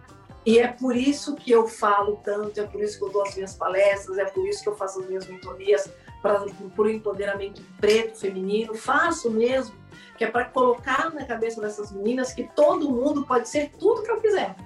E 0.47 0.59
é 0.59 0.67
por 0.67 0.97
isso 0.97 1.37
que 1.37 1.51
eu 1.51 1.69
falo 1.69 2.19
tanto, 2.25 2.59
é 2.59 2.67
por 2.67 2.81
isso 2.81 2.97
que 2.97 3.05
eu 3.05 3.11
dou 3.11 3.21
as 3.21 3.35
minhas 3.35 3.55
palestras, 3.55 4.17
é 4.17 4.25
por 4.25 4.49
isso 4.49 4.63
que 4.63 4.71
eu 4.71 4.75
faço 4.75 5.01
as 5.01 5.07
minhas 5.07 5.27
mentorias 5.27 5.91
para 6.23 6.43
o 6.43 6.89
empoderamento 6.89 7.61
preto, 7.79 8.19
feminino. 8.19 8.75
Faço 8.75 9.31
mesmo, 9.31 9.77
que 10.17 10.25
é 10.25 10.31
para 10.31 10.47
colocar 10.47 11.13
na 11.13 11.27
cabeça 11.27 11.61
dessas 11.61 11.93
meninas 11.93 12.33
que 12.33 12.45
todo 12.57 12.91
mundo 12.91 13.27
pode 13.27 13.51
ser 13.51 13.73
tudo 13.79 14.03
que 14.03 14.11
eu 14.11 14.23
quiser. 14.23 14.57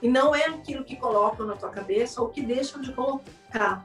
E 0.00 0.08
não 0.08 0.34
é 0.34 0.46
aquilo 0.46 0.82
que 0.82 0.96
colocam 0.96 1.44
na 1.44 1.56
tua 1.56 1.68
cabeça 1.68 2.22
ou 2.22 2.30
que 2.30 2.40
deixam 2.40 2.80
de 2.80 2.90
colocar. 2.94 3.84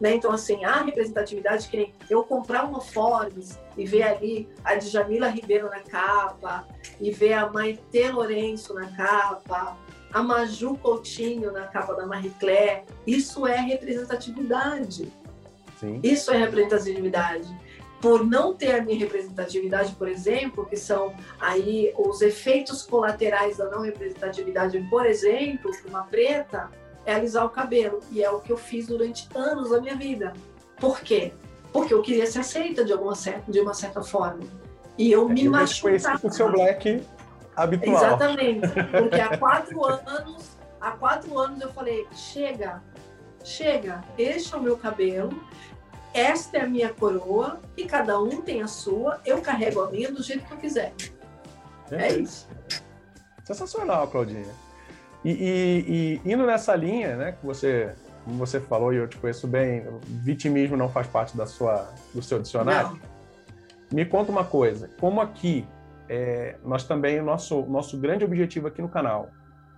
Né? 0.00 0.14
Então, 0.14 0.30
assim, 0.30 0.64
a 0.64 0.82
representatividade, 0.82 1.68
que 1.68 1.76
nem 1.76 1.92
eu 2.10 2.22
comprar 2.22 2.64
uma 2.64 2.80
Forbes 2.80 3.58
e 3.76 3.86
ver 3.86 4.02
ali 4.02 4.48
a 4.64 4.74
Djamila 4.74 5.28
Ribeiro 5.28 5.70
na 5.70 5.80
capa, 5.80 6.66
e 7.00 7.10
ver 7.10 7.34
a 7.34 7.50
Maite 7.50 8.10
Lourenço 8.10 8.74
na 8.74 8.88
capa, 8.94 9.76
a 10.12 10.22
Maju 10.22 10.76
Coutinho 10.78 11.52
na 11.52 11.66
capa 11.66 11.94
da 11.94 12.06
Marie 12.06 12.32
Claire, 12.38 12.84
isso 13.06 13.46
é 13.46 13.56
representatividade. 13.56 15.12
Sim. 15.78 16.00
Isso 16.02 16.30
é 16.30 16.38
representatividade. 16.38 17.54
Por 18.00 18.24
não 18.24 18.54
ter 18.54 18.72
a 18.72 18.82
minha 18.82 18.98
representatividade, 18.98 19.94
por 19.94 20.08
exemplo, 20.08 20.64
que 20.66 20.76
são 20.76 21.14
aí 21.40 21.92
os 21.98 22.20
efeitos 22.22 22.82
colaterais 22.82 23.56
da 23.56 23.68
não 23.70 23.82
representatividade, 23.82 24.78
por 24.88 25.06
exemplo, 25.06 25.70
uma 25.88 26.04
preta, 26.04 26.70
é 27.06 27.14
alisar 27.14 27.46
o 27.46 27.48
cabelo. 27.48 28.00
E 28.10 28.22
é 28.22 28.30
o 28.30 28.40
que 28.40 28.52
eu 28.52 28.56
fiz 28.56 28.88
durante 28.88 29.28
anos 29.34 29.70
da 29.70 29.80
minha 29.80 29.96
vida. 29.96 30.32
Por 30.78 31.00
quê? 31.00 31.32
Porque 31.72 31.94
eu 31.94 32.02
queria 32.02 32.26
ser 32.26 32.40
aceita 32.40 32.84
de, 32.84 32.92
alguma 32.92 33.14
certa, 33.14 33.50
de 33.50 33.60
uma 33.60 33.72
certa 33.72 34.02
forma. 34.02 34.40
E 34.98 35.10
eu 35.10 35.28
é 35.30 35.32
me 35.32 35.48
machucava. 35.48 36.18
Com 36.18 36.30
seu 36.30 36.50
black 36.50 37.02
habitual. 37.54 37.96
Exatamente. 37.96 38.68
Porque 38.68 39.20
há 39.20 39.36
quatro 39.38 39.84
anos, 39.84 40.50
há 40.80 40.90
quatro 40.90 41.38
anos 41.38 41.60
eu 41.60 41.72
falei, 41.72 42.06
chega, 42.12 42.82
chega, 43.42 44.02
este 44.18 44.54
é 44.54 44.56
o 44.58 44.62
meu 44.62 44.76
cabelo, 44.76 45.32
esta 46.12 46.58
é 46.58 46.60
a 46.62 46.66
minha 46.66 46.92
coroa 46.92 47.60
e 47.76 47.84
cada 47.84 48.20
um 48.20 48.40
tem 48.40 48.62
a 48.62 48.66
sua, 48.66 49.20
eu 49.24 49.40
carrego 49.40 49.82
a 49.82 49.90
minha 49.90 50.10
do 50.10 50.22
jeito 50.22 50.46
que 50.46 50.52
eu 50.52 50.58
quiser. 50.58 50.92
É, 51.90 52.08
é 52.08 52.18
isso. 52.18 52.48
Sensacional, 53.44 54.08
Claudinha. 54.08 54.65
E, 55.26 55.32
e, 55.32 56.20
e, 56.24 56.32
indo 56.32 56.46
nessa 56.46 56.76
linha, 56.76 57.16
né, 57.16 57.32
que 57.32 57.44
você, 57.44 57.92
como 58.24 58.36
você 58.36 58.60
falou 58.60 58.94
e 58.94 58.96
eu 58.98 59.08
te 59.08 59.16
conheço 59.16 59.48
bem, 59.48 59.84
vitimismo 60.04 60.76
não 60.76 60.88
faz 60.88 61.08
parte 61.08 61.36
da 61.36 61.46
sua, 61.46 61.92
do 62.14 62.22
seu 62.22 62.40
dicionário. 62.40 62.90
Não. 62.92 63.16
Me 63.92 64.04
conta 64.04 64.30
uma 64.30 64.44
coisa, 64.44 64.88
como 65.00 65.20
aqui 65.20 65.66
é, 66.08 66.54
nós 66.64 66.84
também, 66.84 67.18
o 67.18 67.24
nosso, 67.24 67.62
nosso 67.62 67.98
grande 67.98 68.24
objetivo 68.24 68.68
aqui 68.68 68.80
no 68.80 68.88
canal 68.88 69.28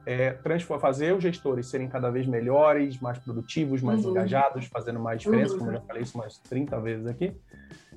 é 0.04 0.38
fazer 0.78 1.14
os 1.14 1.22
gestores 1.22 1.66
serem 1.66 1.88
cada 1.88 2.10
vez 2.10 2.26
melhores, 2.26 2.98
mais 3.00 3.18
produtivos, 3.18 3.80
mais 3.80 4.04
uhum. 4.04 4.10
engajados, 4.10 4.66
fazendo 4.66 5.00
mais 5.00 5.20
diferença, 5.20 5.54
uhum. 5.54 5.60
como 5.60 5.70
eu 5.70 5.76
já 5.76 5.80
falei 5.80 6.02
isso 6.02 6.18
umas 6.18 6.36
30 6.38 6.78
vezes 6.80 7.06
aqui. 7.06 7.34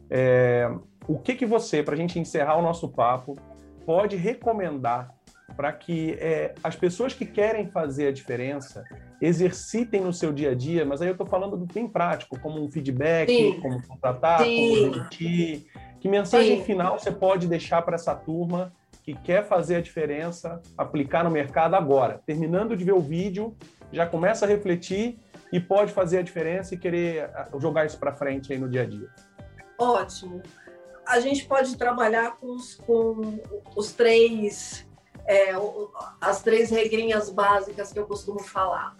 É, 0.10 0.74
o 1.06 1.20
que 1.20 1.36
que 1.36 1.45
você, 1.45 1.84
para 1.84 1.95
a 1.95 1.97
gente 1.97 2.18
encerrar 2.18 2.56
o 2.56 2.62
nosso 2.62 2.88
papo, 2.88 3.38
pode 3.86 4.16
recomendar 4.16 5.14
para 5.56 5.72
que 5.74 6.14
é, 6.20 6.54
as 6.64 6.76
pessoas 6.76 7.14
que 7.14 7.26
querem 7.26 7.68
fazer 7.70 8.08
a 8.08 8.12
diferença 8.12 8.84
exercitem 9.22 10.02
no 10.02 10.12
seu 10.12 10.34
dia 10.34 10.52
a 10.52 10.56
dia, 10.56 10.84
mas 10.84 11.02
aí 11.02 11.08
eu 11.08 11.14
estou 11.14 11.28
falando 11.28 11.56
do 11.56 11.72
bem 11.72 11.88
prático, 11.88 12.39
como 12.39 12.64
um 12.64 12.72
feedback, 12.72 13.30
Sim. 13.30 13.60
como 13.60 13.86
contratar, 13.86 14.43
Sim. 14.43 14.56
como 14.56 14.91
demitir. 14.91 15.66
Que 15.99 16.10
mensagem 16.10 16.58
Sim. 16.58 16.64
final 16.64 16.97
você 16.97 17.12
pode 17.12 17.47
deixar 17.47 17.82
para 17.84 17.95
essa 17.95 18.16
turma 18.16 18.74
que 19.04 19.14
quer 19.14 19.45
fazer 19.47 19.76
a 19.76 19.82
diferença, 19.82 20.62
aplicar 20.78 21.24
no 21.24 21.30
mercado 21.30 21.76
agora? 21.76 22.22
Terminando 22.26 22.76
de 22.76 22.84
ver 22.84 22.93
o 22.93 22.99
vídeo, 22.99 23.56
já 23.91 24.08
começa 24.08 24.45
a 24.45 24.47
refletir 24.47 25.20
e 25.52 25.60
pode 25.60 25.91
fazer 25.91 26.20
a 26.20 26.22
diferença 26.22 26.74
e 26.74 26.78
querer 26.78 27.30
ah, 27.36 27.49
jogar 27.60 27.86
isso 27.86 27.99
para 27.99 28.14
frente 28.14 28.52
aí 28.52 28.58
no 28.58 28.70
dia 28.70 28.82
a 28.82 28.86
dia. 28.86 29.10
Ótimo. 29.78 30.41
A 31.06 31.20
gente 31.20 31.45
pode 31.45 31.76
trabalhar 31.78 32.38
com 32.38 32.56
os, 32.56 32.76
com 32.76 33.39
os 33.76 33.91
três 33.91 34.88
é, 35.32 35.54
as 36.20 36.44
três 36.44 36.70
regrinhas 36.70 37.30
básicas 37.30 37.94
que 37.94 37.98
eu 37.98 38.06
costumo 38.06 38.40
falar. 38.40 38.98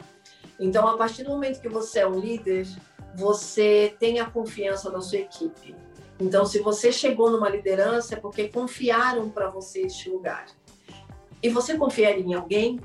Então, 0.58 0.88
a 0.88 0.98
partir 0.98 1.24
do 1.24 1.30
momento 1.32 1.60
que 1.60 1.68
você 1.68 2.00
é 2.00 2.08
um 2.08 2.18
líder, 2.18 2.66
você 3.14 3.94
tem 4.00 4.22
a 4.22 4.26
confiança 4.30 4.90
da 4.90 5.02
sua 5.02 5.18
equipe. 5.18 5.76
Então, 6.18 6.46
se 6.46 6.60
você 6.60 6.90
chegou 6.90 7.30
numa 7.30 7.50
liderança, 7.50 8.14
é 8.14 8.18
porque 8.18 8.48
confiaram 8.48 9.30
para 9.30 9.50
você 9.50 9.82
este 9.82 10.10
lugar. 10.10 10.46
E 11.44 11.50
você 11.50 11.78
confiar 11.78 12.18
em 12.18 12.34
alguém 12.34 12.80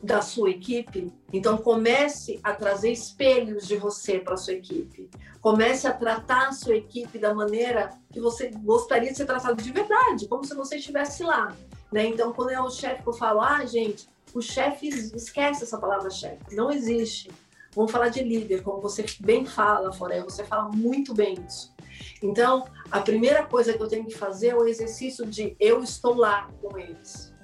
da 0.00 0.22
sua 0.22 0.50
equipe, 0.50 1.12
então 1.32 1.56
comece 1.56 2.38
a 2.44 2.52
trazer 2.52 2.92
espelhos 2.92 3.66
de 3.66 3.76
você 3.76 4.20
para 4.20 4.36
sua 4.36 4.52
equipe. 4.52 5.10
Comece 5.40 5.88
a 5.88 5.92
tratar 5.92 6.48
a 6.48 6.52
sua 6.52 6.76
equipe 6.76 7.18
da 7.18 7.34
maneira 7.34 7.90
que 8.12 8.20
você 8.20 8.50
gostaria 8.62 9.10
de 9.10 9.16
ser 9.16 9.24
tratado 9.24 9.60
de 9.60 9.72
verdade, 9.72 10.28
como 10.28 10.44
se 10.44 10.54
você 10.54 10.76
estivesse 10.76 11.24
lá. 11.24 11.52
Né? 11.92 12.06
Então, 12.06 12.32
quando 12.32 12.50
é 12.50 12.60
o 12.60 12.70
chefe 12.70 13.02
que 13.02 13.08
eu 13.08 13.12
falo, 13.12 13.40
ah, 13.40 13.64
gente, 13.64 14.08
o 14.34 14.40
chefe 14.40 14.88
esquece 14.88 15.64
essa 15.64 15.78
palavra 15.78 16.10
chefe, 16.10 16.54
não 16.54 16.70
existe. 16.70 17.30
Vamos 17.74 17.92
falar 17.92 18.08
de 18.08 18.22
líder, 18.22 18.62
como 18.62 18.80
você 18.80 19.04
bem 19.20 19.44
fala, 19.44 19.92
Foré, 19.92 20.22
você 20.22 20.44
fala 20.44 20.68
muito 20.70 21.14
bem 21.14 21.36
isso. 21.46 21.74
Então, 22.22 22.66
a 22.90 23.00
primeira 23.00 23.44
coisa 23.44 23.72
que 23.72 23.82
eu 23.82 23.88
tenho 23.88 24.06
que 24.06 24.16
fazer 24.16 24.48
é 24.48 24.54
o 24.54 24.66
exercício 24.66 25.26
de 25.26 25.54
eu 25.60 25.82
estou 25.82 26.14
lá 26.14 26.48
com 26.60 26.78
eles. 26.78 27.34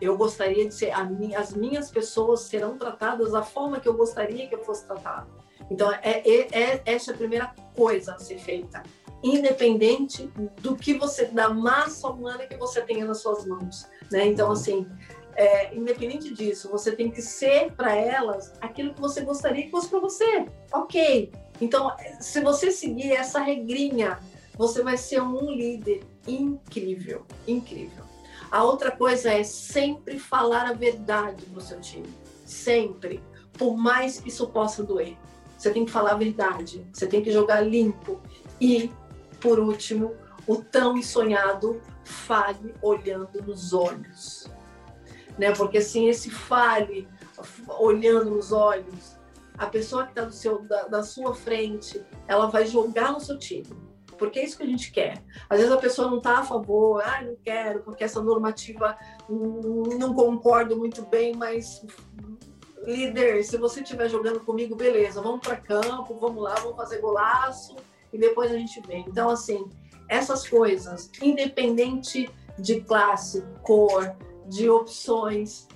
Eu 0.00 0.16
gostaria 0.16 0.66
de 0.66 0.74
ser, 0.74 0.90
as 0.90 1.54
minhas 1.54 1.90
pessoas 1.90 2.40
serão 2.40 2.76
tratadas 2.76 3.32
da 3.32 3.42
forma 3.42 3.80
que 3.80 3.88
eu 3.88 3.94
gostaria 3.94 4.46
que 4.48 4.54
eu 4.54 4.64
fosse 4.64 4.86
tratado. 4.86 5.30
Então, 5.70 5.90
é, 5.92 6.22
é, 6.24 6.48
é 6.52 6.82
essa 6.84 7.12
a 7.12 7.16
primeira 7.16 7.54
coisa 7.74 8.14
a 8.14 8.18
ser 8.18 8.38
feita 8.38 8.82
independente 9.22 10.30
do 10.60 10.76
que 10.76 10.94
você, 10.94 11.26
da 11.26 11.48
massa 11.48 12.08
humana 12.08 12.46
que 12.46 12.56
você 12.56 12.82
tenha 12.82 13.04
nas 13.04 13.18
suas 13.18 13.46
mãos, 13.46 13.86
né? 14.10 14.26
Então, 14.26 14.50
assim, 14.52 14.86
é, 15.34 15.74
independente 15.74 16.32
disso, 16.32 16.68
você 16.70 16.92
tem 16.92 17.10
que 17.10 17.20
ser 17.20 17.72
para 17.72 17.94
elas 17.94 18.52
aquilo 18.60 18.94
que 18.94 19.00
você 19.00 19.20
gostaria 19.20 19.64
que 19.64 19.70
fosse 19.70 19.88
para 19.88 20.00
você. 20.00 20.46
Ok. 20.72 21.32
Então, 21.60 21.94
se 22.20 22.40
você 22.40 22.70
seguir 22.70 23.12
essa 23.12 23.40
regrinha, 23.40 24.18
você 24.56 24.82
vai 24.82 24.96
ser 24.96 25.22
um 25.22 25.50
líder 25.50 26.02
incrível, 26.26 27.26
incrível. 27.46 28.04
A 28.50 28.64
outra 28.64 28.90
coisa 28.90 29.30
é 29.30 29.42
sempre 29.42 30.18
falar 30.18 30.66
a 30.68 30.72
verdade 30.72 31.44
para 31.46 31.58
o 31.58 31.62
seu 31.62 31.80
time. 31.80 32.08
Sempre. 32.44 33.22
Por 33.52 33.76
mais 33.76 34.20
que 34.20 34.28
isso 34.28 34.46
possa 34.48 34.82
doer. 34.82 35.16
Você 35.58 35.70
tem 35.70 35.84
que 35.84 35.90
falar 35.90 36.12
a 36.12 36.16
verdade. 36.16 36.86
Você 36.92 37.06
tem 37.06 37.22
que 37.22 37.30
jogar 37.30 37.60
limpo. 37.60 38.20
E 38.60 38.90
por 39.40 39.58
último, 39.58 40.14
o 40.46 40.56
tão 40.56 41.00
sonhado 41.02 41.80
fale 42.04 42.74
olhando 42.80 43.42
nos 43.42 43.72
olhos. 43.72 44.48
Né? 45.38 45.52
Porque 45.52 45.78
assim, 45.78 46.08
esse 46.08 46.30
fale 46.30 47.08
olhando 47.78 48.30
nos 48.30 48.52
olhos, 48.52 49.16
a 49.58 49.66
pessoa 49.66 50.06
que 50.06 50.18
está 50.18 50.58
da, 50.68 50.88
da 50.88 51.02
sua 51.02 51.34
frente, 51.34 52.04
ela 52.26 52.46
vai 52.46 52.66
jogar 52.66 53.12
no 53.12 53.20
seu 53.20 53.38
time. 53.38 53.66
Porque 54.16 54.38
é 54.38 54.44
isso 54.44 54.56
que 54.56 54.62
a 54.62 54.66
gente 54.66 54.90
quer. 54.92 55.22
Às 55.48 55.58
vezes 55.58 55.72
a 55.72 55.76
pessoa 55.76 56.10
não 56.10 56.18
está 56.18 56.38
a 56.38 56.44
favor, 56.44 57.02
ah, 57.04 57.20
não 57.22 57.36
quero, 57.36 57.80
porque 57.82 58.02
essa 58.02 58.22
normativa 58.22 58.96
não 59.28 60.14
concordo 60.14 60.76
muito 60.76 61.02
bem, 61.02 61.34
mas 61.34 61.84
líder, 62.86 63.44
se 63.44 63.58
você 63.58 63.80
estiver 63.80 64.08
jogando 64.08 64.40
comigo, 64.40 64.74
beleza, 64.74 65.20
vamos 65.20 65.40
para 65.40 65.56
campo, 65.56 66.16
vamos 66.18 66.42
lá, 66.42 66.54
vamos 66.54 66.76
fazer 66.76 67.00
golaço 67.00 67.76
e 68.16 68.18
depois 68.18 68.50
a 68.50 68.58
gente 68.58 68.80
vê. 68.80 68.96
Então, 68.96 69.28
assim, 69.28 69.68
essas 70.08 70.48
coisas, 70.48 71.10
independente 71.22 72.28
de 72.58 72.80
classe, 72.80 73.44
cor, 73.62 74.16
de 74.46 74.68
opções, 74.68 75.68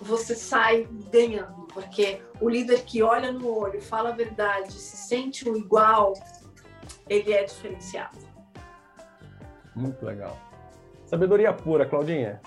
você 0.00 0.34
sai 0.34 0.86
ganhando, 1.10 1.66
porque 1.72 2.20
o 2.40 2.48
líder 2.48 2.82
que 2.84 3.02
olha 3.02 3.32
no 3.32 3.58
olho, 3.58 3.80
fala 3.80 4.10
a 4.10 4.12
verdade, 4.12 4.72
se 4.72 4.96
sente 4.96 5.48
um 5.48 5.56
igual, 5.56 6.12
ele 7.08 7.32
é 7.32 7.44
diferenciado. 7.44 8.18
Muito 9.74 10.04
legal. 10.04 10.38
Sabedoria 11.06 11.52
pura, 11.52 11.86
Claudinha. 11.86 12.40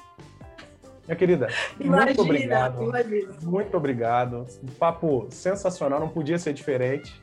Minha 1.05 1.17
querida, 1.17 1.47
imagina, 1.79 2.05
muito 2.05 2.21
obrigado. 2.21 2.83
Imagina. 2.83 3.33
Muito 3.41 3.77
obrigado. 3.77 4.47
Um 4.63 4.73
papo 4.73 5.27
sensacional, 5.29 5.99
não 5.99 6.09
podia 6.09 6.39
ser 6.39 6.53
diferente. 6.53 7.21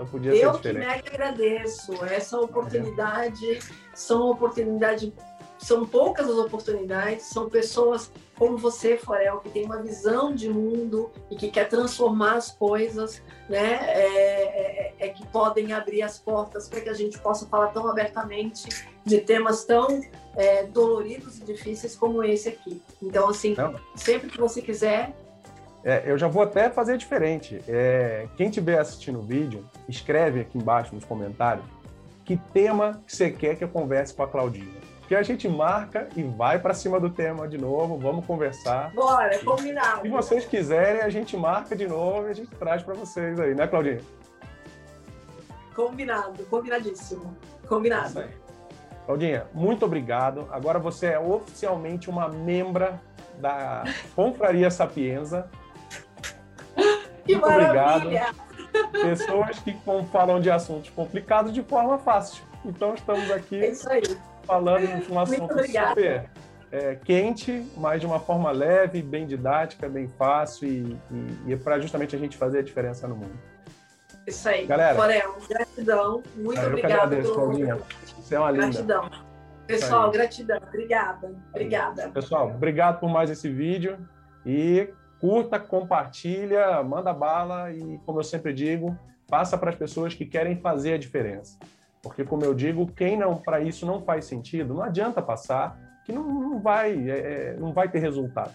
Então 0.00 0.06
podia 0.06 0.34
Eu 0.34 0.52
ser 0.52 0.56
diferente. 0.56 0.86
Eu 0.86 1.02
que 1.02 1.10
me 1.10 1.14
agradeço. 1.14 2.04
Essa 2.06 2.40
oportunidade 2.40 3.58
são 3.92 4.30
oportunidade, 4.30 5.12
são 5.58 5.84
poucas 5.84 6.26
as 6.26 6.36
oportunidades, 6.36 7.26
são 7.26 7.50
pessoas 7.50 8.10
como 8.38 8.56
você, 8.56 8.96
Forel, 8.96 9.40
que 9.40 9.50
tem 9.50 9.66
uma 9.66 9.82
visão 9.82 10.34
de 10.34 10.48
mundo 10.48 11.10
e 11.30 11.36
que 11.36 11.50
quer 11.50 11.68
transformar 11.68 12.36
as 12.36 12.50
coisas, 12.50 13.22
né? 13.46 13.78
É, 13.88 14.94
é, 14.94 14.94
é 14.98 15.08
que 15.10 15.26
podem 15.26 15.74
abrir 15.74 16.00
as 16.00 16.18
portas 16.18 16.66
para 16.66 16.80
que 16.80 16.88
a 16.88 16.94
gente 16.94 17.18
possa 17.18 17.46
falar 17.46 17.66
tão 17.66 17.86
abertamente 17.86 18.86
de 19.04 19.20
temas 19.20 19.66
tão 19.66 20.00
é, 20.34 20.64
doloridos 20.64 21.38
e 21.38 21.44
difíceis 21.44 21.94
como 21.94 22.24
esse 22.24 22.48
aqui. 22.48 22.80
Então, 23.02 23.28
assim, 23.28 23.54
Não. 23.54 23.74
sempre 23.94 24.30
que 24.30 24.38
você 24.38 24.62
quiser, 24.62 25.14
é, 25.84 26.02
eu 26.04 26.18
já 26.18 26.28
vou 26.28 26.42
até 26.42 26.68
fazer 26.70 26.96
diferente. 26.96 27.62
É, 27.66 28.26
quem 28.36 28.48
estiver 28.48 28.78
assistindo 28.78 29.18
o 29.18 29.22
vídeo, 29.22 29.64
escreve 29.88 30.40
aqui 30.40 30.58
embaixo 30.58 30.94
nos 30.94 31.04
comentários 31.04 31.64
que 32.30 32.36
tema 32.52 33.02
que 33.04 33.16
você 33.16 33.28
quer 33.28 33.56
que 33.56 33.64
eu 33.64 33.68
converse 33.68 34.14
com 34.14 34.22
a 34.22 34.28
Claudinha. 34.28 34.80
Que 35.08 35.16
a 35.16 35.22
gente 35.24 35.48
marca 35.48 36.08
e 36.14 36.22
vai 36.22 36.60
para 36.60 36.72
cima 36.72 37.00
do 37.00 37.10
tema 37.10 37.48
de 37.48 37.58
novo, 37.58 37.98
vamos 37.98 38.24
conversar. 38.24 38.94
Bora, 38.94 39.36
combinado. 39.44 40.02
Se 40.02 40.08
vocês 40.08 40.44
quiserem, 40.44 41.00
a 41.02 41.08
gente 41.08 41.36
marca 41.36 41.74
de 41.74 41.88
novo 41.88 42.28
e 42.28 42.30
a 42.30 42.32
gente 42.32 42.54
traz 42.54 42.84
para 42.84 42.94
vocês 42.94 43.40
aí, 43.40 43.52
né, 43.52 43.66
Claudinha? 43.66 43.98
Combinado, 45.74 46.44
combinadíssimo. 46.44 47.36
Combinado. 47.66 48.22
Claudinha, 49.06 49.46
muito 49.52 49.84
obrigado. 49.84 50.46
Agora 50.52 50.78
você 50.78 51.06
é 51.06 51.18
oficialmente 51.18 52.08
uma 52.08 52.28
membra 52.28 53.00
da 53.40 53.82
Confraria 54.14 54.70
Sapienza. 54.70 55.50
Que 57.24 57.32
Muito 57.32 57.48
maravilha! 57.48 57.96
obrigado. 57.96 58.50
Pessoas 58.92 59.58
que 59.58 59.76
falam 60.12 60.40
de 60.40 60.50
assuntos 60.50 60.90
complicados 60.90 61.52
de 61.52 61.62
forma 61.62 61.98
fácil. 61.98 62.44
Então 62.64 62.94
estamos 62.94 63.30
aqui 63.30 63.64
é 63.64 63.72
falando 64.44 65.04
de 65.04 65.12
um 65.12 65.18
assunto 65.18 65.64
super 65.64 66.30
é, 66.72 66.94
quente, 66.94 67.66
mas 67.76 68.00
de 68.00 68.06
uma 68.06 68.20
forma 68.20 68.50
leve, 68.50 69.02
bem 69.02 69.26
didática, 69.26 69.88
bem 69.88 70.08
fácil 70.08 70.68
e, 70.68 70.98
e, 71.10 71.48
e 71.48 71.52
é 71.52 71.56
para 71.56 71.80
justamente 71.80 72.14
a 72.14 72.18
gente 72.18 72.36
fazer 72.36 72.60
a 72.60 72.62
diferença 72.62 73.08
no 73.08 73.16
mundo. 73.16 73.38
Isso 74.26 74.48
aí. 74.48 74.66
Galera, 74.66 74.94
Corel, 74.94 75.36
gratidão. 75.48 76.22
Muito 76.36 76.60
obrigada. 76.60 77.16
Eu 77.16 77.34
Claudinha. 77.34 77.78
Você 78.04 78.34
é 78.34 78.38
uma 78.38 78.50
linda. 78.50 78.66
Gratidão. 78.66 79.10
Pessoal, 79.66 80.10
gratidão. 80.10 80.58
Obrigada. 80.68 81.34
Obrigada. 81.50 82.08
Pessoal, 82.10 82.48
obrigado 82.48 83.00
por 83.00 83.08
mais 83.08 83.30
esse 83.30 83.48
vídeo 83.48 83.98
e 84.44 84.92
curta, 85.20 85.60
compartilha, 85.60 86.82
manda 86.82 87.12
bala 87.12 87.70
e, 87.70 87.98
como 88.06 88.18
eu 88.18 88.24
sempre 88.24 88.52
digo, 88.52 88.96
passa 89.28 89.56
para 89.58 89.70
as 89.70 89.76
pessoas 89.76 90.14
que 90.14 90.24
querem 90.24 90.56
fazer 90.56 90.94
a 90.94 90.98
diferença. 90.98 91.58
Porque, 92.02 92.24
como 92.24 92.44
eu 92.44 92.54
digo, 92.54 92.86
quem 92.86 93.16
não 93.16 93.36
para 93.36 93.60
isso 93.60 93.84
não 93.84 94.00
faz 94.00 94.24
sentido, 94.24 94.74
não 94.74 94.82
adianta 94.82 95.20
passar, 95.20 95.78
que 96.04 96.12
não, 96.12 96.24
não 96.24 96.60
vai, 96.60 96.92
é, 97.10 97.18
é, 97.18 97.56
não 97.58 97.72
vai 97.72 97.88
ter 97.88 97.98
resultado. 97.98 98.52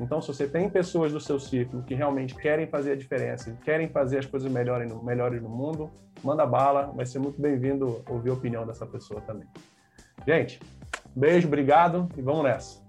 Então, 0.00 0.22
se 0.22 0.28
você 0.28 0.46
tem 0.46 0.70
pessoas 0.70 1.12
do 1.12 1.20
seu 1.20 1.38
círculo 1.38 1.82
que 1.82 1.94
realmente 1.94 2.34
querem 2.34 2.66
fazer 2.66 2.92
a 2.92 2.96
diferença, 2.96 3.56
querem 3.64 3.88
fazer 3.88 4.18
as 4.18 4.26
coisas 4.26 4.50
melhores 4.50 4.90
no, 4.90 5.02
melhores 5.02 5.42
no 5.42 5.48
mundo, 5.48 5.90
manda 6.22 6.46
bala, 6.46 6.92
vai 6.94 7.04
ser 7.04 7.18
muito 7.18 7.40
bem-vindo 7.40 8.02
ouvir 8.08 8.30
a 8.30 8.34
opinião 8.34 8.66
dessa 8.66 8.86
pessoa 8.86 9.20
também. 9.20 9.46
Gente, 10.26 10.60
beijo, 11.14 11.48
obrigado 11.48 12.08
e 12.16 12.22
vamos 12.22 12.44
nessa. 12.44 12.87